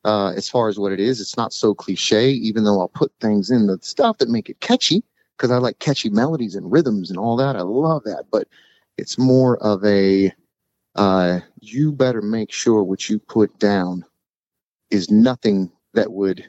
uh, 0.04 0.32
as 0.36 0.48
far 0.48 0.68
as 0.68 0.78
what 0.78 0.92
it 0.92 1.00
is. 1.00 1.20
It's 1.20 1.36
not 1.36 1.52
so 1.52 1.74
cliche, 1.74 2.30
even 2.30 2.64
though 2.64 2.80
I'll 2.80 2.88
put 2.88 3.12
things 3.20 3.50
in 3.50 3.66
the 3.66 3.78
stuff 3.82 4.18
that 4.18 4.28
make 4.28 4.48
it 4.48 4.60
catchy 4.60 5.02
because 5.36 5.50
I 5.50 5.58
like 5.58 5.78
catchy 5.78 6.10
melodies 6.10 6.54
and 6.54 6.70
rhythms 6.70 7.10
and 7.10 7.18
all 7.18 7.36
that. 7.36 7.56
I 7.56 7.62
love 7.62 8.04
that, 8.04 8.24
but 8.30 8.46
it's 8.98 9.18
more 9.18 9.56
of 9.62 9.84
a 9.84 10.32
uh, 10.96 11.40
you 11.60 11.92
better 11.92 12.20
make 12.20 12.52
sure 12.52 12.82
what 12.82 13.08
you 13.08 13.18
put 13.18 13.56
down 13.58 14.04
is 14.90 15.10
nothing 15.10 15.70
that 15.94 16.12
would 16.12 16.44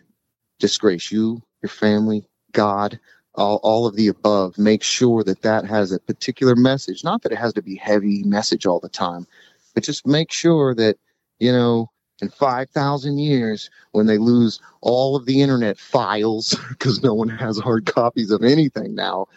disgrace 0.59 1.11
you, 1.11 1.41
your 1.61 1.69
family, 1.69 2.25
God, 2.53 2.99
all, 3.35 3.59
all 3.63 3.87
of 3.87 3.95
the 3.95 4.07
above, 4.07 4.57
make 4.57 4.83
sure 4.83 5.23
that 5.23 5.43
that 5.43 5.65
has 5.65 5.91
a 5.91 5.99
particular 5.99 6.55
message. 6.55 7.03
Not 7.03 7.23
that 7.23 7.31
it 7.31 7.37
has 7.37 7.53
to 7.53 7.61
be 7.61 7.75
heavy 7.75 8.23
message 8.23 8.65
all 8.65 8.79
the 8.79 8.89
time, 8.89 9.27
but 9.73 9.83
just 9.83 10.07
make 10.07 10.31
sure 10.31 10.75
that, 10.75 10.97
you 11.39 11.51
know, 11.51 11.89
in 12.21 12.29
5,000 12.29 13.17
years, 13.19 13.69
when 13.93 14.07
they 14.07 14.17
lose 14.19 14.61
all 14.81 15.15
of 15.15 15.25
the 15.25 15.41
internet 15.41 15.79
files, 15.79 16.55
because 16.69 17.03
no 17.03 17.13
one 17.13 17.29
has 17.29 17.59
hard 17.59 17.85
copies 17.85 18.31
of 18.31 18.43
anything 18.43 18.95
now, 18.95 19.27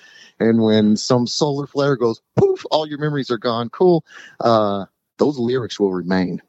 and 0.40 0.62
when 0.62 0.96
some 0.96 1.26
solar 1.26 1.66
flare 1.66 1.96
goes 1.96 2.20
poof, 2.36 2.64
all 2.70 2.86
your 2.88 2.98
memories 2.98 3.30
are 3.30 3.38
gone, 3.38 3.70
cool, 3.70 4.04
uh, 4.40 4.84
those 5.18 5.38
lyrics 5.38 5.80
will 5.80 5.92
remain. 5.92 6.42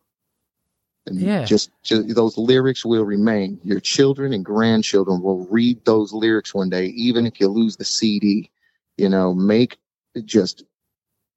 And 1.07 1.19
yeah. 1.19 1.45
just, 1.45 1.71
just 1.83 2.15
those 2.15 2.37
lyrics 2.37 2.83
will 2.83 3.03
remain. 3.03 3.59
Your 3.63 3.79
children 3.79 4.33
and 4.33 4.43
grandchildren 4.43 5.21
will 5.21 5.45
read 5.45 5.83
those 5.85 6.11
lyrics 6.13 6.53
one 6.53 6.69
day, 6.69 6.85
even 6.87 7.25
if 7.27 7.39
you 7.39 7.47
lose 7.47 7.77
the 7.77 7.85
CD. 7.85 8.49
You 8.97 9.09
know, 9.09 9.33
make 9.33 9.77
just 10.23 10.63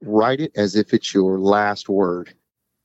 write 0.03 0.41
it 0.41 0.53
as 0.57 0.77
if 0.77 0.95
it's 0.95 1.13
your 1.13 1.39
last 1.39 1.89
word. 1.89 2.33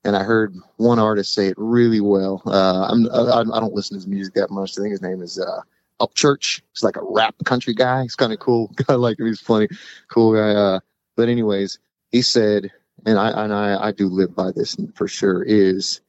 And 0.04 0.16
I 0.16 0.24
heard 0.24 0.56
one 0.78 1.00
artist 1.00 1.34
say 1.34 1.48
it 1.48 1.56
really 1.58 2.02
well. 2.02 2.42
Uh, 2.46 2.88
I'm, 2.90 3.10
I, 3.10 3.40
I 3.40 3.60
don't 3.60 3.74
listen 3.74 3.96
to 3.96 4.00
his 4.00 4.08
music 4.08 4.34
that 4.34 4.50
much. 4.50 4.78
I 4.78 4.82
think 4.82 4.92
his 4.92 5.02
name 5.02 5.22
is 5.22 5.40
uh, 5.40 5.62
Upchurch. 6.02 6.62
He's 6.74 6.84
like 6.84 6.98
a 6.98 7.04
rap 7.04 7.36
country 7.46 7.74
guy. 7.74 8.04
He's 8.04 8.16
kind 8.16 8.34
of 8.34 8.40
cool. 8.40 8.74
I 8.90 8.96
like 8.96 9.20
him. 9.20 9.28
He's 9.28 9.40
funny, 9.40 9.70
cool 10.10 10.34
guy. 10.34 10.50
Uh, 10.50 10.80
but 11.16 11.30
anyways, 11.30 11.80
he 12.12 12.22
said, 12.22 12.72
and 13.06 13.18
I 13.18 13.44
and 13.44 13.54
I, 13.54 13.88
I 13.88 13.92
do 13.92 14.08
live 14.08 14.36
by 14.36 14.52
this 14.52 14.76
for 14.96 15.08
sure. 15.08 15.44
Is 15.44 16.02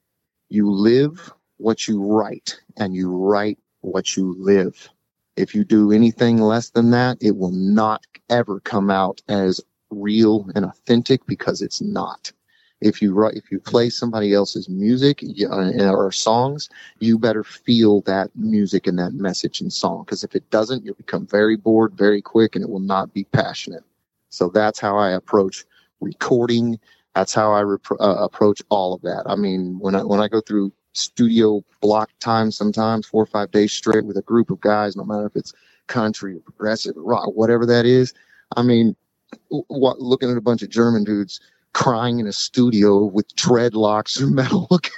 you 0.54 0.70
live 0.70 1.32
what 1.58 1.88
you 1.88 2.02
write 2.02 2.58
and 2.76 2.94
you 2.94 3.10
write 3.10 3.58
what 3.80 4.16
you 4.16 4.34
live. 4.38 4.88
If 5.36 5.54
you 5.54 5.64
do 5.64 5.90
anything 5.92 6.38
less 6.38 6.70
than 6.70 6.90
that, 6.92 7.18
it 7.20 7.36
will 7.36 7.50
not 7.50 8.06
ever 8.30 8.60
come 8.60 8.90
out 8.90 9.20
as 9.28 9.60
real 9.90 10.48
and 10.54 10.64
authentic 10.64 11.26
because 11.26 11.60
it's 11.60 11.80
not. 11.80 12.32
If 12.80 13.00
you 13.00 13.14
write, 13.14 13.34
if 13.34 13.50
you 13.50 13.58
play 13.60 13.88
somebody 13.88 14.32
else's 14.32 14.68
music 14.68 15.24
uh, 15.50 15.90
or 15.90 16.12
songs, 16.12 16.68
you 16.98 17.18
better 17.18 17.42
feel 17.42 18.02
that 18.02 18.30
music 18.36 18.86
and 18.86 18.98
that 18.98 19.14
message 19.14 19.60
and 19.60 19.72
song. 19.72 20.04
Because 20.04 20.22
if 20.22 20.34
it 20.34 20.48
doesn't, 20.50 20.84
you'll 20.84 20.94
become 20.94 21.26
very 21.26 21.56
bored 21.56 21.94
very 21.94 22.20
quick 22.20 22.54
and 22.54 22.64
it 22.64 22.70
will 22.70 22.80
not 22.80 23.12
be 23.14 23.24
passionate. 23.24 23.84
So 24.28 24.48
that's 24.48 24.78
how 24.78 24.98
I 24.98 25.10
approach 25.10 25.64
recording 26.00 26.78
that's 27.14 27.34
how 27.34 27.52
I 27.52 27.62
uh, 27.62 28.24
approach 28.24 28.62
all 28.70 28.94
of 28.94 29.02
that. 29.02 29.24
I 29.26 29.36
mean, 29.36 29.78
when 29.80 29.94
I 29.94 30.02
when 30.04 30.20
I 30.20 30.28
go 30.28 30.40
through 30.40 30.72
studio 30.94 31.64
block 31.80 32.10
time, 32.20 32.50
sometimes 32.50 33.06
four 33.06 33.22
or 33.22 33.26
five 33.26 33.50
days 33.50 33.72
straight 33.72 34.04
with 34.04 34.16
a 34.16 34.22
group 34.22 34.50
of 34.50 34.60
guys, 34.60 34.96
no 34.96 35.04
matter 35.04 35.26
if 35.26 35.36
it's 35.36 35.52
country 35.86 36.36
or 36.36 36.40
progressive 36.40 36.94
rock, 36.96 37.30
whatever 37.34 37.66
that 37.66 37.86
is. 37.86 38.14
I 38.56 38.62
mean, 38.62 38.96
what, 39.68 40.00
looking 40.00 40.30
at 40.30 40.36
a 40.36 40.40
bunch 40.42 40.62
of 40.62 40.70
German 40.70 41.04
dudes 41.04 41.40
crying 41.72 42.20
in 42.20 42.26
a 42.26 42.32
studio 42.32 43.04
with 43.04 43.34
dreadlocks 43.36 44.20
and 44.20 44.34
metal 44.34 44.66
looking. 44.72 44.92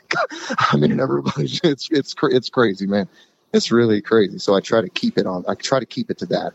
I 0.59 0.77
mean, 0.77 1.01
everybody, 1.01 1.51
it's 1.65 1.89
it's 1.91 2.15
it's 2.23 2.49
crazy, 2.51 2.87
man. 2.87 3.09
It's 3.53 3.71
really 3.73 4.03
crazy. 4.03 4.39
So 4.39 4.55
I 4.55 4.61
try 4.61 4.81
to 4.81 4.89
keep 4.91 5.19
it 5.19 5.27
on. 5.27 5.45
I 5.49 5.55
try 5.55 5.81
to 5.81 5.87
keep 5.87 6.11
it 6.11 6.19
to 6.19 6.27
that, 6.27 6.53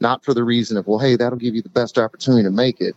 not 0.00 0.24
for 0.24 0.34
the 0.34 0.44
reason 0.44 0.76
of 0.76 0.86
well, 0.86 0.98
hey, 0.98 1.16
that'll 1.16 1.38
give 1.38 1.54
you 1.54 1.62
the 1.62 1.68
best 1.70 1.98
opportunity 1.98 2.44
to 2.44 2.50
make 2.50 2.80
it 2.80 2.96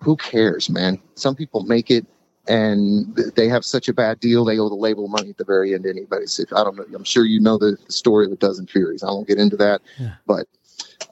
who 0.00 0.16
cares, 0.16 0.68
man? 0.68 1.00
Some 1.14 1.34
people 1.34 1.62
make 1.62 1.90
it 1.90 2.06
and 2.48 3.14
they 3.34 3.48
have 3.48 3.64
such 3.64 3.88
a 3.88 3.92
bad 3.92 4.20
deal 4.20 4.44
they 4.44 4.58
owe 4.58 4.68
the 4.68 4.74
label 4.74 5.08
money 5.08 5.30
at 5.30 5.36
the 5.36 5.44
very 5.44 5.74
end 5.74 5.86
anyway. 5.86 6.26
So 6.26 6.44
I 6.54 6.62
don't 6.62 6.76
know. 6.76 6.84
I'm 6.94 7.04
sure 7.04 7.24
you 7.24 7.40
know 7.40 7.58
the, 7.58 7.76
story 7.88 8.24
of 8.24 8.30
the 8.30 8.36
dozen 8.36 8.66
furies. 8.66 9.02
I 9.02 9.06
won't 9.06 9.28
get 9.28 9.38
into 9.38 9.56
that, 9.56 9.80
yeah. 9.98 10.14
but 10.26 10.46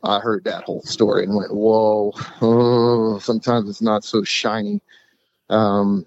I 0.02 0.20
heard 0.20 0.44
that 0.44 0.64
whole 0.64 0.82
story 0.82 1.24
and 1.24 1.34
went, 1.34 1.52
"Whoa!" 1.52 2.12
Oh, 2.40 3.18
sometimes 3.18 3.68
it's 3.68 3.82
not 3.82 4.04
so 4.04 4.22
shiny. 4.22 4.80
Um, 5.50 6.06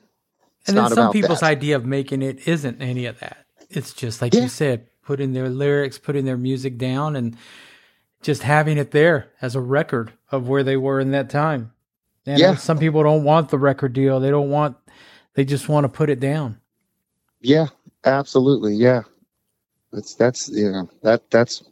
and 0.65 0.77
then 0.77 0.89
some 0.91 1.11
people's 1.11 1.41
that. 1.41 1.47
idea 1.47 1.75
of 1.75 1.85
making 1.85 2.21
it 2.21 2.47
isn't 2.47 2.81
any 2.81 3.05
of 3.05 3.19
that. 3.19 3.45
It's 3.69 3.93
just 3.93 4.21
like 4.21 4.33
yeah. 4.33 4.43
you 4.43 4.49
said, 4.49 4.87
putting 5.03 5.33
their 5.33 5.49
lyrics, 5.49 5.97
putting 5.97 6.25
their 6.25 6.37
music 6.37 6.77
down, 6.77 7.15
and 7.15 7.35
just 8.21 8.43
having 8.43 8.77
it 8.77 8.91
there 8.91 9.31
as 9.41 9.55
a 9.55 9.61
record 9.61 10.13
of 10.31 10.47
where 10.47 10.63
they 10.63 10.77
were 10.77 10.99
in 10.99 11.11
that 11.11 11.29
time. 11.29 11.71
And 12.27 12.37
yeah. 12.37 12.55
some 12.55 12.77
people 12.77 13.01
don't 13.03 13.23
want 13.23 13.49
the 13.49 13.57
record 13.57 13.93
deal. 13.93 14.19
They 14.19 14.29
don't 14.29 14.49
want, 14.49 14.75
they 15.33 15.45
just 15.45 15.69
want 15.69 15.85
to 15.85 15.89
put 15.89 16.09
it 16.09 16.19
down. 16.19 16.59
Yeah, 17.39 17.67
absolutely. 18.03 18.75
Yeah. 18.75 19.03
That's, 19.93 20.13
that's, 20.15 20.49
you 20.49 20.69
know, 20.69 20.89
that, 21.03 21.31
that's, 21.31 21.63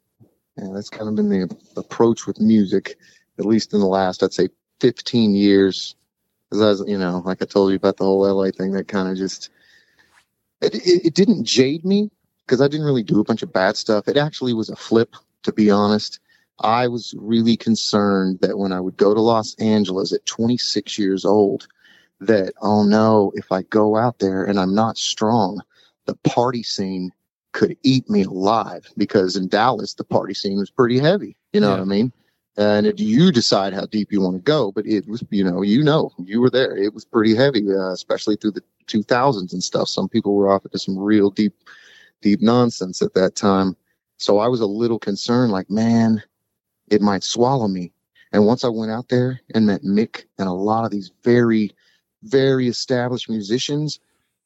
yeah, 0.58 0.70
that's 0.74 0.90
kind 0.90 1.10
of 1.10 1.16
been 1.16 1.30
the 1.30 1.56
approach 1.76 2.26
with 2.26 2.40
music, 2.40 2.98
at 3.38 3.46
least 3.46 3.74
in 3.74 3.82
the 3.82 3.86
last, 3.86 4.24
I'd 4.24 4.34
say 4.34 4.48
15 4.80 5.36
years. 5.36 5.96
Because 6.50 6.62
I 6.62 6.70
was, 6.70 6.90
you 6.90 6.98
know, 6.98 7.22
like 7.26 7.42
I 7.42 7.46
told 7.46 7.72
you 7.72 7.76
about 7.76 7.98
the 7.98 8.06
whole 8.06 8.22
LA 8.22 8.52
thing, 8.52 8.72
that 8.72 8.88
kind 8.88 9.10
of 9.10 9.18
just 9.18 9.50
it, 10.62 10.76
it, 10.76 11.08
it 11.08 11.14
didn't 11.14 11.46
jade 11.46 11.86
me 11.86 12.10
because 12.46 12.62
I 12.62 12.68
didn't 12.68 12.86
really 12.86 13.04
do 13.04 13.20
a 13.20 13.24
bunch 13.24 13.44
of 13.44 13.52
bad 13.52 13.76
stuff. 13.76 14.08
It 14.08 14.18
actually 14.18 14.54
was 14.54 14.70
a 14.70 14.76
flip, 14.76 15.16
to 15.44 15.52
be 15.52 15.70
honest. 15.70 16.20
I 16.60 16.88
was 16.88 17.14
really 17.18 17.58
concerned 17.58 18.40
that 18.42 18.58
when 18.58 18.72
I 18.72 18.80
would 18.80 18.98
go 18.98 19.14
to 19.14 19.22
Los 19.22 19.56
Angeles 19.56 20.14
at 20.14 20.26
26 20.26 20.98
years 20.98 21.26
old, 21.26 21.68
that, 22.22 22.54
oh 22.62 22.84
no, 22.84 23.32
if 23.36 23.52
I 23.52 23.64
go 23.64 23.98
out 23.98 24.20
there 24.20 24.44
and 24.46 24.60
I'm 24.60 24.74
not 24.74 24.98
strong, 24.98 25.62
the 26.06 26.16
party 26.24 26.64
scene 26.64 27.12
could 27.52 27.78
eat 27.84 28.10
me 28.10 28.24
alive 28.24 28.86
because 28.98 29.36
in 29.36 29.48
Dallas, 29.48 29.94
the 29.94 30.04
party 30.04 30.34
scene 30.34 30.58
was 30.58 30.70
pretty 30.70 31.00
heavy. 31.00 31.36
You 31.54 31.62
know 31.62 31.68
Yeah. 31.68 31.76
what 31.76 31.82
I 31.82 31.86
mean? 31.86 32.12
And 32.58 32.86
it, 32.88 33.00
you 33.00 33.34
decide 33.34 33.74
how 33.74 33.86
deep 33.86 34.14
you 34.14 34.22
want 34.22 34.38
to 34.38 34.42
go, 34.42 34.72
but 34.72 34.86
it 34.88 35.08
was, 35.10 35.22
you 35.30 35.44
know, 35.44 35.62
you 35.62 35.84
know, 35.84 36.12
you 36.18 36.40
were 36.40 36.50
there. 36.50 36.78
It 36.78 36.94
was 36.94 37.04
pretty 37.04 37.36
heavy, 37.36 37.70
uh, 37.70 37.92
especially 37.92 38.38
through 38.38 38.52
the 38.52 38.64
2000s 38.88 39.52
and 39.52 39.62
stuff. 39.62 39.90
Some 39.90 40.08
people 40.08 40.36
were 40.36 40.50
off 40.50 40.64
into 40.64 40.80
some 40.80 40.98
real 40.98 41.30
deep, 41.30 41.54
deep 42.22 42.42
nonsense 42.42 43.02
at 43.02 43.14
that 43.16 43.36
time. 43.36 43.76
So 44.18 44.38
I 44.40 44.48
was 44.48 44.62
a 44.62 44.66
little 44.66 45.00
concerned, 45.00 45.52
like, 45.52 45.70
man, 45.70 46.24
it 46.90 47.02
might 47.02 47.24
swallow 47.24 47.68
me. 47.68 47.92
And 48.32 48.46
once 48.46 48.64
I 48.64 48.70
went 48.70 48.92
out 48.92 49.10
there 49.10 49.42
and 49.54 49.66
met 49.66 49.84
Mick 49.84 50.26
and 50.38 50.48
a 50.48 50.54
lot 50.54 50.86
of 50.86 50.92
these 50.92 51.12
very, 51.24 51.72
very 52.24 52.68
established 52.68 53.30
musicians, 53.30 54.00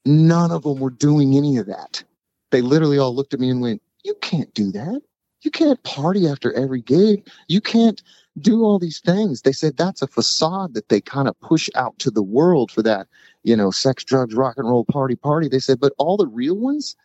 none 0.06 0.52
of 0.52 0.64
them 0.64 0.80
were 0.80 0.90
doing 0.90 1.36
any 1.36 1.58
of 1.58 1.66
that. 1.68 2.04
They 2.52 2.62
literally 2.62 2.98
all 2.98 3.16
looked 3.16 3.34
at 3.34 3.40
me 3.40 3.50
and 3.50 3.62
went, 3.62 3.82
You 4.04 4.16
can't 4.22 4.54
do 4.54 4.72
that. 4.72 5.02
You 5.42 5.52
can't 5.52 5.82
party 5.84 6.28
after 6.28 6.52
every 6.54 6.82
gig. 6.82 7.28
You 7.48 7.62
can't 7.62 8.02
do 8.40 8.64
all 8.64 8.80
these 8.80 9.00
things. 9.00 9.42
They 9.42 9.52
said 9.52 9.78
that's 9.78 10.02
a 10.02 10.08
facade 10.08 10.74
that 10.74 10.90
they 10.90 11.02
kind 11.02 11.28
of 11.28 11.40
push 11.40 11.70
out 11.76 11.98
to 12.00 12.12
the 12.12 12.24
world 12.24 12.72
for 12.72 12.82
that, 12.84 13.08
you 13.44 13.56
know, 13.56 13.72
sex, 13.72 14.04
drugs, 14.04 14.36
rock 14.36 14.56
and 14.58 14.68
roll, 14.68 14.86
party, 14.86 15.16
party. 15.16 15.48
They 15.48 15.60
said, 15.60 15.80
but 15.80 15.94
all 15.98 16.18
the 16.18 16.28
real 16.28 16.56
ones, 16.56 16.96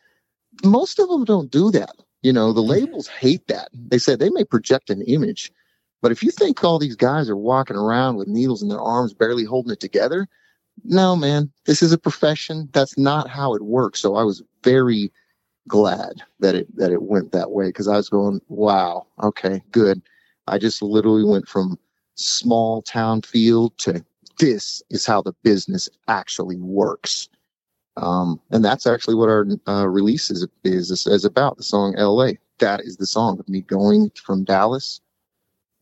most 0.65 0.99
of 0.99 1.09
them 1.09 1.25
don't 1.25 1.51
do 1.51 1.71
that. 1.73 1.95
You 2.25 2.33
know, 2.33 2.53
the 2.53 2.63
hmm. 2.63 2.71
labels 2.71 3.07
hate 3.07 3.47
that. 3.49 3.69
They 3.73 3.99
said 3.99 4.19
they 4.19 4.31
may 4.31 4.45
project 4.45 4.91
an 4.91 5.03
image, 5.03 5.53
but 6.01 6.11
if 6.11 6.23
you 6.23 6.31
think 6.31 6.65
all 6.65 6.79
these 6.79 6.97
guys 6.97 7.29
are 7.29 7.37
walking 7.37 7.77
around 7.77 8.17
with 8.17 8.29
needles 8.29 8.63
in 8.63 8.69
their 8.69 8.81
arms, 8.81 9.13
barely 9.13 9.45
holding 9.45 9.73
it 9.73 9.81
together, 9.81 10.27
no, 10.83 11.15
man, 11.15 11.53
this 11.67 11.83
is 11.83 11.93
a 11.93 11.99
profession. 11.99 12.69
That's 12.73 12.99
not 12.99 13.29
how 13.29 13.55
it 13.55 13.63
works. 13.63 14.01
So 14.01 14.17
I 14.17 14.25
was 14.25 14.43
very 14.63 15.13
glad 15.69 16.23
that 16.41 16.55
it 16.55 16.77
that 16.77 16.93
it 16.93 17.03
went 17.03 17.33
that 17.33 17.51
way 17.51 17.67
because 17.67 17.89
I 17.89 17.97
was 17.97 18.09
going, 18.09 18.41
wow, 18.49 19.07
okay, 19.23 19.63
good. 19.71 20.03
I 20.47 20.59
just 20.59 20.83
literally 20.83 21.25
went 21.25 21.47
from 21.47 21.79
small 22.15 22.83
town 22.83 23.23
feel 23.23 23.71
to 23.71 24.05
this 24.39 24.83
is 24.91 25.07
how 25.07 25.23
the 25.23 25.35
business 25.43 25.89
actually 26.09 26.57
works. 26.57 27.29
Um, 27.97 28.41
and 28.51 28.65
that's 28.65 28.87
actually 28.87 29.15
what 29.15 29.29
our 29.29 29.47
uh, 29.69 29.87
release 29.87 30.31
is, 30.31 30.47
is 30.65 30.91
is 31.07 31.25
about. 31.25 31.57
The 31.57 31.63
song 31.63 31.95
"L.A." 31.97 32.39
That 32.59 32.81
is 32.81 32.97
the 32.97 33.07
song 33.07 33.39
of 33.39 33.49
me 33.49 33.61
going 33.63 34.11
from 34.11 34.45
Dallas 34.45 35.01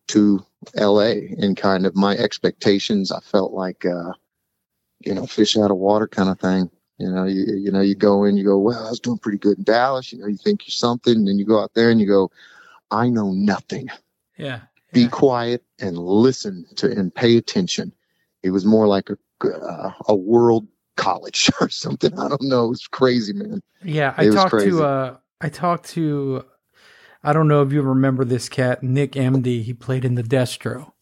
to 0.09 0.45
L.A. 0.75 1.35
and 1.39 1.57
kind 1.57 1.87
of 1.87 1.95
my 1.95 2.17
expectations. 2.17 3.13
I 3.13 3.21
felt 3.21 3.53
like, 3.53 3.85
uh, 3.87 4.13
you 5.01 5.15
know, 5.15 5.27
fish 5.27 5.57
out 5.57 5.71
of 5.71 5.77
water 5.79 6.07
kind 6.09 6.29
of 6.29 6.39
thing. 6.41 6.71
You 6.99 7.11
know, 7.11 7.25
you 7.25 7.45
you 7.57 7.71
know, 7.73 7.81
you 7.81 7.95
go 7.95 8.25
in, 8.25 8.37
you 8.37 8.45
go, 8.45 8.59
well, 8.59 8.87
I 8.87 8.91
was 8.91 9.01
doing 9.01 9.19
pretty 9.19 9.39
good 9.39 9.59
in 9.59 9.65
Dallas. 9.65 10.13
You 10.13 10.19
know, 10.21 10.27
you 10.27 10.37
think 10.37 10.67
you're 10.67 10.73
something, 10.73 11.15
and 11.15 11.27
then 11.29 11.39
you 11.39 11.45
go 11.47 11.61
out 11.63 11.73
there 11.75 11.91
and 11.91 12.01
you 12.01 12.07
go, 12.07 12.31
I 12.91 13.09
know 13.09 13.33
nothing 13.33 13.89
Yeah. 14.37 14.61
be 14.93 15.09
quiet 15.09 15.65
and 15.81 15.97
listen 15.99 16.67
to 16.77 16.91
and 16.91 17.15
pay 17.15 17.37
attention. 17.39 17.93
It 18.43 18.51
was 18.51 18.65
more 18.67 18.87
like 18.87 19.09
a 19.11 19.17
uh, 19.49 19.93
a 20.09 20.15
world 20.15 20.67
college 20.97 21.51
or 21.61 21.69
something. 21.69 22.19
I 22.19 22.29
don't 22.29 22.43
know. 22.43 22.73
It's 22.73 22.87
crazy, 22.87 23.33
man. 23.33 23.61
Yeah, 23.85 24.15
I 24.17 24.25
It 24.25 24.33
talked 24.33 24.61
to 24.61 24.85
uh 24.85 25.17
I 25.41 25.49
talked 25.49 25.89
to 25.91 26.45
I 27.25 27.33
don't 27.33 27.49
know 27.49 27.63
if 27.63 27.73
you 27.73 27.83
remember 27.83 28.25
this 28.25 28.49
cat, 28.49 28.83
Nick 28.83 29.13
MD. 29.13 29.63
He 29.63 29.73
played 29.75 30.05
in 30.05 30.15
the 30.17 30.23
Destro. 30.23 30.93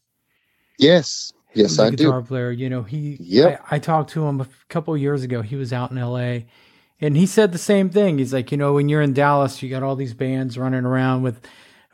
Yes, 0.79 1.33
yes, 1.55 1.79
I 1.79 1.91
do. 1.91 1.97
guitar 2.05 2.23
player. 2.23 2.51
You 2.51 2.71
know, 2.71 2.83
he 2.83 3.17
Yep. 3.21 3.65
I, 3.71 3.77
I 3.77 3.79
talked 3.79 4.11
to 4.11 4.27
him 4.27 4.41
a 4.41 4.49
couple 4.69 4.95
of 4.95 5.01
years 5.01 5.23
ago. 5.23 5.43
He 5.43 5.57
was 5.57 5.73
out 5.73 5.91
in 5.91 5.99
LA 5.99 6.41
and 7.01 7.17
he 7.17 7.27
said 7.27 7.53
the 7.53 7.59
same 7.59 7.91
thing. 7.91 8.19
He's 8.19 8.33
like, 8.33 8.51
you 8.53 8.59
know, 8.59 8.75
when 8.75 8.89
you're 8.89 9.03
in 9.03 9.13
Dallas, 9.13 9.63
you 9.63 9.71
got 9.71 9.83
all 9.83 9.97
these 9.97 10.15
bands 10.15 10.57
running 10.59 10.85
around 10.85 11.23
with 11.23 11.41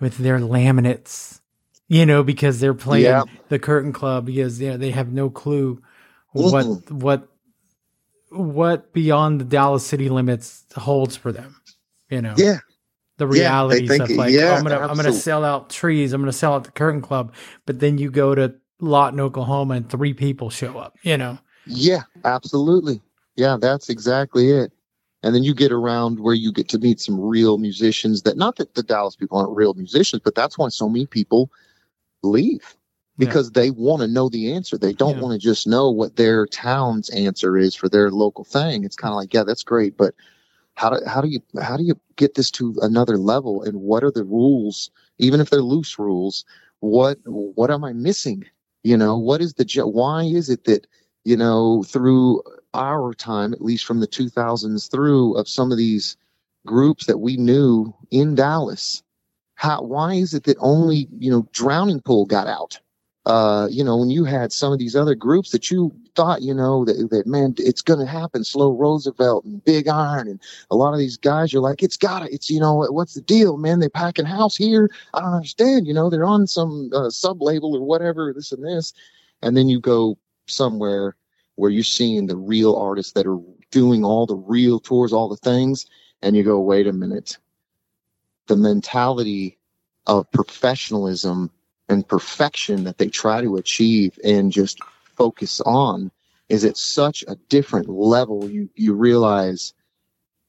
with 0.01 0.19
their 0.19 0.39
laminates, 0.39 1.41
you 1.89 2.05
know, 2.07 2.23
because 2.23 2.61
they're 2.61 2.75
playing 2.75 3.05
Yeah. 3.05 3.25
the 3.49 3.59
Curtain 3.59 3.93
Club 3.93 4.27
because 4.27 4.61
you 4.61 4.71
know, 4.71 4.77
they 4.77 4.91
have 4.91 5.13
no 5.13 5.31
clue 5.31 5.81
what 6.33 6.67
Mhm. 6.67 6.91
what 7.03 7.29
what 8.31 8.93
beyond 8.93 9.41
the 9.41 9.45
Dallas 9.45 9.87
city 9.87 10.09
limits 10.09 10.65
holds 10.75 11.17
for 11.17 11.33
them. 11.33 11.57
You 12.11 12.23
know, 12.23 12.35
Yeah, 12.37 12.59
the 13.19 13.27
Yeah, 13.27 13.43
realities 13.43 13.89
think 13.89 14.03
of 14.05 14.11
like 14.13 14.35
yeah, 14.35 14.53
oh, 14.53 14.57
I'm 14.57 14.65
gonna 14.65 14.79
I'm 14.79 14.97
gonna 14.97 15.13
sell 15.13 15.45
out 15.45 15.71
trees, 15.71 16.13
I'm 16.13 16.21
gonna 16.21 16.33
sell 16.33 16.55
out 16.55 16.65
the 16.65 16.71
Curtain 16.71 17.03
Club, 17.03 17.33
but 17.65 17.81
then 17.81 17.99
you 17.99 18.11
go 18.11 18.35
to 18.35 18.55
Lawton, 18.81 19.21
Oklahoma, 19.21 19.75
and 19.75 19.89
three 19.91 20.15
people 20.15 20.51
show 20.51 20.79
up. 20.79 20.97
You 21.03 21.17
know, 21.17 21.39
yeah, 21.67 22.03
absolutely. 22.25 23.01
Yeah, 23.37 23.57
that's 23.61 23.89
exactly 23.91 24.51
it. 24.51 24.73
And 25.23 25.35
then 25.35 25.43
you 25.43 25.55
get 25.55 25.73
around 25.73 26.21
where 26.21 26.35
you 26.35 26.53
get 26.53 26.69
to 26.69 26.79
meet 26.79 27.01
some 27.01 27.21
real 27.21 27.59
musicians 27.59 28.23
that 28.23 28.37
not 28.37 28.57
that 28.57 28.75
the 28.75 28.83
Dallas 28.83 29.17
people 29.17 29.39
aren't 29.39 29.57
real 29.57 29.75
musicians, 29.75 30.23
but 30.25 30.35
that's 30.35 30.57
why 30.57 30.69
so 30.69 30.89
many 30.89 31.07
people 31.07 31.51
leave 32.23 32.77
Yeah. 33.19 33.27
because 33.27 33.53
they 33.53 33.71
want 33.71 34.03
to 34.03 34.09
know 34.09 34.29
the 34.29 34.53
answer. 34.53 34.77
They 34.79 34.93
don't 34.93 35.17
Yeah. 35.17 35.23
want 35.23 35.33
to 35.35 35.39
just 35.39 35.67
know 35.67 35.91
what 35.91 36.17
their 36.17 36.47
town's 36.47 37.09
answer 37.11 37.57
is 37.57 37.75
for 37.75 37.89
their 37.89 38.11
local 38.11 38.45
thing. 38.45 38.85
It's 38.85 38.97
kind 38.97 39.13
of 39.13 39.17
like, 39.17 39.33
yeah, 39.33 39.45
that's 39.45 39.63
great, 39.65 39.97
but 39.97 40.15
how 40.75 40.91
do 40.91 41.01
how 41.07 41.21
do 41.23 41.29
you 41.29 41.41
how 41.63 41.77
do 41.77 41.85
you 41.85 41.99
get 42.17 42.35
this 42.35 42.51
to 42.53 42.75
another 42.83 43.17
level? 43.17 43.63
And 43.63 43.81
what 43.81 44.05
are 44.05 44.11
the 44.11 44.25
rules, 44.25 44.91
even 45.19 45.41
if 45.41 45.51
they're 45.51 45.63
loose 45.63 45.99
rules? 45.99 46.45
What 46.81 47.19
what 47.25 47.71
am 47.71 47.85
I 47.85 47.93
missing? 47.93 48.45
You 48.85 48.97
know, 48.97 49.17
what 49.17 49.41
is 49.41 49.55
the 49.55 49.65
why 49.87 50.25
is 50.25 50.51
it 50.51 50.65
that 50.65 50.87
you 51.25 51.37
know 51.37 51.83
through 51.85 52.43
our 52.75 53.15
time, 53.15 53.55
at 53.55 53.63
least 53.63 53.87
from 53.87 54.01
the 54.01 54.07
2000s 54.07 54.91
through, 54.91 55.35
of 55.37 55.49
some 55.49 55.73
of 55.73 55.79
these 55.79 56.17
groups 56.67 57.07
that 57.07 57.19
we 57.19 57.37
knew 57.39 57.95
in 58.11 58.35
Dallas, 58.35 59.03
how 59.55 59.83
why 59.83 60.15
is 60.15 60.35
it 60.35 60.45
that 60.45 60.59
only 60.61 61.09
you 61.19 61.31
know 61.31 61.49
Drowning 61.53 62.03
Pool 62.03 62.27
got 62.27 62.47
out? 62.47 62.79
Uh, 63.27 63.67
you 63.73 63.83
know, 63.83 63.97
when 63.97 64.09
you 64.09 64.25
had 64.25 64.53
some 64.53 64.73
of 64.73 64.79
these 64.79 64.95
other 64.95 65.17
groups 65.17 65.51
that 65.51 65.69
you 65.69 65.93
thought, 66.15 66.43
you 66.43 66.55
know, 66.55 66.85
that, 66.85 67.11
that 67.11 67.27
man, 67.27 67.53
it's 67.59 67.83
going 67.83 67.99
to 67.99 68.07
happen. 68.07 68.45
Slow 68.45 68.71
Roosevelt 68.71 69.45
and 69.45 69.65
Big 69.65 69.89
Iron 69.89 70.29
and 70.29 70.41
a 70.71 70.77
lot 70.77 70.93
of 70.93 71.01
these 71.01 71.17
guys, 71.17 71.53
you're 71.53 71.61
like, 71.61 71.83
it's 71.83 71.97
gotta, 71.97 72.33
it's, 72.33 72.49
you 72.49 72.61
know, 72.61 72.87
what's 72.91 73.15
the 73.15 73.21
deal, 73.21 73.57
man? 73.57 73.81
They 73.81 73.89
packing 73.89 74.27
house 74.27 74.57
here. 74.57 74.89
I 75.13 75.21
don't 75.21 75.35
understand. 75.35 75.89
You 75.89 75.95
know, 75.95 76.09
they're 76.09 76.25
on 76.25 76.47
some 76.47 76.91
uh, 76.95 77.11
sub 77.11 77.43
label 77.43 77.75
or 77.75 77.85
whatever, 77.85 78.33
this 78.33 78.53
and 78.53 78.65
this. 78.65 78.93
And 79.43 79.57
then 79.57 79.69
you 79.69 79.81
go 79.81 80.17
somewhere 80.47 81.17
where 81.57 81.71
you're 81.73 81.83
seeing 81.83 82.27
the 82.27 82.37
real 82.37 82.77
artists 82.77 83.13
that 83.15 83.27
are 83.27 83.41
doing 83.73 84.05
all 84.05 84.27
the 84.27 84.37
real 84.37 84.79
tours, 84.79 85.13
all 85.13 85.29
the 85.29 85.37
things. 85.37 85.87
And 86.23 86.37
you 86.37 86.45
go, 86.45 86.61
wait 86.61 86.87
a 86.87 86.93
minute. 86.93 87.39
The 88.47 88.57
mentality 88.57 89.59
of 90.07 90.31
professionalism 90.31 91.51
and 91.89 92.07
perfection 92.09 92.85
that 92.85 92.99
they 92.99 93.09
try 93.09 93.41
to 93.41 93.57
achieve 93.57 94.19
and 94.25 94.53
just 94.53 94.79
focus 95.17 95.61
on 95.63 96.11
is 96.49 96.65
at 96.65 96.77
such 96.77 97.25
a 97.29 97.37
different 97.49 97.89
level. 97.89 98.49
You, 98.49 98.69
you 98.75 98.95
realize, 98.95 99.75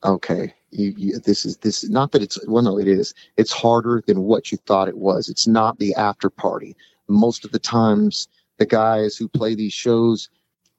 okay, 0.04 0.54
you, 0.72 0.94
you, 0.98 1.20
this 1.20 1.46
is 1.46 1.58
this 1.58 1.88
not 1.90 2.12
that 2.12 2.22
it's 2.22 2.38
well, 2.48 2.64
no, 2.64 2.78
it 2.78 2.88
is. 2.88 3.14
It's 3.38 3.52
harder 3.52 4.04
than 4.06 4.22
what 4.22 4.52
you 4.52 4.58
thought 4.58 4.90
it 4.90 4.98
was. 4.98 5.30
It's 5.30 5.48
not 5.48 5.80
the 5.80 5.96
after 5.96 6.30
party. 6.30 6.76
Most 7.08 7.46
of 7.46 7.52
the 7.52 7.60
times, 7.60 8.28
the 8.58 8.66
guys 8.66 9.16
who 9.16 9.28
play 9.28 9.56
these 9.56 9.74
shows, 9.74 10.30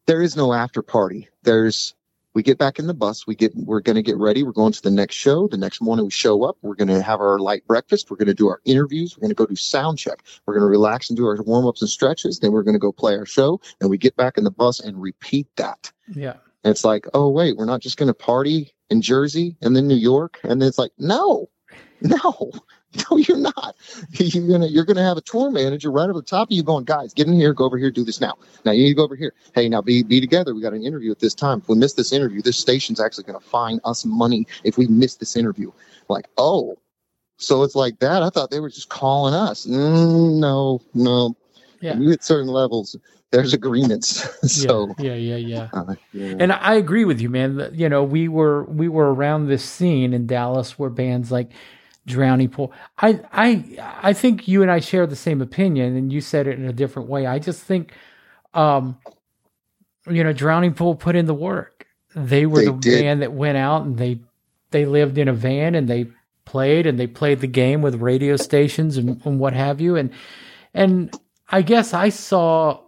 there 0.07 0.23
is 0.23 0.37
no 0.37 0.53
after 0.53 0.83
party. 0.83 1.29
There's 1.43 1.95
we 2.35 2.43
get 2.43 2.59
back 2.59 2.79
in 2.79 2.87
the 2.87 2.95
bus. 2.95 3.27
We 3.27 3.35
get 3.35 3.53
we're 3.57 3.81
going 3.81 3.97
to 3.97 4.03
get 4.03 4.17
ready. 4.17 4.43
We're 4.43 4.53
going 4.53 4.73
to 4.73 4.83
the 4.83 4.91
next 4.91 5.15
show. 5.15 5.49
The 5.49 5.57
next 5.57 5.81
morning 5.81 6.05
we 6.05 6.11
show 6.11 6.45
up. 6.45 6.57
We're 6.63 6.75
going 6.75 6.89
to 6.89 7.03
have 7.03 7.21
our 7.21 7.39
light 7.39 7.67
breakfast. 7.67 8.11
We're 8.11 8.17
going 8.17 8.29
to 8.29 8.35
do 8.35 8.49
our 8.49 8.61
interviews. 8.65 9.17
We're 9.17 9.23
going 9.23 9.31
to 9.31 9.35
go 9.35 9.47
do 9.47 9.57
sound 9.57 9.99
check. 9.99 10.23
We're 10.47 10.55
going 10.55 10.67
to 10.67 10.71
relax 10.71 11.11
and 11.11 11.17
do 11.17 11.27
our 11.27 11.43
warm 11.43 11.67
ups 11.67 11.83
and 11.83 11.91
stretches. 11.91 12.39
Then 12.39 12.53
we're 12.53 12.63
going 12.63 12.75
to 12.75 12.81
go 12.81 12.93
play 12.93 13.17
our 13.17 13.27
show. 13.27 13.61
And 13.81 13.91
we 13.91 13.99
get 13.99 14.17
back 14.17 14.39
in 14.39 14.45
the 14.45 14.51
bus 14.51 14.81
and 14.81 15.01
repeat 15.01 15.49
that. 15.57 15.91
yeah, 16.15 16.35
And 16.65 16.71
it's 16.71 16.85
like, 16.85 17.07
oh 17.15 17.29
wait, 17.29 17.57
we're 17.57 17.65
not 17.65 17.81
just 17.81 17.97
going 17.97 18.09
to 18.09 18.15
party 18.15 18.73
in 18.91 19.03
Jersey 19.03 19.57
and 19.61 19.75
then 19.75 19.89
New 19.89 19.97
York. 19.97 20.39
And 20.43 20.61
then 20.61 20.69
it's 20.69 20.79
like, 20.79 20.93
no, 20.99 21.49
no, 22.03 22.53
no, 23.11 23.17
you're 23.17 23.39
not. 23.39 23.77
You're 24.13 24.47
gonna 24.49 24.67
you're 24.67 24.85
gonna 24.85 25.03
have 25.03 25.17
a 25.17 25.21
tour 25.21 25.51
manager 25.51 25.91
right 25.91 26.09
over 26.09 26.21
the 26.21 26.23
top 26.23 26.49
of 26.49 26.53
you 26.53 26.63
going, 26.63 26.85
guys, 26.85 27.13
get 27.13 27.27
in 27.27 27.35
here, 27.35 27.53
go 27.53 27.65
over 27.65 27.77
here, 27.77 27.91
do 27.91 28.05
this 28.05 28.21
now. 28.21 28.35
Now 28.65 28.73
you 28.73 28.85
need 28.85 28.91
to 28.91 28.95
go 28.95 29.05
over 29.05 29.17
here. 29.17 29.35
Hey, 29.55 29.69
now 29.69 29.83
be 29.83 30.03
be 30.03 30.21
together. 30.21 30.55
We 30.55 30.63
got 30.63 30.73
an 30.73 30.85
interview 30.85 31.11
at 31.11 31.19
this 31.19 31.35
time. 31.35 31.59
If 31.59 31.69
we 31.69 31.77
miss 31.77 31.95
this 31.95 32.13
interview, 32.13 32.41
this 32.41 32.57
station's 32.57 33.01
actually 33.01 33.25
gonna 33.25 33.41
fine 33.41 33.81
us 33.85 34.05
money 34.05 34.47
if 34.65 34.79
we 34.79 34.87
miss 34.87 35.17
this 35.17 35.37
interview. 35.37 35.71
Like, 36.09 36.27
oh. 36.37 36.79
So 37.41 37.63
it's 37.63 37.77
like 37.77 38.01
that. 38.01 38.25
I 38.25 38.31
thought 38.31 38.51
they 38.51 38.59
were 38.59 38.71
just 38.71 38.89
calling 38.89 39.33
us. 39.33 39.65
Mm, 39.65 40.41
no, 40.41 40.81
no. 40.93 41.37
Yeah. 41.81 41.97
You 41.97 42.09
hit 42.09 42.25
certain 42.25 42.49
levels, 42.49 42.97
there's 43.31 43.53
agreements. 43.53 44.29
so 44.53 44.95
yeah, 44.99 45.15
yeah, 45.15 45.37
yeah. 45.37 45.69
uh, 45.73 45.95
yeah. 46.13 46.35
And 46.39 46.53
I 46.53 46.75
agree 46.75 47.05
with 47.05 47.21
you, 47.21 47.29
man. 47.29 47.71
You 47.75 47.89
know, 47.89 48.03
we 48.03 48.29
were 48.29 48.65
we 48.65 48.89
were 48.89 49.13
around 49.13 49.47
this 49.47 49.65
scene 49.65 50.13
in 50.13 50.27
Dallas 50.27 50.79
where 50.79 50.91
bands 50.91 51.31
like 51.31 51.51
Drowning 52.09 52.49
Pool. 52.49 52.73
I 52.99 53.21
I 53.33 53.99
I 54.03 54.13
think 54.13 54.49
you 54.49 54.63
and 54.63 54.71
I 54.71 54.81
share 54.81 55.07
the 55.07 55.17
same 55.17 55.41
opinion, 55.41 55.97
and 55.97 56.13
you 56.13 56.21
said 56.21 56.47
it 56.47 56.59
in 56.59 56.65
a 56.67 56.73
different 56.73 57.09
way. 57.09 57.27
I 57.27 57.39
just 57.39 57.63
think, 57.63 57.93
um, 58.55 58.99
you 60.11 60.25
know, 60.25 60.33
Drowning 60.33 60.75
Pool 60.75 60.95
put 60.95 61.15
in 61.15 61.27
the 61.27 61.35
work. 61.35 61.87
They 62.15 62.47
were 62.47 62.61
They 62.61 62.67
the 62.67 62.73
did. 62.73 63.03
band 63.03 63.23
that 63.23 63.33
went 63.33 63.59
out 63.59 63.85
and 63.85 63.97
they 63.99 64.21
they 64.71 64.85
lived 64.87 65.19
in 65.19 65.29
a 65.29 65.33
van 65.33 65.75
and 65.75 65.89
they 65.89 66.07
played 66.45 66.87
and 66.87 66.99
they 66.99 67.07
played 67.07 67.41
the 67.41 67.47
game 67.47 67.83
with 67.83 67.97
radio 67.97 68.37
stations 68.37 68.97
and, 68.97 69.21
and 69.25 69.39
what 69.39 69.53
have 69.53 69.81
you. 69.81 69.97
And 69.97 70.11
and 70.75 71.15
I 71.51 71.63
guess 71.63 71.95
I 71.95 72.09
saw, 72.09 72.81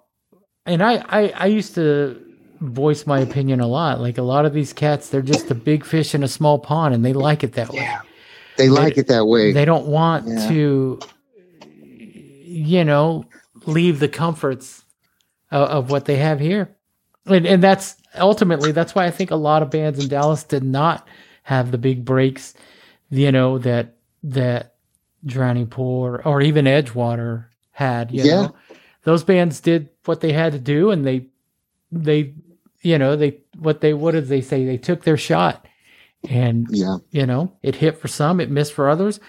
and 0.67 0.83
I 0.83 1.05
I, 1.09 1.29
I 1.37 1.47
used 1.47 1.75
to 1.77 2.21
voice 2.61 3.07
my 3.07 3.21
opinion 3.21 3.61
a 3.61 3.67
lot. 3.67 4.01
Like 4.01 4.19
a 4.19 4.23
lot 4.23 4.45
of 4.45 4.53
these 4.53 4.73
cats, 4.73 5.09
they're 5.09 5.23
just 5.23 5.51
a 5.51 5.55
big 5.55 5.85
fish 5.85 6.15
in 6.15 6.23
a 6.23 6.29
small 6.29 6.59
pond, 6.59 6.95
and 6.95 7.05
they 7.05 7.13
like 7.15 7.43
it 7.45 7.53
that 7.55 7.71
way. 7.73 7.89
They 8.57 8.69
like 8.69 8.99
it 8.99 9.09
that 9.09 9.27
way. 9.27 9.53
They 9.53 9.65
don't 9.65 9.87
want 9.87 10.27
Yeah. 10.27 10.49
to, 10.49 11.01
you 11.67 12.85
know, 12.85 13.25
leave 13.67 14.01
the 14.01 14.09
comforts 14.09 14.85
of, 15.51 15.69
of 15.69 15.91
what 15.91 16.05
they 16.05 16.17
have 16.17 16.41
here, 16.41 16.75
and 17.27 17.47
and 17.47 17.63
that's 17.63 17.97
ultimately 18.19 18.73
that's 18.73 18.95
why 18.95 19.07
I 19.07 19.11
think 19.11 19.31
a 19.31 19.37
lot 19.37 19.63
of 19.63 19.71
bands 19.71 19.99
in 19.99 20.09
Dallas 20.09 20.45
did 20.45 20.63
not 20.65 21.07
have 21.43 21.71
the 21.71 21.79
big 21.79 22.05
breaks, 22.05 22.55
you 23.11 23.33
know 23.33 23.59
that 23.59 23.97
that 24.23 24.75
Drowning 25.25 25.67
Pool 25.67 26.05
or, 26.07 26.27
or 26.27 26.41
even 26.43 26.65
Edgewater 26.65 27.47
had. 27.73 28.11
You 28.13 28.25
Yeah. 28.25 28.43
know, 28.43 28.55
those 29.05 29.25
bands 29.25 29.61
did 29.61 29.89
what 30.05 30.21
they 30.21 30.33
had 30.33 30.53
to 30.53 30.59
do, 30.59 30.91
and 30.91 31.07
they 31.07 31.27
they 31.93 32.35
you 32.83 32.99
know 32.99 33.17
they 33.17 33.39
what 33.59 33.81
they 33.81 33.95
what 33.95 34.13
did 34.13 34.29
they 34.29 34.41
say 34.41 34.65
they 34.65 34.79
took 34.79 35.05
their 35.05 35.17
shot, 35.17 35.67
and 36.29 36.67
yeah, 36.71 36.99
you 37.11 37.25
know 37.27 37.53
it 37.63 37.75
hit 37.77 37.99
for 37.99 38.09
some 38.09 38.41
it 38.41 38.51
missed 38.51 38.73
for 38.75 38.89
others 38.91 39.21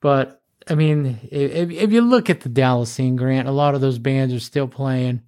but 0.00 0.40
i 0.68 0.74
mean 0.74 1.18
if, 1.30 1.70
if 1.70 1.92
you 1.92 2.00
look 2.00 2.30
at 2.30 2.42
the 2.42 2.48
dallas 2.48 2.90
scene 2.92 3.16
grant 3.16 3.48
a 3.48 3.52
lot 3.52 3.74
of 3.74 3.80
those 3.80 3.98
bands 3.98 4.32
are 4.32 4.40
still 4.40 4.68
playing 4.68 5.20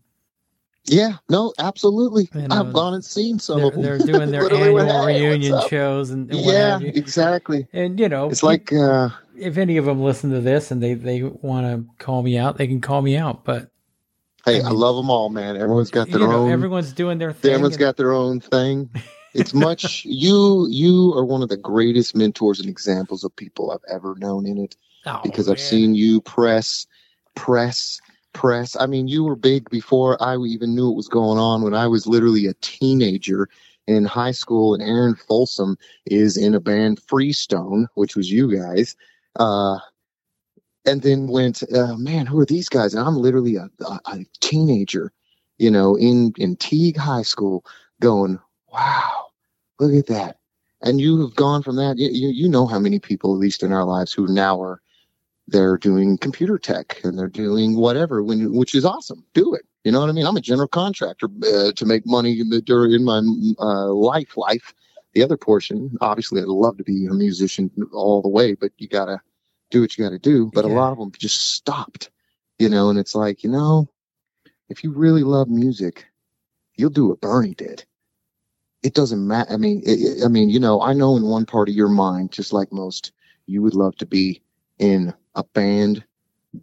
yeah. 0.86 1.18
No, 1.28 1.52
absolutely. 1.58 2.28
You 2.34 2.48
know, 2.48 2.56
I've 2.56 2.72
gone 2.72 2.94
and 2.94 3.04
seen 3.04 3.38
some 3.38 3.58
they're, 3.58 3.66
of 3.68 3.72
them. 3.74 3.82
they're 3.82 3.98
doing 3.98 4.30
their 4.32 4.50
annual 4.52 5.04
reunion 5.06 5.61
shows 5.68 6.08
and, 6.11 6.28
and 6.30 6.40
Yeah, 6.40 6.80
exactly. 6.80 7.68
and 7.74 8.00
you 8.00 8.08
know 8.08 8.30
It's 8.30 8.42
like 8.42 8.72
uh, 8.72 9.11
if 9.36 9.58
any 9.58 9.76
of 9.76 9.84
them 9.84 10.00
listen 10.02 10.30
to 10.30 10.40
this 10.40 10.70
and 10.70 10.82
they 10.82 10.94
they 10.94 11.22
want 11.22 11.66
to 11.66 11.84
call 12.04 12.22
me 12.22 12.38
out 12.38 12.56
they 12.56 12.66
can 12.66 12.80
call 12.80 13.02
me 13.02 13.16
out 13.16 13.44
but 13.44 13.70
hey, 14.46 14.62
I 14.62 14.68
I, 14.68 14.70
love 14.70 14.96
them 14.96 15.11
all, 15.11 15.28
man. 15.28 15.56
Everyone's 15.56 15.90
got 15.90 16.08
you 16.08 16.18
their 16.18 16.26
know 16.26 16.44
own. 16.44 16.50
everyone's 16.50 16.94
doing 16.94 17.18
their 17.18 17.32
thing 17.34 17.52
Everyone's 17.52 17.74
and- 17.74 17.80
got 17.80 17.96
their 17.98 18.12
own 18.12 18.40
thing. 18.40 18.88
It's 19.34 19.54
much 19.54 20.04
you. 20.04 20.66
You 20.68 21.12
are 21.14 21.24
one 21.24 21.42
of 21.42 21.48
the 21.48 21.56
greatest 21.56 22.14
mentors 22.14 22.60
and 22.60 22.68
examples 22.68 23.24
of 23.24 23.34
people 23.34 23.70
I've 23.70 23.94
ever 23.94 24.14
known 24.16 24.46
in 24.46 24.58
it. 24.58 24.76
Oh, 25.06 25.20
because 25.22 25.48
I've 25.48 25.60
seen 25.60 25.94
you 25.94 26.20
press, 26.20 26.86
press, 27.34 28.00
press. 28.32 28.76
I 28.78 28.86
mean, 28.86 29.08
you 29.08 29.24
were 29.24 29.36
big 29.36 29.70
before 29.70 30.22
I 30.22 30.36
even 30.36 30.74
knew 30.74 30.88
what 30.88 30.96
was 30.96 31.08
going 31.08 31.38
on. 31.38 31.62
When 31.62 31.74
I 31.74 31.86
was 31.86 32.06
literally 32.06 32.46
a 32.46 32.54
teenager 32.60 33.48
in 33.86 34.04
high 34.04 34.30
school, 34.32 34.74
and 34.74 34.82
Aaron 34.82 35.14
Folsom 35.14 35.76
is 36.06 36.36
in 36.36 36.54
a 36.54 36.60
band 36.60 37.00
Freestone, 37.00 37.88
which 37.94 38.14
was 38.14 38.30
you 38.30 38.54
guys. 38.54 38.94
Uh, 39.36 39.78
and 40.86 41.02
then 41.02 41.26
went, 41.26 41.62
uh, 41.74 41.96
man, 41.96 42.26
who 42.26 42.38
are 42.40 42.46
these 42.46 42.68
guys? 42.68 42.94
And 42.94 43.06
I'm 43.06 43.16
literally 43.16 43.56
a, 43.56 43.68
a, 43.84 44.00
a 44.06 44.24
teenager, 44.40 45.12
you 45.58 45.70
know, 45.70 45.96
in 45.96 46.32
in 46.36 46.56
Teague 46.56 46.96
High 46.96 47.22
School, 47.22 47.64
going, 48.00 48.38
wow, 48.72 49.26
look 49.78 49.92
at 49.92 50.06
that. 50.06 50.38
And 50.82 51.00
you 51.00 51.20
have 51.20 51.34
gone 51.34 51.62
from 51.62 51.76
that. 51.76 51.98
You, 51.98 52.08
you, 52.10 52.28
you 52.28 52.48
know 52.48 52.66
how 52.66 52.78
many 52.78 52.98
people, 52.98 53.34
at 53.34 53.38
least 53.38 53.62
in 53.62 53.72
our 53.72 53.84
lives, 53.84 54.12
who 54.12 54.26
now 54.26 54.60
are 54.62 54.80
they're 55.48 55.76
doing 55.76 56.16
computer 56.16 56.58
tech 56.58 57.00
and 57.04 57.18
they're 57.18 57.28
doing 57.28 57.76
whatever, 57.76 58.22
when 58.22 58.54
which 58.54 58.74
is 58.74 58.84
awesome. 58.84 59.24
Do 59.34 59.54
it. 59.54 59.62
You 59.84 59.92
know 59.92 60.00
what 60.00 60.08
I 60.08 60.12
mean? 60.12 60.26
I'm 60.26 60.36
a 60.36 60.40
general 60.40 60.68
contractor 60.68 61.28
uh, 61.42 61.72
to 61.72 61.86
make 61.86 62.06
money 62.06 62.40
in 62.40 62.50
the 62.50 62.60
during 62.62 63.04
my 63.04 63.18
uh, 63.58 63.88
life. 63.88 64.36
Life. 64.36 64.74
The 65.12 65.24
other 65.24 65.36
portion, 65.36 65.96
obviously, 66.00 66.40
I'd 66.40 66.46
love 66.46 66.76
to 66.78 66.84
be 66.84 67.06
a 67.06 67.12
musician 67.12 67.70
all 67.92 68.22
the 68.22 68.28
way, 68.28 68.54
but 68.54 68.70
you 68.78 68.86
gotta 68.86 69.20
do 69.70 69.80
what 69.80 69.98
you 69.98 70.04
gotta 70.04 70.20
do. 70.20 70.50
But 70.54 70.64
Yeah. 70.64 70.72
a 70.72 70.74
lot 70.74 70.92
of 70.92 70.98
them 70.98 71.10
just 71.18 71.52
stopped. 71.54 72.10
You 72.60 72.68
know, 72.68 72.90
and 72.90 72.98
it's 72.98 73.14
like, 73.14 73.42
you 73.42 73.50
know, 73.50 73.88
if 74.68 74.84
you 74.84 74.92
really 74.92 75.24
love 75.24 75.48
music, 75.48 76.06
you'll 76.76 76.90
do 76.90 77.08
what 77.08 77.20
Bernie 77.20 77.54
did. 77.54 77.84
It 78.82 78.94
doesn't 78.94 79.26
matter. 79.26 79.52
I 79.52 79.56
mean, 79.56 79.82
it, 79.84 80.24
I 80.24 80.28
mean, 80.28 80.48
you 80.48 80.58
know, 80.58 80.80
I 80.80 80.92
know 80.92 81.16
in 81.16 81.24
one 81.24 81.46
part 81.46 81.68
of 81.68 81.74
your 81.74 81.88
mind, 81.88 82.32
just 82.32 82.52
like 82.52 82.72
most, 82.72 83.12
you 83.46 83.62
would 83.62 83.74
love 83.74 83.96
to 83.96 84.06
be 84.06 84.42
in 84.78 85.12
a 85.34 85.44
band. 85.44 86.04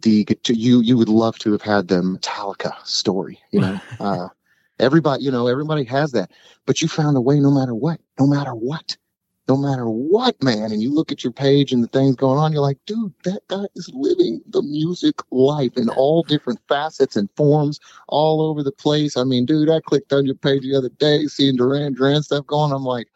The 0.02 0.26
you, 0.48 0.80
you 0.80 0.96
would 0.96 1.08
love 1.08 1.38
to 1.40 1.52
have 1.52 1.62
had 1.62 1.88
the 1.88 2.02
Metallica 2.02 2.74
story. 2.84 3.40
You 3.52 3.60
know, 3.60 3.80
uh, 4.00 4.28
everybody, 4.78 5.22
you 5.22 5.30
know, 5.30 5.46
everybody 5.46 5.84
has 5.84 6.12
that. 6.12 6.30
But 6.66 6.82
you 6.82 6.88
found 6.88 7.16
a 7.16 7.20
way, 7.20 7.40
no 7.40 7.50
matter 7.50 7.74
what, 7.74 8.00
no 8.18 8.26
matter 8.26 8.54
what, 8.54 8.96
no 9.48 9.56
matter 9.56 9.88
what, 9.88 10.40
man. 10.42 10.70
And 10.70 10.82
you 10.82 10.92
look 10.92 11.10
at 11.10 11.24
your 11.24 11.32
page 11.32 11.72
and 11.72 11.82
the 11.82 11.88
things 11.88 12.16
going 12.16 12.38
on, 12.38 12.52
you're 12.52 12.62
like, 12.62 12.78
dude, 12.86 13.14
that 13.24 13.40
guy 13.48 13.64
is 13.74 13.90
living 13.94 14.42
the 14.46 14.62
music 14.62 15.16
life 15.30 15.76
in 15.76 15.88
all 15.88 16.22
different 16.22 16.60
facets 16.68 17.16
and 17.16 17.30
forms 17.36 17.80
all 18.08 18.42
over 18.42 18.62
the 18.62 18.72
place. 18.72 19.16
I 19.16 19.24
mean, 19.24 19.46
dude, 19.46 19.70
I 19.70 19.80
clicked 19.80 20.12
on 20.12 20.26
your 20.26 20.34
page 20.34 20.62
the 20.62 20.76
other 20.76 20.90
day, 20.90 21.26
seeing 21.26 21.56
Duran 21.56 21.94
Duran 21.94 22.22
stuff 22.22 22.46
going. 22.46 22.72
I'm 22.72 22.84
like, 22.84 23.08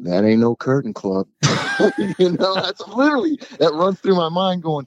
that 0.00 0.24
ain't 0.24 0.40
no 0.40 0.54
curtain 0.56 0.92
club. 0.92 1.26
you 2.18 2.32
know, 2.32 2.54
that's 2.62 2.86
literally 2.88 3.38
that 3.58 3.72
runs 3.72 3.98
through 4.00 4.16
my 4.16 4.28
mind 4.28 4.62
going, 4.62 4.86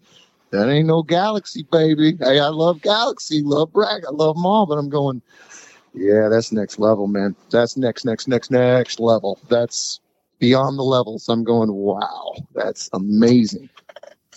that 0.51 0.69
ain't 0.69 0.87
no 0.87 1.01
galaxy, 1.01 1.65
baby. 1.71 2.15
Hey, 2.19 2.39
I 2.39 2.49
love 2.49 2.81
Galaxy, 2.81 3.41
love 3.41 3.73
Bragg, 3.73 4.03
I 4.05 4.11
love 4.11 4.35
them 4.35 4.45
all, 4.45 4.67
but 4.67 4.77
I'm 4.77 4.89
going, 4.89 5.19
yeah, 5.95 6.29
that's 6.29 6.51
next 6.51 6.77
level, 6.77 7.07
man. 7.07 7.35
That's 7.49 7.75
next, 7.75 8.05
next, 8.05 8.27
next, 8.27 8.51
next 8.51 8.99
level. 8.99 9.39
That's 9.49 9.99
beyond 10.39 10.77
the 10.77 10.83
levels. 10.83 11.29
I'm 11.29 11.43
going, 11.43 11.71
wow, 11.71 12.33
that's 12.53 12.89
amazing. 12.93 13.69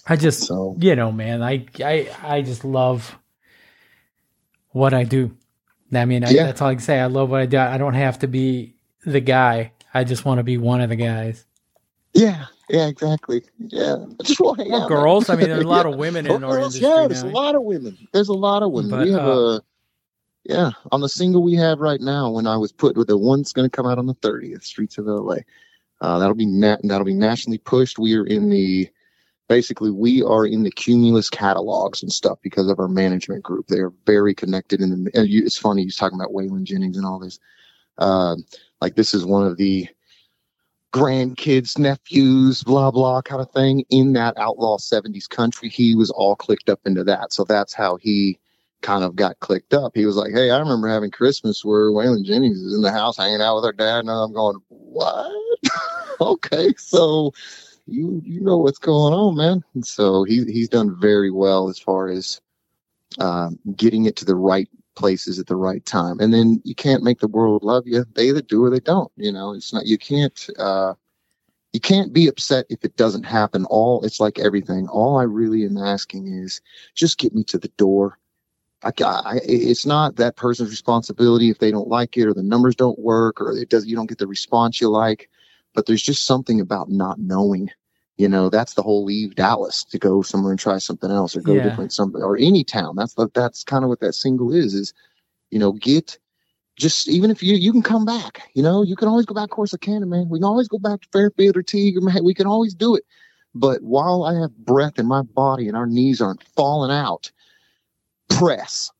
i 0.09 0.17
just 0.17 0.41
So 0.45 0.77
you 0.79 0.95
know 0.95 1.11
man 1.11 1.43
i 1.43 1.67
i 1.81 2.09
i 2.23 2.41
just 2.43 2.65
love 2.65 3.19
what 4.71 4.95
i 4.95 5.03
do 5.05 5.37
i 5.93 6.05
mean 6.05 6.23
I, 6.25 6.31
Yeah. 6.31 6.45
that's 6.45 6.63
all 6.63 6.69
i 6.69 6.75
can 6.75 6.83
say 6.83 7.01
i 7.01 7.07
love 7.07 7.31
what 7.31 7.41
i 7.41 7.47
do 7.47 7.59
i 7.59 7.77
don't 7.79 7.95
have 7.95 8.21
to 8.21 8.29
be 8.29 8.77
the 9.05 9.21
guy 9.21 9.73
i 9.95 10.05
just 10.05 10.25
want 10.25 10.39
to 10.39 10.45
be 10.45 10.59
one 10.59 10.81
of 10.81 10.89
the 10.91 10.97
guys 10.97 11.45
yeah, 12.15 12.47
yeah, 12.71 12.87
exactly. 12.87 13.43
Yeah, 13.59 13.97
I 14.19 14.23
just 14.23 14.41
want 14.41 14.59
to 14.61 14.75
out, 14.75 14.89
girls. 14.89 15.29
I 15.29 15.37
mean, 15.37 15.49
there's 15.51 15.65
a 15.65 15.69
lot 15.69 15.85
Yeah. 15.87 15.93
of 15.93 15.99
women 15.99 16.25
in 16.25 16.43
our 16.43 16.53
girls, 16.53 16.75
industry 16.75 16.89
yeah, 16.89 17.07
there's 17.09 17.23
now. 17.25 17.29
a 17.29 17.33
lot 17.33 17.55
of 17.55 17.63
women. 17.63 17.99
There's 18.13 18.29
a 18.31 18.33
lot 18.33 18.63
of 18.63 18.73
women. 18.73 18.91
But, 18.91 19.05
we 19.05 19.13
have 19.13 19.21
uh, 19.29 19.33
a 19.59 19.61
yeah 20.45 20.71
on 20.93 21.03
the 21.03 21.11
single 21.11 21.43
we 21.43 21.57
have 21.57 21.79
right 21.81 22.01
now. 22.01 22.31
When 22.31 22.47
I 22.47 22.57
was 22.57 22.73
put 22.73 22.97
with 22.97 23.09
the 23.09 23.19
one's 23.19 23.53
going 23.53 23.69
to 23.69 23.77
come 23.77 23.87
out 23.87 23.99
on 23.99 24.07
the 24.07 24.15
30th, 24.15 24.65
Streets 24.65 24.97
of 24.97 25.05
LA. 25.05 25.37
Uh, 26.01 26.19
that'll 26.19 26.35
be 26.35 26.47
na- 26.47 26.79
that'll 26.83 27.07
be 27.07 27.15
nationally 27.15 27.59
pushed. 27.59 27.99
We 27.99 28.15
are 28.17 28.27
in 28.27 28.51
the 28.51 28.89
basically 29.49 29.91
we 29.91 30.23
are 30.23 30.47
in 30.47 30.63
the 30.63 30.71
Cumulus 30.71 31.31
catalogs 31.31 32.03
and 32.03 32.13
stuff 32.13 32.39
because 32.43 32.69
of 32.69 32.79
our 32.79 32.89
management 32.89 33.43
group. 33.43 33.67
They 33.69 33.79
are 33.81 33.93
very 34.07 34.35
connected. 34.35 34.81
In 34.81 35.05
the 35.05 35.11
and 35.15 35.29
you, 35.29 35.45
it's 35.45 35.59
funny 35.59 35.83
he's 35.83 35.97
talking 35.97 36.19
about 36.19 36.33
Waylon 36.33 36.65
Jennings 36.65 36.97
and 36.97 37.07
all 37.07 37.19
this. 37.19 37.39
Uh, 37.99 38.37
like 38.81 38.97
this 38.97 39.15
is 39.15 39.25
one 39.25 39.47
of 39.47 39.57
the 39.57 39.89
grandkids, 40.93 41.79
nephews, 41.79 42.63
blah 42.63 42.91
blah 42.91 43.23
kind 43.23 43.41
of 43.41 43.51
thing 43.53 43.85
in 43.91 44.15
that 44.15 44.39
outlaw 44.39 44.79
70s 44.79 45.29
country. 45.29 45.69
He 45.69 45.95
was 45.95 46.11
all 46.11 46.37
clicked 46.37 46.69
up 46.71 46.81
into 46.87 47.05
that. 47.05 47.33
So 47.33 47.45
that's 47.45 47.75
how 47.75 47.97
he 47.97 48.39
kind 48.83 49.05
of 49.05 49.17
got 49.17 49.41
clicked 49.41 49.75
up. 49.75 49.93
He 49.95 50.07
was 50.07 50.17
like, 50.17 50.33
Hey, 50.33 50.51
I 50.51 50.59
remember 50.59 50.89
having 50.89 51.11
Christmas 51.11 51.65
where 51.65 51.91
Waylon 51.91 52.25
Jennings 52.25 52.59
is 52.59 52.75
in 52.75 52.83
the 52.83 52.93
house 52.93 53.17
hanging 53.17 53.43
out 53.43 53.57
with 53.57 53.65
our 53.65 53.73
dad, 53.73 54.01
and 54.01 54.11
I'm 54.11 54.33
going, 54.33 54.57
What? 54.69 55.33
okay, 56.21 56.75
so 56.77 57.33
you 57.87 58.21
you 58.25 58.41
know 58.41 58.59
what's 58.59 58.79
going 58.79 59.15
on, 59.15 59.37
man. 59.37 59.65
And 59.75 59.87
so 59.87 60.25
he 60.25 60.45
he's 60.45 60.69
done 60.69 60.99
very 61.01 61.31
well 61.31 61.69
as 61.69 61.79
far 61.79 62.09
as 62.09 62.41
um, 63.19 63.59
getting 63.77 64.07
it 64.07 64.17
to 64.17 64.25
the 64.25 64.35
right 64.35 64.69
places 64.97 65.39
at 65.39 65.47
the 65.47 65.57
right 65.57 65.85
time. 65.85 66.19
And 66.21 66.33
then 66.33 66.61
you 66.65 66.75
can't 66.75 67.03
make 67.03 67.21
the 67.21 67.29
world 67.29 67.63
love 67.63 67.85
you. 67.87 68.05
They 68.15 68.29
either 68.29 68.43
do 68.43 68.65
or 68.65 68.71
they 68.71 68.81
don't. 68.81 69.13
You 69.17 69.33
know, 69.33 69.53
it's 69.53 69.73
not 69.73 69.87
you 69.87 69.99
can't 69.99 70.49
uh 70.59 70.95
you 71.73 71.81
can't 71.81 72.13
be 72.13 72.27
upset 72.27 72.67
if 72.71 72.85
it 72.85 72.97
doesn't 72.97 73.25
happen. 73.25 73.67
All 73.67 74.05
it's 74.05 74.21
like 74.21 74.39
everything. 74.39 74.89
All 74.89 75.19
I 75.19 75.25
really 75.25 75.65
am 75.65 75.77
asking 75.77 76.29
is 76.29 76.61
just 76.95 77.19
get 77.19 77.35
me 77.35 77.45
to 77.45 77.59
the 77.59 77.69
door. 77.77 78.19
I, 78.83 78.93
I, 79.03 79.41
it's 79.43 79.87
not 79.87 80.17
that 80.17 80.37
person's 80.37 80.71
responsibility 80.71 81.51
if 81.51 81.59
they 81.59 81.71
don't 81.71 81.89
like 81.89 82.17
it 82.17 82.27
or 82.27 82.35
the 82.35 82.43
numbers 82.43 82.77
don't 82.77 82.99
work 82.99 83.41
or 83.41 83.57
it 83.57 83.69
does 83.69 83.87
you 83.87 83.97
don't 83.97 84.09
get 84.09 84.19
the 84.19 84.27
response 84.27 84.81
you 84.81 84.89
like. 84.89 85.29
But 85.77 85.87
there's 85.87 86.03
just 86.03 86.27
something 86.27 86.61
about 86.61 86.91
not 86.91 87.21
knowing 87.21 87.71
You 88.19 88.29
know, 88.29 88.49
that's 88.51 88.75
the 88.75 88.83
whole 88.83 89.05
leave 89.05 89.35
Dallas 89.37 89.85
to 89.85 89.99
go 89.99 90.23
somewhere 90.23 90.53
and 90.53 90.61
try 90.61 90.79
something 90.79 91.11
else 91.11 91.37
or 91.37 91.43
go 91.43 91.57
Yeah. 91.57 91.63
different 91.63 91.93
something 91.93 92.23
or 92.23 92.39
any 92.39 92.65
town. 92.65 92.97
That's 92.97 93.15
the, 93.15 93.29
that's 93.35 93.65
kind 93.65 93.85
of 93.85 93.91
what 93.91 94.01
that 94.01 94.15
single 94.15 94.55
is, 94.55 94.75
is, 94.75 94.95
you 95.51 95.59
know, 95.59 95.73
get 95.73 96.19
just 96.77 97.09
even 97.09 97.31
if 97.31 97.43
you 97.43 97.57
you 97.57 97.73
can 97.73 97.83
come 97.83 98.07
back, 98.07 98.43
you 98.55 98.63
know, 98.63 98.83
you 98.83 98.97
can 98.97 99.09
always 99.09 99.27
go 99.27 99.35
back 99.35 99.51
Corsicana, 99.51 100.07
man. 100.09 100.29
We 100.31 100.39
can 100.39 100.45
always 100.45 100.69
go 100.69 100.79
back 100.79 101.03
to 101.03 101.09
Fairfield 101.13 101.57
or 101.57 101.63
Teague. 101.63 102.03
man. 102.03 102.25
We 102.25 102.35
can 102.35 102.47
always 102.47 102.75
do 102.75 102.95
it. 102.97 103.05
But 103.55 103.83
while 103.83 104.25
I 104.25 104.35
have 104.41 104.57
breath 104.59 104.99
in 104.99 105.07
my 105.07 105.23
body 105.23 105.69
and 105.69 105.77
our 105.77 105.87
knees 105.87 106.23
aren't 106.23 106.43
falling 106.43 106.91
out, 106.91 107.33
press, 108.31 108.93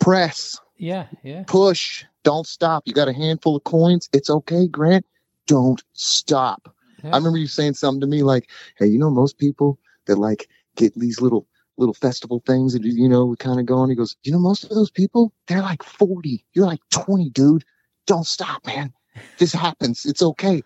press, 0.00 0.60
Yeah, 0.76 1.06
yeah. 1.24 1.44
push, 1.46 2.04
don't 2.24 2.46
stop. 2.46 2.84
You 2.86 2.94
got 2.94 3.08
a 3.08 3.12
handful 3.12 3.56
of 3.56 3.64
coins. 3.64 4.08
It's 4.12 4.30
okay, 4.30 4.68
Grant. 4.68 5.06
Don't 5.48 5.82
stop. 5.94 6.72
I 7.04 7.16
remember 7.16 7.38
you 7.38 7.46
saying 7.46 7.74
something 7.74 8.00
to 8.00 8.06
me 8.06 8.22
like, 8.22 8.50
"Hey, 8.76 8.86
you 8.86 8.98
know, 8.98 9.10
most 9.10 9.38
people 9.38 9.78
that 10.06 10.16
like 10.18 10.48
get 10.76 10.94
these 10.94 11.20
little 11.20 11.46
little 11.76 11.94
festival 11.94 12.42
things 12.46 12.72
that 12.72 12.84
you 12.84 13.08
know 13.08 13.24
we 13.24 13.36
kind 13.36 13.58
of 13.58 13.66
go 13.66 13.76
on." 13.78 13.88
He 13.88 13.96
goes, 13.96 14.16
"You 14.22 14.32
know, 14.32 14.38
most 14.38 14.64
of 14.64 14.70
those 14.70 14.90
people 14.90 15.32
they're 15.46 15.62
like 15.62 15.82
forty. 15.82 16.44
You're 16.52 16.66
like 16.66 16.80
twenty, 16.90 17.30
dude. 17.30 17.64
Don't 18.06 18.26
stop, 18.26 18.64
man. 18.66 18.92
This 19.38 19.52
happens. 19.52 20.04
It's 20.04 20.22
okay. 20.22 20.62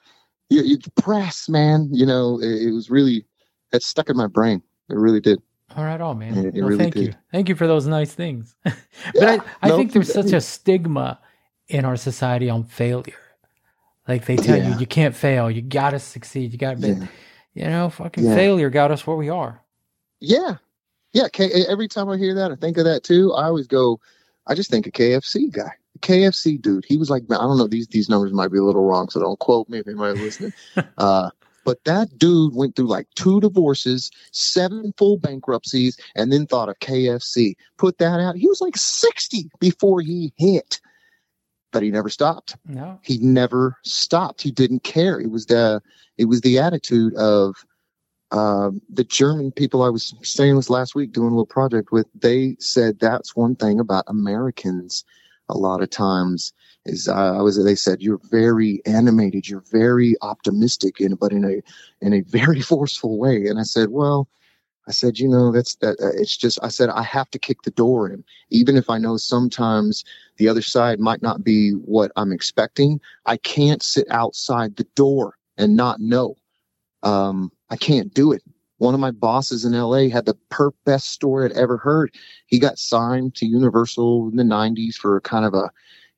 You, 0.50 0.62
you 0.62 0.78
press, 0.96 1.48
man. 1.48 1.88
You 1.92 2.06
know, 2.06 2.40
it, 2.40 2.68
it 2.68 2.72
was 2.72 2.90
really 2.90 3.24
that 3.70 3.82
stuck 3.82 4.10
in 4.10 4.16
my 4.16 4.26
brain. 4.26 4.62
It 4.90 4.96
really 4.96 5.20
did. 5.20 5.40
All 5.76 5.84
right, 5.84 6.00
on 6.00 6.18
man. 6.18 6.36
It 6.36 6.54
well, 6.54 6.68
really 6.68 6.76
thank 6.76 6.94
did. 6.94 7.02
you, 7.04 7.14
thank 7.30 7.48
you 7.48 7.54
for 7.54 7.66
those 7.66 7.86
nice 7.86 8.12
things. 8.12 8.54
but 8.64 8.74
Yeah, 9.14 9.40
I, 9.62 9.66
I 9.66 9.68
no, 9.68 9.76
think 9.76 9.92
there's 9.92 10.12
such 10.12 10.32
a 10.32 10.40
stigma 10.40 11.18
in 11.68 11.84
our 11.84 11.96
society 11.96 12.50
on 12.50 12.64
failure. 12.64 13.14
Like 14.08 14.26
they 14.26 14.36
tell 14.36 14.56
you, 14.56 14.62
Yeah. 14.64 14.78
you 14.78 14.86
can't 14.86 15.14
fail. 15.14 15.50
You 15.50 15.62
gotta 15.62 15.98
succeed. 15.98 16.52
You 16.52 16.58
gotta, 16.58 16.76
be, 16.78 16.88
Yeah. 16.88 17.06
you 17.54 17.64
know, 17.66 17.88
fucking 17.90 18.24
Yeah. 18.24 18.34
failure 18.34 18.70
got 18.70 18.90
us 18.90 19.06
where 19.06 19.16
we 19.16 19.28
are. 19.28 19.60
Yeah. 20.20 20.56
Yeah. 21.12 21.28
K- 21.32 21.64
every 21.68 21.88
time 21.88 22.08
I 22.08 22.16
hear 22.16 22.34
that, 22.34 22.50
I 22.50 22.56
think 22.56 22.78
of 22.78 22.84
that 22.84 23.04
too. 23.04 23.32
I 23.34 23.44
always 23.44 23.66
go, 23.66 24.00
I 24.46 24.54
just 24.54 24.70
think 24.70 24.86
of 24.86 24.92
KFC 24.92 25.50
guy. 25.52 25.72
KFC 26.00 26.60
dude. 26.60 26.84
He 26.86 26.96
was 26.96 27.10
like, 27.10 27.22
I 27.30 27.34
don't 27.36 27.58
know, 27.58 27.68
these, 27.68 27.86
these 27.88 28.08
numbers 28.08 28.32
might 28.32 28.50
be 28.50 28.58
a 28.58 28.62
little 28.64 28.84
wrong, 28.84 29.08
so 29.08 29.20
don't 29.20 29.38
quote 29.38 29.68
me 29.68 29.78
if 29.78 29.86
anybody's 29.86 30.20
listening. 30.20 30.52
uh, 30.98 31.30
but 31.64 31.84
that 31.84 32.18
dude 32.18 32.56
went 32.56 32.74
through 32.74 32.88
like 32.88 33.06
two 33.14 33.40
divorces, 33.40 34.10
seven 34.32 34.92
full 34.96 35.16
bankruptcies, 35.16 35.96
and 36.16 36.32
then 36.32 36.44
thought 36.46 36.68
of 36.68 36.76
KFC. 36.80 37.54
Put 37.76 37.98
that 37.98 38.18
out. 38.18 38.34
He 38.34 38.48
was 38.48 38.60
like 38.60 38.76
60 38.76 39.48
before 39.60 40.00
he 40.00 40.32
hit, 40.36 40.80
but 41.72 41.82
he 41.82 41.90
never 41.90 42.08
stopped 42.08 42.56
No, 42.66 42.98
he 43.02 43.18
never 43.18 43.76
stopped. 43.82 44.42
He 44.42 44.50
didn't 44.50 44.84
care. 44.84 45.18
It 45.20 45.30
was 45.30 45.46
the 45.46 45.82
it 46.18 46.26
was 46.26 46.42
the 46.42 46.58
attitude 46.58 47.14
of 47.16 47.56
um, 48.30 48.80
the 48.88 49.04
German 49.04 49.52
people 49.52 49.82
I 49.82 49.88
was 49.88 50.14
saying 50.22 50.56
this 50.56 50.70
last 50.70 50.94
week 50.94 51.12
doing 51.12 51.28
a 51.28 51.30
little 51.30 51.46
project 51.46 51.92
with. 51.92 52.06
They 52.14 52.56
said 52.58 52.98
that's 52.98 53.36
one 53.36 53.56
thing 53.56 53.80
about 53.80 54.04
Americans. 54.06 55.04
A 55.48 55.58
lot 55.58 55.82
of 55.82 55.90
times 55.90 56.52
is 56.86 57.08
uh, 57.08 57.36
I 57.38 57.42
was 57.42 57.62
they 57.62 57.74
said 57.74 58.00
you're 58.00 58.20
very 58.30 58.80
animated, 58.86 59.48
you're 59.48 59.64
very 59.70 60.14
optimistic, 60.22 61.00
in 61.00 61.14
but 61.16 61.32
in 61.32 61.44
a 61.44 61.62
in 62.04 62.12
a 62.12 62.22
very 62.22 62.60
forceful 62.72 63.18
way. 63.18 63.46
And 63.46 63.58
I 63.58 63.64
said, 63.64 63.88
well. 63.90 64.28
I 64.88 64.92
said, 64.92 65.18
you 65.18 65.28
know, 65.28 65.52
that's 65.52 65.76
that. 65.76 66.00
Uh, 66.00 66.10
it's 66.14 66.36
just. 66.36 66.58
I 66.62 66.68
said 66.68 66.88
I 66.88 67.02
have 67.02 67.30
to 67.30 67.38
kick 67.38 67.62
the 67.62 67.70
door 67.70 68.10
in, 68.10 68.24
even 68.50 68.76
if 68.76 68.90
I 68.90 68.98
know 68.98 69.16
sometimes 69.16 70.04
the 70.38 70.48
other 70.48 70.62
side 70.62 70.98
might 70.98 71.22
not 71.22 71.44
be 71.44 71.70
what 71.70 72.10
I'm 72.16 72.32
expecting. 72.32 73.00
I 73.26 73.36
can't 73.36 73.82
sit 73.82 74.06
outside 74.10 74.76
the 74.76 74.86
door 74.96 75.36
and 75.56 75.76
not 75.76 76.00
know. 76.00 76.36
Um, 77.02 77.52
I 77.70 77.76
can't 77.76 78.12
do 78.12 78.32
it. 78.32 78.42
One 78.78 78.94
of 78.94 79.00
my 79.00 79.12
bosses 79.12 79.64
in 79.64 79.72
LA 79.72 80.08
had 80.08 80.26
the 80.26 80.36
per 80.50 80.72
best 80.84 81.10
story 81.10 81.44
I'd 81.44 81.52
ever 81.52 81.76
heard. 81.76 82.12
He 82.46 82.58
got 82.58 82.78
signed 82.78 83.36
to 83.36 83.46
Universal 83.46 84.30
in 84.30 84.36
the 84.36 84.42
90s 84.42 84.96
for 84.96 85.20
kind 85.20 85.44
of 85.44 85.54
a, 85.54 85.70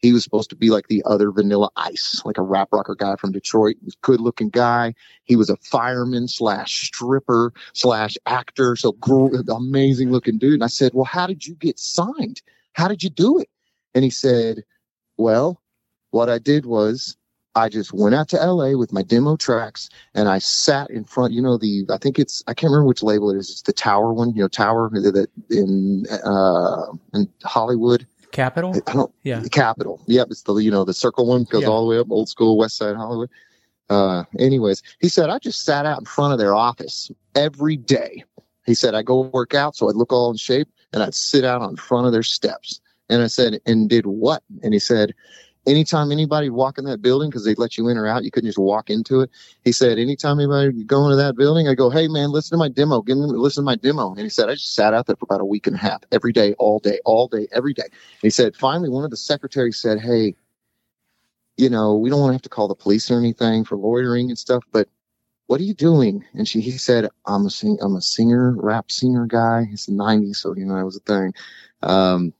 he 0.05 0.13
was 0.13 0.23
supposed 0.23 0.51
to 0.51 0.57
be 0.57 0.71
like 0.71 0.89
the 0.89 1.03
other 1.07 1.31
vanilla 1.31 1.71
ice, 1.77 2.23
like 2.25 2.39
a 2.39 2.43
rap 2.43 2.69
rocker 2.73 2.95
guy 2.95 3.17
from 3.17 3.33
Detroit. 3.33 3.77
Good 4.03 4.21
looking 4.21 4.51
guy. 4.51 4.95
He 5.25 5.35
was 5.35 5.51
a 5.51 5.57
fireman 5.57 6.29
slash 6.29 6.87
stripper 6.87 7.53
slash 7.73 8.17
actor. 8.27 8.77
So 8.77 8.97
amazing 9.49 10.11
looking 10.13 10.39
dude. 10.39 10.55
And 10.55 10.65
I 10.65 10.69
said, 10.69 10.93
well, 10.95 11.05
how 11.05 11.27
did 11.27 11.47
you 11.47 11.55
get 11.55 11.79
signed? 11.79 12.43
How 12.75 12.89
did 12.89 13.03
you 13.03 13.11
do 13.11 13.39
it? 13.39 13.49
And 13.95 14.05
he 14.05 14.11
said, 14.11 14.65
well, 15.17 15.63
what 16.11 16.29
I 16.29 16.39
did 16.39 16.67
was 16.67 17.17
I 17.55 17.69
just 17.69 17.93
went 17.93 18.15
out 18.15 18.29
to 18.31 18.37
LA 18.37 18.77
with 18.77 18.93
my 18.93 19.03
demo 19.03 19.37
tracks 19.37 19.89
and 20.15 20.29
I 20.29 20.39
sat 20.39 20.91
in 20.91 21.05
front, 21.05 21.33
you 21.33 21.41
know, 21.41 21.57
the, 21.57 21.87
I 21.91 21.99
think 21.99 22.19
it's, 22.19 22.43
I 22.47 22.55
can't 22.55 22.71
remember 22.71 22.89
which 22.89 23.03
label 23.03 23.31
it 23.31 23.39
is. 23.39 23.51
It's 23.51 23.63
the 23.63 23.73
Tower 23.73 24.13
one, 24.13 24.35
you 24.35 24.43
know, 24.43 24.49
Tower 24.49 24.91
that 24.91 25.29
in, 25.51 26.05
uh, 26.25 26.93
in 27.15 27.29
Hollywood. 27.45 28.07
Capital. 28.35 29.13
Yeah. 29.23 29.41
the 29.41 29.49
Capitol. 29.49 30.03
Yep. 30.07 30.29
It's 30.31 30.43
the, 30.43 30.55
you 30.57 30.71
know, 30.71 30.85
the 30.85 30.93
circle 30.95 31.27
one 31.27 31.45
goes 31.45 31.63
Yeah. 31.63 31.69
all 31.69 31.83
the 31.85 31.89
way 31.91 31.99
up 31.99 32.11
old 32.11 32.29
school 32.29 32.57
West 32.59 32.77
Side 32.77 32.97
Hollywood. 32.97 33.31
Uh, 33.91 34.25
anyways, 34.39 34.83
he 35.01 35.09
said, 35.09 35.31
I 35.31 35.39
just 35.39 35.65
sat 35.65 35.87
out 35.87 35.99
in 35.99 36.05
front 36.05 36.33
of 36.33 36.39
their 36.39 36.55
office 36.55 37.11
every 37.35 37.77
day. 37.77 38.25
He 38.67 38.75
said, 38.75 38.95
I 38.95 39.03
go 39.03 39.23
work 39.23 39.55
out 39.55 39.77
so 39.77 39.89
I'd 39.89 39.97
look 39.97 40.13
all 40.13 40.31
in 40.31 40.37
shape 40.37 40.69
and 40.93 41.03
I'd 41.03 41.15
sit 41.15 41.45
out 41.45 41.63
on 41.63 41.77
front 41.77 42.07
of 42.07 42.13
their 42.13 42.23
steps. 42.23 42.81
And 43.11 43.23
I 43.23 43.27
said, 43.27 43.61
and 43.67 43.89
did 43.91 44.07
what? 44.07 44.43
And 44.63 44.73
he 44.73 44.79
said, 44.81 45.15
anytime 45.67 46.13
anybody 46.13 46.51
walk 46.51 46.79
in 46.79 46.85
that 46.85 47.03
building, 47.03 47.31
because 47.31 47.45
they'd 47.45 47.59
let 47.59 47.77
you 47.77 47.89
in 47.89 47.97
or 47.97 48.07
out, 48.07 48.25
you 48.25 48.31
couldn't 48.31 48.49
just 48.49 48.59
walk 48.59 48.91
into 48.91 49.21
it. 49.21 49.31
He 49.65 49.73
said, 49.73 49.99
anytime 49.99 50.39
anybody 50.39 50.85
go 50.85 51.05
into 51.05 51.17
that 51.17 51.37
building, 51.37 51.69
I 51.69 51.75
go, 51.75 51.91
hey 51.91 52.09
man, 52.09 52.31
listen 52.31 52.57
to 52.57 52.59
my 52.59 52.69
demo. 52.69 53.03
Listen 53.07 53.63
to 53.63 53.67
my 53.67 53.77
demo. 53.77 54.11
And 54.11 54.21
he 54.21 54.29
said, 54.29 54.49
I 54.49 54.55
just 54.55 54.75
sat 54.75 54.95
out 54.95 55.07
there 55.07 55.17
for 55.17 55.25
about 55.25 55.41
a 55.41 55.47
week 55.47 55.67
and 55.67 55.77
a 55.77 55.79
half, 55.79 56.03
every 56.13 56.33
day, 56.33 56.55
all 56.55 56.79
day, 56.79 56.99
all 57.05 57.29
day, 57.29 57.49
every 57.53 57.75
day. 57.75 57.85
And 57.85 58.23
he 58.23 58.31
said, 58.31 58.57
finally, 58.57 58.89
one 58.89 59.05
of 59.05 59.11
the 59.11 59.17
secretaries 59.17 59.79
said, 59.79 60.01
hey, 60.01 60.35
you 61.57 61.71
know, 61.71 61.95
we 61.95 62.11
don't 62.11 62.21
want 62.21 62.31
to 62.31 62.35
have 62.35 62.43
to 62.43 62.49
call 62.49 62.69
the 62.69 62.75
police 62.75 63.11
or 63.11 63.19
anything 63.19 63.65
for 63.65 63.77
loitering 63.77 64.29
and 64.29 64.39
stuff, 64.39 64.65
but 64.73 64.89
what 65.47 65.61
are 65.61 65.65
you 65.65 65.75
doing? 65.75 66.25
And 66.33 66.49
she, 66.49 66.61
he 66.61 66.73
said, 66.73 67.09
I'm 67.27 67.47
a 67.47 67.51
sing, 67.51 67.79
I'm 67.81 67.97
a 67.97 68.01
singer, 68.01 68.57
rap 68.59 68.91
singer 68.91 69.27
guy. 69.27 69.67
It's 69.71 69.87
the 69.87 69.93
'90s, 69.93 70.37
so 70.37 70.55
you 70.57 70.65
know 70.65 70.77
that 70.77 70.85
was 70.85 70.97
a 70.97 71.01
thing. 71.01 71.35
Um, 71.83 72.33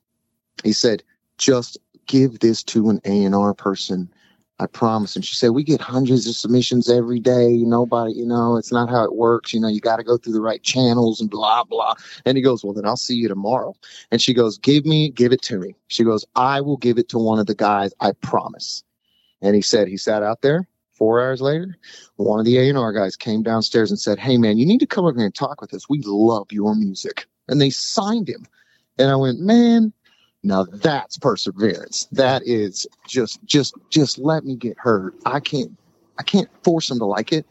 he 0.63 0.73
said, 0.73 1.03
just 1.37 1.79
give 2.07 2.41
this 2.41 2.63
to 2.65 2.91
an 2.91 3.01
A 3.05 3.25
and 3.25 3.35
R 3.35 3.55
person. 3.55 4.13
I 4.61 4.67
promise. 4.67 5.17
And 5.17 5.25
she 5.25 5.35
said, 5.35 5.51
we 5.51 5.65
get 5.65 5.81
hundreds 5.81 6.29
of 6.29 6.37
submissions 6.37 6.89
every 6.89 7.19
day. 7.19 7.57
Nobody, 7.57 8.13
you 8.13 8.25
know, 8.25 8.57
it's 8.57 8.71
not 8.71 8.89
how 8.89 9.03
it 9.05 9.17
works. 9.17 9.53
You 9.53 9.59
know, 9.59 9.67
you 9.67 9.81
got 9.81 9.97
to 9.97 10.05
go 10.05 10.17
through 10.17 10.35
the 10.35 10.41
right 10.41 10.63
channels 10.63 11.21
and 11.21 11.29
blah, 11.29 11.65
blah. 11.65 11.95
And 12.25 12.37
he 12.37 12.43
goes, 12.43 12.63
well, 12.63 12.73
then 12.73 12.87
I'll 12.87 12.97
see 12.97 13.17
you 13.17 13.27
tomorrow. 13.27 13.75
And 14.13 14.23
she 14.23 14.33
goes, 14.33 14.57
give 14.57 14.87
me, 14.87 15.11
give 15.11 15.33
it 15.33 15.43
to 15.43 15.59
me. 15.59 15.75
She 15.89 16.05
goes, 16.05 16.25
I 16.37 16.61
will 16.61 16.77
give 16.77 16.99
it 16.99 17.09
to 17.09 17.19
one 17.19 17.41
of 17.41 17.47
the 17.47 17.55
guys. 17.55 17.93
I 17.99 18.13
promise. 18.13 18.85
And 19.43 19.57
he 19.57 19.61
said, 19.61 19.89
he 19.89 19.97
sat 19.97 20.23
out 20.23 20.43
there. 20.43 20.69
Four 20.93 21.21
hours 21.21 21.41
later, 21.41 21.77
one 22.17 22.39
of 22.39 22.47
the 22.47 22.57
A&R 22.57 22.93
guys 22.93 23.17
came 23.17 23.43
downstairs 23.43 23.91
and 23.91 23.99
said, 23.99 24.21
Hey 24.21 24.39
man, 24.39 24.59
you 24.59 24.65
need 24.65 24.79
to 24.79 24.87
come 24.87 25.05
over 25.05 25.19
here 25.19 25.27
and 25.27 25.35
talk 25.35 25.61
with 25.61 25.75
us. 25.75 25.89
We 25.89 26.01
love 26.05 26.53
your 26.53 26.77
music. 26.77 27.27
And 27.49 27.61
they 27.61 27.71
signed 27.71 28.29
him. 28.29 28.47
And 28.97 29.11
I 29.11 29.17
went, 29.17 29.41
man, 29.41 29.93
now 30.45 30.65
that's 30.65 31.19
perseverance. 31.19 32.07
That 32.13 32.43
is 32.47 32.87
just, 33.09 33.45
just, 33.45 33.75
just 33.91 34.19
let 34.19 34.45
me 34.45 34.55
get 34.55 34.79
heard. 34.79 35.15
I 35.25 35.41
can't, 35.41 35.77
I 36.19 36.23
can't 36.23 36.49
force 36.63 36.89
them 36.89 36.99
to 36.99 37.07
like 37.07 37.33
it, 37.33 37.47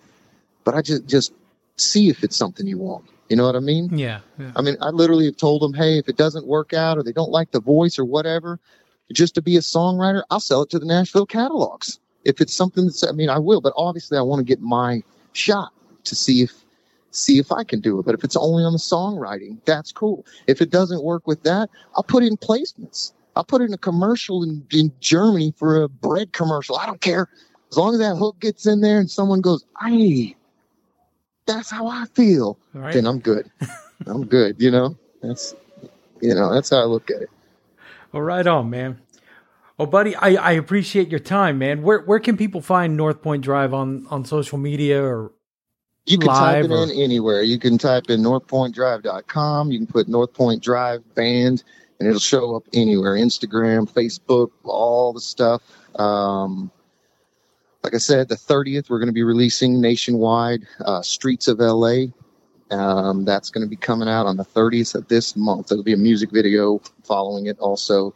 but 0.64 0.76
I 0.76 0.82
just, 0.82 1.08
just 1.08 1.34
see 1.76 2.10
if 2.10 2.24
it's 2.24 2.38
something 2.38 2.66
you 2.68 2.78
want. 2.78 3.06
You 3.30 3.36
know 3.36 3.46
what 3.46 3.56
I 3.56 3.60
mean? 3.60 3.98
Yeah. 3.98 4.20
yeah. 4.38 4.52
I 4.56 4.62
mean, 4.62 4.78
I 4.80 4.89
literally 4.89 5.26
have 5.26 5.38
told 5.38 5.62
them, 5.62 5.74
hey, 5.74 5.98
if 5.98 6.08
it 6.08 6.18
doesn't 6.18 6.46
work 6.46 6.74
out 6.74 6.98
or 6.98 7.04
they 7.04 7.12
don't 7.12 7.32
like 7.32 7.52
the 7.52 7.60
voice 7.60 7.98
or 7.98 8.06
whatever, 8.06 8.60
just 9.12 9.34
to 9.36 9.41
be 9.41 9.58
a 9.58 9.62
songwriter, 9.62 10.24
I'll 10.30 10.39
sell 10.39 10.62
it 10.62 10.70
to 10.70 10.80
the 10.80 10.86
Nashville 10.86 11.26
catalogs. 11.26 12.00
If 12.26 12.41
it's 12.41 12.54
something 12.54 12.86
that's, 12.86 13.04
I 13.04 13.12
mean, 13.12 13.30
I 13.30 13.39
will, 13.39 13.60
but 13.60 13.74
obviously 13.76 14.18
I 14.18 14.22
want 14.22 14.39
to 14.39 14.44
get 14.44 14.62
my 14.62 15.02
shot 15.34 15.72
to 16.04 16.16
see 16.16 16.44
if, 16.44 16.62
see 17.16 17.38
if 17.38 17.51
I 17.51 17.64
can 17.64 17.80
do 17.80 17.99
it. 17.99 18.05
But 18.05 18.16
if 18.16 18.24
it's 18.24 18.36
only 18.36 18.64
on 18.64 18.74
the 18.74 18.80
songwriting, 18.80 19.57
that's 19.66 19.91
cool. 19.91 20.26
If 20.47 20.61
it 20.61 20.70
doesn't 20.70 21.03
work 21.03 21.28
with 21.28 21.43
that, 21.43 21.70
I'll 21.95 22.03
put 22.03 22.24
in 22.24 22.38
placements. 22.38 23.14
I'll 23.36 23.43
put 23.43 23.61
in 23.61 23.74
a 23.74 23.78
commercial 23.78 24.43
in, 24.43 24.66
in 24.72 24.91
Germany 24.99 25.53
for 25.57 25.82
a 25.82 25.89
bread 25.89 26.34
commercial. 26.34 26.78
I 26.78 26.86
don't 26.86 27.01
care. 27.01 27.30
As 27.72 27.78
long 27.78 27.93
as 27.93 27.99
that 27.99 28.16
hook 28.16 28.39
gets 28.39 28.68
in 28.68 28.82
there 28.82 28.99
and 28.99 29.09
someone 29.09 29.41
goes, 29.41 29.66
hey, 29.82 30.36
that's 31.45 31.70
how 31.70 31.88
I 31.88 32.05
feel 32.14 32.57
right. 32.74 32.93
then 32.93 33.05
I'm 33.05 33.20
good. 33.20 33.49
I'm 34.05 34.26
good. 34.26 34.61
You 34.61 34.72
know, 34.72 34.97
that's 35.22 35.55
you 36.22 36.34
know 36.34 36.53
that's 36.53 36.70
how 36.70 36.78
I 36.78 36.86
look 36.86 37.09
at 37.09 37.24
it. 37.24 37.30
Well, 38.11 38.22
right 38.22 38.45
on, 38.45 38.70
man. 38.70 38.99
Well, 39.78 39.88
buddy, 39.88 40.16
I, 40.16 40.36
I 40.36 40.51
appreciate 40.51 41.09
your 41.09 41.20
time, 41.20 41.57
man. 41.57 41.82
Where 41.82 41.99
where 42.01 42.20
can 42.20 42.38
people 42.38 42.61
find 42.61 42.95
North 42.95 43.22
Point 43.22 43.43
Drive 43.43 43.74
on 43.74 44.07
on 44.07 44.24
social 44.24 44.57
media 44.57 45.03
or 45.03 45.32
You 46.06 46.18
can 46.18 46.30
type 46.30 46.66
it 46.66 46.72
or- 46.72 46.84
in 46.84 46.91
anywhere. 46.91 47.43
You 47.43 47.58
can 47.58 47.78
type 47.78 48.10
in 48.10 48.22
northpointdrive.com. 48.22 49.72
You 49.72 49.78
can 49.80 49.88
put 49.88 50.08
North 50.08 50.34
Point 50.34 50.62
Drive 50.62 51.01
Band, 51.16 51.64
and 51.99 52.08
it'll 52.08 52.20
show 52.20 52.56
up 52.56 52.64
anywhere. 52.74 53.16
Instagram, 53.16 53.89
Facebook, 53.89 54.49
all 54.64 55.14
the 55.14 55.22
stuff. 55.22 55.62
Um, 55.95 56.72
like 57.84 57.93
I 57.93 57.99
said, 57.99 58.30
the 58.30 58.36
30th, 58.36 58.89
we're 58.89 58.99
going 58.99 59.08
to 59.08 59.14
be 59.14 59.24
releasing 59.24 59.80
nationwide 59.80 60.66
uh, 60.84 61.01
Streets 61.01 61.47
of 61.47 61.60
LA. 61.60 62.08
Um, 62.72 63.24
that's 63.26 63.49
going 63.49 63.66
to 63.66 63.70
be 63.70 63.76
coming 63.76 64.10
out 64.10 64.26
on 64.26 64.38
the 64.38 64.45
30th 64.45 64.95
of 64.95 65.08
this 65.08 65.36
month. 65.36 65.68
There'll 65.68 65.84
be 65.84 65.93
a 65.93 65.97
music 65.97 66.32
video 66.32 66.82
following 67.04 67.45
it 67.45 67.60
also. 67.60 68.16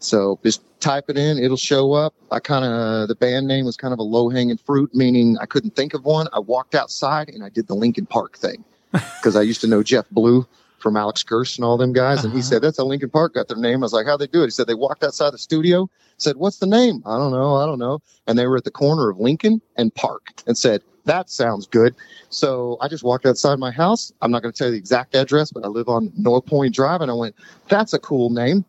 So 0.00 0.38
just 0.42 0.62
type 0.80 1.04
it 1.08 1.16
in, 1.18 1.38
it'll 1.38 1.56
show 1.56 1.92
up. 1.92 2.14
I 2.30 2.40
kind 2.40 2.64
of, 2.64 3.08
the 3.08 3.14
band 3.14 3.46
name 3.46 3.66
was 3.66 3.76
kind 3.76 3.92
of 3.92 3.98
a 3.98 4.02
low 4.02 4.28
hanging 4.30 4.56
fruit, 4.56 4.94
meaning 4.94 5.36
I 5.38 5.46
couldn't 5.46 5.76
think 5.76 5.94
of 5.94 6.04
one. 6.04 6.26
I 6.32 6.38
walked 6.38 6.74
outside 6.74 7.28
and 7.28 7.44
I 7.44 7.50
did 7.50 7.66
the 7.66 7.74
Linkin 7.74 8.06
Park 8.06 8.38
thing 8.38 8.64
because 8.92 9.36
I 9.36 9.42
used 9.42 9.60
to 9.60 9.66
know 9.66 9.82
Jeff 9.82 10.06
Blue 10.10 10.46
from 10.78 10.96
Alex 10.96 11.22
Kirst 11.22 11.58
and 11.58 11.64
all 11.66 11.76
them 11.76 11.92
guys. 11.92 12.24
And 12.24 12.32
he 12.32 12.40
Uh-huh. 12.40 12.48
said, 12.48 12.62
that's 12.62 12.78
how 12.78 12.84
Linkin 12.84 13.10
Park 13.10 13.34
got 13.34 13.48
their 13.48 13.58
name. 13.58 13.82
I 13.82 13.84
was 13.84 13.92
like, 13.92 14.06
how'd 14.06 14.20
they 14.20 14.26
do 14.26 14.40
it? 14.42 14.46
He 14.46 14.50
said, 14.50 14.66
they 14.66 14.74
walked 14.74 15.04
outside 15.04 15.32
the 15.34 15.38
studio, 15.38 15.90
said, 16.16 16.36
what's 16.36 16.58
the 16.58 16.66
name? 16.66 17.02
I 17.04 17.18
don't 17.18 17.32
know. 17.32 17.56
I 17.56 17.66
don't 17.66 17.78
know. 17.78 18.00
And 18.26 18.38
they 18.38 18.46
were 18.46 18.56
at 18.56 18.64
the 18.64 18.70
corner 18.70 19.10
of 19.10 19.20
Lincoln 19.20 19.60
and 19.76 19.94
Park 19.94 20.32
and 20.46 20.56
said, 20.56 20.80
that 21.04 21.28
sounds 21.28 21.66
good. 21.66 21.94
So 22.30 22.78
I 22.80 22.88
just 22.88 23.04
walked 23.04 23.26
outside 23.26 23.58
my 23.58 23.70
house. 23.70 24.12
I'm 24.22 24.30
not 24.30 24.40
going 24.42 24.52
to 24.52 24.56
tell 24.56 24.68
you 24.68 24.72
the 24.72 24.78
exact 24.78 25.14
address, 25.14 25.50
but 25.52 25.64
I 25.64 25.68
live 25.68 25.88
on 25.88 26.10
North 26.16 26.46
Point 26.46 26.74
Drive. 26.74 27.02
And 27.02 27.10
I 27.10 27.14
went, 27.14 27.34
that's 27.68 27.92
a 27.92 27.98
cool 27.98 28.30
name. 28.30 28.64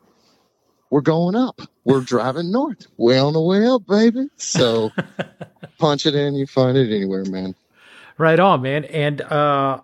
We're 0.91 1.01
going 1.01 1.35
up. 1.35 1.61
We're 1.85 2.01
driving 2.01 2.51
north. 2.51 2.85
Way 2.97 3.17
on 3.17 3.31
the 3.31 3.41
way 3.41 3.65
up, 3.65 3.87
baby. 3.87 4.29
So 4.35 4.91
punch 5.79 6.05
it 6.05 6.13
in. 6.13 6.35
You 6.35 6.45
find 6.45 6.77
it 6.77 6.93
anywhere, 6.93 7.23
man. 7.25 7.55
Right 8.17 8.39
on, 8.39 8.61
man. 8.61 8.83
And 8.85 9.21
uh, 9.21 9.79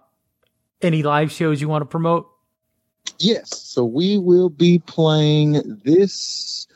any 0.82 1.04
live 1.04 1.32
shows 1.32 1.62
you 1.62 1.70
want 1.70 1.82
to 1.82 1.86
promote? 1.86 2.30
Yes. 3.20 3.58
So 3.58 3.86
we 3.86 4.18
will 4.18 4.50
be 4.50 4.80
playing 4.80 5.80
this. 5.86 6.68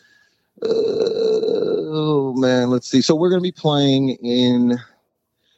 Uh, 0.63 0.69
oh 0.69 2.33
man, 2.37 2.69
let's 2.69 2.89
see. 2.89 3.01
So 3.01 3.15
we're 3.15 3.29
going 3.29 3.41
to 3.41 3.47
be 3.47 3.51
playing 3.51 4.11
in. 4.11 4.79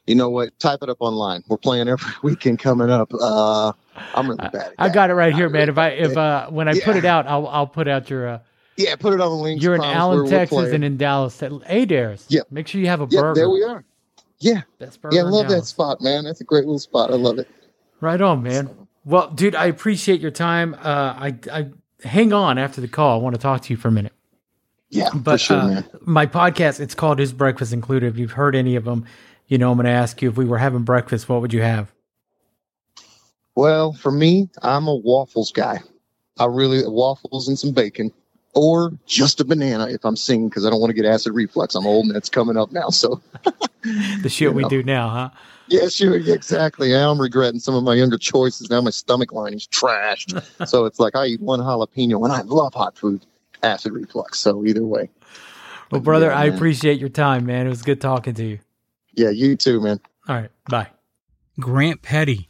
You 0.08 0.16
know 0.16 0.30
what? 0.30 0.58
Type 0.58 0.80
it 0.82 0.88
up 0.90 0.96
online. 0.98 1.44
We're 1.46 1.58
playing 1.58 1.88
every 1.88 2.12
weekend 2.24 2.58
coming 2.58 2.90
up. 2.90 3.12
Uh, 3.14 3.72
I'm 4.16 4.26
really 4.26 4.36
bad. 4.36 4.54
At 4.54 4.74
I 4.78 4.88
got 4.88 5.10
it 5.10 5.14
right 5.14 5.32
here, 5.32 5.48
man. 5.48 5.68
If 5.68 5.78
I 5.78 5.88
if 5.90 6.16
uh 6.16 6.48
when 6.50 6.66
I 6.66 6.80
put 6.80 6.96
it 6.96 7.04
out, 7.04 7.28
I'll 7.28 7.46
I'll 7.46 7.68
put 7.68 7.86
out 7.86 8.10
your 8.10 8.28
uh, 8.28 8.38
Yeah, 8.76 8.96
put 8.96 9.12
it 9.14 9.20
on 9.20 9.30
the 9.30 9.36
link. 9.36 9.62
you're 9.62 9.74
in 9.74 9.82
Allen, 9.82 10.28
Texas, 10.28 10.72
and 10.72 10.84
in 10.84 10.96
Dallas. 10.96 11.40
Adair's. 11.40 12.26
Yeah. 12.28 12.40
Make 12.50 12.66
sure 12.68 12.80
you 12.80 12.88
have 12.88 13.00
a 13.00 13.06
yeah, 13.08 13.20
burger. 13.20 13.34
there 13.34 13.50
we 13.50 13.62
are. 13.62 13.84
Yeah, 14.40 14.62
Best 14.78 15.00
burger 15.00 15.16
yeah, 15.16 15.22
I 15.22 15.26
love 15.26 15.48
that 15.48 15.64
spot, 15.64 16.00
man. 16.00 16.24
That's 16.24 16.40
a 16.40 16.44
great 16.44 16.64
little 16.64 16.78
spot. 16.78 17.10
I 17.10 17.14
love 17.14 17.38
it. 17.38 17.48
Right 18.00 18.20
on, 18.20 18.42
man. 18.42 18.68
Well, 19.04 19.30
dude, 19.30 19.54
I 19.54 19.66
appreciate 19.66 20.20
your 20.20 20.30
time. 20.32 20.74
Uh, 20.74 20.78
I 21.16 21.34
I 21.52 21.66
hang 22.06 22.32
on 22.32 22.58
after 22.58 22.80
the 22.80 22.88
call. 22.88 23.18
I 23.20 23.22
want 23.22 23.34
to 23.36 23.40
talk 23.40 23.62
to 23.62 23.72
you 23.72 23.76
for 23.76 23.88
a 23.88 23.92
minute. 23.92 24.12
Yeah, 24.90 25.08
But 25.14 25.32
for 25.32 25.38
sure, 25.38 25.56
uh, 25.58 25.68
man. 25.68 25.88
my 26.02 26.26
podcast, 26.26 26.80
it's 26.80 26.94
called 26.94 27.20
Is 27.20 27.32
Breakfast 27.32 27.72
Included? 27.72 28.12
If 28.12 28.18
you've 28.18 28.32
heard 28.32 28.54
any 28.54 28.76
of 28.76 28.84
them, 28.84 29.06
you 29.48 29.56
know 29.58 29.70
I'm 29.70 29.76
going 29.76 29.86
to 29.86 29.90
ask 29.90 30.20
you 30.22 30.28
if 30.28 30.36
we 30.36 30.44
were 30.44 30.58
having 30.58 30.82
breakfast, 30.82 31.28
what 31.28 31.40
would 31.40 31.52
you 31.52 31.62
have? 31.62 31.92
Well, 33.56 33.92
for 33.92 34.10
me, 34.12 34.48
I'm 34.62 34.86
a 34.88 34.94
waffles 34.94 35.52
guy. 35.52 35.80
I 36.38 36.46
really 36.46 36.82
waffles 36.86 37.48
and 37.48 37.58
some 37.58 37.72
bacon, 37.72 38.12
or 38.54 38.92
just 39.06 39.40
a 39.40 39.44
banana 39.44 39.88
if 39.88 40.04
I'm 40.04 40.16
singing 40.16 40.48
because 40.48 40.64
I 40.66 40.70
don't 40.70 40.80
want 40.80 40.90
to 40.90 40.94
get 40.94 41.04
acid 41.04 41.34
reflux. 41.34 41.74
I'm 41.74 41.86
old 41.86 42.06
and 42.06 42.14
that's 42.14 42.28
coming 42.28 42.56
up 42.56 42.72
now. 42.72 42.88
So 42.90 43.20
The 44.22 44.28
shit 44.30 44.54
we 44.54 44.62
know. 44.62 44.68
do 44.68 44.82
now, 44.82 45.08
huh? 45.10 45.30
yeah, 45.68 45.88
sure, 45.88 46.14
exactly. 46.16 46.90
Now 46.90 47.10
I'm 47.10 47.20
regretting 47.20 47.60
some 47.60 47.74
of 47.74 47.82
my 47.84 47.94
younger 47.94 48.18
choices. 48.18 48.70
Now 48.70 48.80
my 48.80 48.90
stomach 48.90 49.32
lining's 49.32 49.66
trashed. 49.66 50.42
so 50.68 50.84
it's 50.86 50.98
like 51.00 51.14
I 51.16 51.26
eat 51.26 51.40
one 51.40 51.60
jalapeno 51.60 52.22
and 52.24 52.32
I 52.32 52.42
love 52.42 52.74
hot 52.74 52.96
food. 52.96 53.24
Acid 53.62 53.92
reflux. 53.92 54.38
So 54.40 54.64
either 54.66 54.84
way, 54.84 55.08
Well, 55.90 56.00
brother, 56.02 56.26
Yeah, 56.26 56.36
I 56.38 56.44
appreciate 56.46 56.98
your 57.00 57.08
time, 57.08 57.46
man. 57.46 57.66
It 57.66 57.70
was 57.70 57.80
good 57.82 58.00
talking 58.00 58.34
to 58.34 58.44
you. 58.44 58.58
yeah, 59.14 59.30
you 59.30 59.56
too, 59.56 59.80
man. 59.80 60.00
All 60.28 60.34
right. 60.36 60.50
Bye. 60.68 60.88
Grant 61.58 62.02
Petty. 62.02 62.48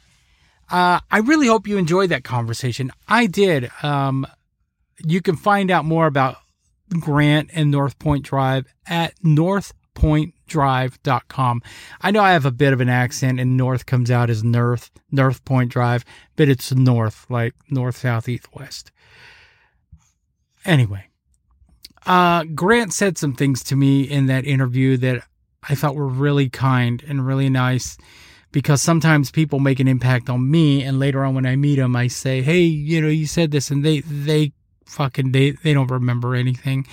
Uh, 0.70 0.98
I 1.10 1.18
really 1.18 1.46
hope 1.46 1.68
you 1.68 1.76
enjoyed 1.76 2.08
that 2.10 2.24
conversation. 2.24 2.90
I 3.06 3.26
did. 3.26 3.70
Um, 3.82 4.26
you 4.98 5.20
can 5.20 5.36
find 5.36 5.70
out 5.70 5.84
more 5.84 6.06
about 6.06 6.36
Grant 7.00 7.50
and 7.52 7.70
North 7.70 7.98
Point 7.98 8.24
Drive 8.24 8.64
at 8.86 9.14
northpointdrive.com. 9.20 11.62
I 12.00 12.10
know 12.10 12.22
I 12.22 12.32
have 12.32 12.46
a 12.46 12.50
bit 12.50 12.72
of 12.72 12.80
an 12.80 12.88
accent 12.88 13.38
and 13.40 13.56
North 13.56 13.86
comes 13.86 14.10
out 14.10 14.30
as 14.30 14.42
North, 14.44 14.90
North 15.10 15.44
Point 15.44 15.70
Drive, 15.70 16.04
but 16.36 16.48
it's 16.48 16.72
North, 16.72 17.26
like 17.28 17.54
North, 17.70 17.98
South, 17.98 18.28
East, 18.28 18.48
West. 18.54 18.90
Anyway, 20.64 21.08
uh, 22.06 22.44
Grant 22.54 22.92
said 22.92 23.18
some 23.18 23.34
things 23.34 23.64
to 23.64 23.74
me 23.76 24.02
in 24.02 24.26
that 24.26 24.46
interview 24.46 24.96
that 24.98 25.24
I 25.68 25.74
thought 25.74 25.96
were 25.96 26.06
really 26.06 26.48
kind 26.48 27.02
and 27.06 27.26
really 27.26 27.50
nice 27.50 27.98
because 28.52 28.80
sometimes 28.80 29.30
people 29.30 29.58
make 29.58 29.80
an 29.80 29.88
impact 29.88 30.30
on 30.30 30.50
me 30.50 30.82
and 30.82 30.98
later 30.98 31.24
on 31.24 31.34
when 31.34 31.46
I 31.46 31.56
meet 31.56 31.76
them 31.76 31.96
I 31.96 32.06
say, 32.06 32.42
"Hey, 32.42 32.62
you 32.62 33.00
know, 33.00 33.08
you 33.08 33.26
said 33.26 33.50
this," 33.50 33.70
and 33.70 33.84
they 33.84 34.00
they 34.00 34.52
fucking 34.86 35.32
they 35.32 35.52
they 35.52 35.74
don't 35.74 35.90
remember 35.90 36.34
anything. 36.34 36.86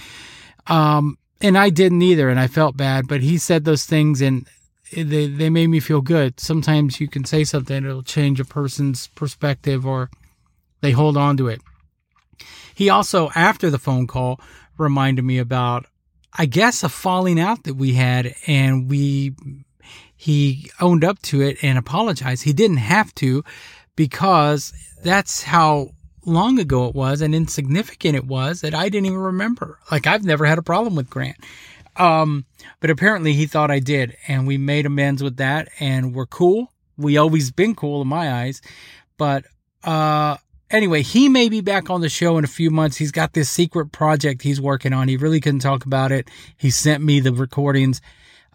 Um 0.67 1.17
and 1.41 1.57
I 1.57 1.69
didn't 1.69 2.01
either 2.01 2.29
and 2.29 2.39
I 2.39 2.47
felt 2.47 2.77
bad, 2.77 3.07
but 3.07 3.21
he 3.21 3.37
said 3.37 3.65
those 3.65 3.85
things 3.85 4.21
and 4.21 4.47
they 4.91 5.27
they 5.27 5.49
made 5.49 5.67
me 5.67 5.79
feel 5.79 6.01
good. 6.01 6.39
Sometimes 6.39 6.99
you 6.99 7.07
can 7.07 7.25
say 7.25 7.43
something 7.43 7.83
it'll 7.83 8.03
change 8.03 8.39
a 8.39 8.45
person's 8.45 9.07
perspective 9.07 9.85
or 9.85 10.09
they 10.81 10.91
hold 10.91 11.17
on 11.17 11.37
to 11.37 11.47
it. 11.47 11.61
He 12.75 12.89
also 12.89 13.29
after 13.35 13.69
the 13.69 13.79
phone 13.79 14.07
call 14.07 14.39
reminded 14.77 15.23
me 15.23 15.37
about 15.37 15.85
I 16.33 16.45
guess 16.45 16.83
a 16.83 16.89
falling 16.89 17.39
out 17.39 17.63
that 17.63 17.75
we 17.75 17.93
had 17.93 18.35
and 18.47 18.89
we 18.89 19.35
he 20.15 20.69
owned 20.79 21.03
up 21.03 21.19
to 21.23 21.41
it 21.41 21.57
and 21.63 21.77
apologized. 21.77 22.43
He 22.43 22.53
didn't 22.53 22.77
have 22.77 23.13
to 23.15 23.43
because 23.95 24.71
that's 25.03 25.43
how 25.43 25.89
long 26.25 26.59
ago 26.59 26.87
it 26.87 26.95
was 26.95 27.21
and 27.21 27.33
insignificant 27.33 28.15
it 28.15 28.25
was 28.25 28.61
that 28.61 28.73
I 28.73 28.89
didn't 28.89 29.07
even 29.07 29.17
remember. 29.17 29.79
Like 29.91 30.07
I've 30.07 30.23
never 30.23 30.45
had 30.45 30.57
a 30.57 30.63
problem 30.63 30.95
with 30.95 31.09
Grant. 31.09 31.37
Um, 31.97 32.45
but 32.79 32.89
apparently 32.89 33.33
he 33.33 33.45
thought 33.45 33.71
I 33.71 33.79
did 33.79 34.15
and 34.27 34.47
we 34.47 34.57
made 34.57 34.85
amends 34.85 35.21
with 35.21 35.37
that 35.37 35.69
and 35.79 36.13
we're 36.13 36.25
cool. 36.25 36.71
We 36.97 37.17
always 37.17 37.51
been 37.51 37.75
cool 37.75 38.01
in 38.01 38.07
my 38.07 38.31
eyes. 38.31 38.61
But 39.17 39.45
uh 39.83 40.37
anyway, 40.69 41.01
he 41.01 41.29
may 41.29 41.49
be 41.49 41.61
back 41.61 41.89
on 41.89 42.01
the 42.01 42.09
show 42.09 42.37
in 42.37 42.43
a 42.43 42.47
few 42.47 42.71
months. 42.71 42.97
He's 42.97 43.11
got 43.11 43.33
this 43.33 43.49
secret 43.49 43.91
project 43.91 44.41
he's 44.41 44.61
working 44.61 44.93
on. 44.93 45.07
He 45.07 45.17
really 45.17 45.41
couldn't 45.41 45.59
talk 45.59 45.85
about 45.85 46.11
it. 46.11 46.29
He 46.57 46.69
sent 46.69 47.03
me 47.03 47.19
the 47.19 47.33
recordings 47.33 48.01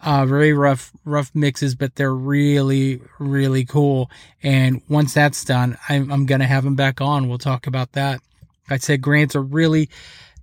uh, 0.03 0.25
very 0.25 0.53
rough, 0.53 0.91
rough 1.05 1.33
mixes, 1.33 1.75
but 1.75 1.95
they're 1.95 2.13
really, 2.13 3.01
really 3.19 3.65
cool. 3.65 4.11
And 4.43 4.81
once 4.87 5.13
that's 5.13 5.43
done, 5.43 5.77
I'm, 5.89 6.11
I'm 6.11 6.25
going 6.25 6.41
to 6.41 6.47
have 6.47 6.65
him 6.65 6.75
back 6.75 7.01
on. 7.01 7.27
We'll 7.27 7.37
talk 7.37 7.67
about 7.67 7.93
that. 7.93 8.21
I 8.69 8.77
said 8.77 9.01
Grant's 9.01 9.35
a 9.35 9.39
really 9.39 9.89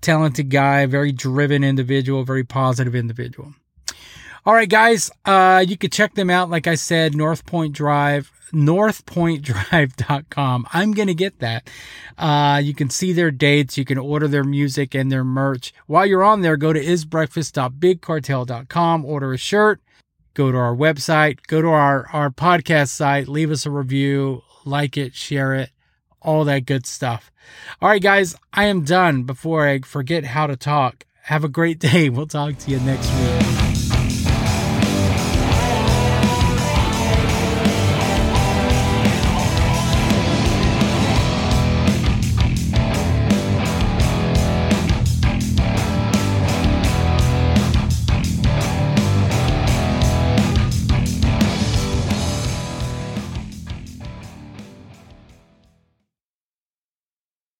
talented 0.00 0.50
guy, 0.50 0.86
very 0.86 1.12
driven 1.12 1.62
individual, 1.62 2.24
very 2.24 2.44
positive 2.44 2.94
individual. 2.94 3.54
All 4.46 4.52
right, 4.52 4.68
guys, 4.68 5.10
uh, 5.24 5.64
you 5.66 5.78
can 5.78 5.90
check 5.90 6.14
them 6.14 6.28
out. 6.28 6.50
Like 6.50 6.66
I 6.66 6.74
said, 6.74 7.14
North 7.14 7.46
Point 7.46 7.72
Drive, 7.72 8.30
northpointdrive.com. 8.54 10.66
I'm 10.72 10.92
going 10.92 11.08
to 11.08 11.14
get 11.14 11.40
that. 11.40 11.68
Uh, 12.16 12.60
you 12.62 12.72
can 12.74 12.88
see 12.90 13.12
their 13.12 13.30
dates. 13.30 13.76
You 13.76 13.84
can 13.84 13.98
order 13.98 14.26
their 14.28 14.44
music 14.44 14.94
and 14.94 15.12
their 15.12 15.24
merch. 15.24 15.74
While 15.86 16.06
you're 16.06 16.24
on 16.24 16.40
there, 16.42 16.56
go 16.56 16.72
to 16.72 16.82
isbreakfast.bigcartel.com, 16.82 19.04
order 19.04 19.32
a 19.32 19.38
shirt, 19.38 19.80
go 20.34 20.52
to 20.52 20.58
our 20.58 20.74
website, 20.74 21.38
go 21.46 21.60
to 21.60 21.68
our, 21.68 22.08
our 22.12 22.30
podcast 22.30 22.88
site, 22.90 23.28
leave 23.28 23.50
us 23.50 23.66
a 23.66 23.70
review, 23.70 24.42
like 24.64 24.96
it, 24.96 25.14
share 25.14 25.54
it, 25.54 25.70
all 26.22 26.44
that 26.44 26.66
good 26.66 26.86
stuff. 26.86 27.30
All 27.82 27.88
right, 27.88 28.02
guys, 28.02 28.36
I 28.52 28.64
am 28.64 28.84
done 28.84 29.24
before 29.24 29.68
I 29.68 29.80
forget 29.80 30.24
how 30.24 30.46
to 30.46 30.56
talk. 30.56 31.04
Have 31.22 31.44
a 31.44 31.48
great 31.48 31.78
day. 31.78 32.08
We'll 32.10 32.26
talk 32.26 32.58
to 32.58 32.70
you 32.70 32.80
next 32.80 33.10
week. 33.12 33.53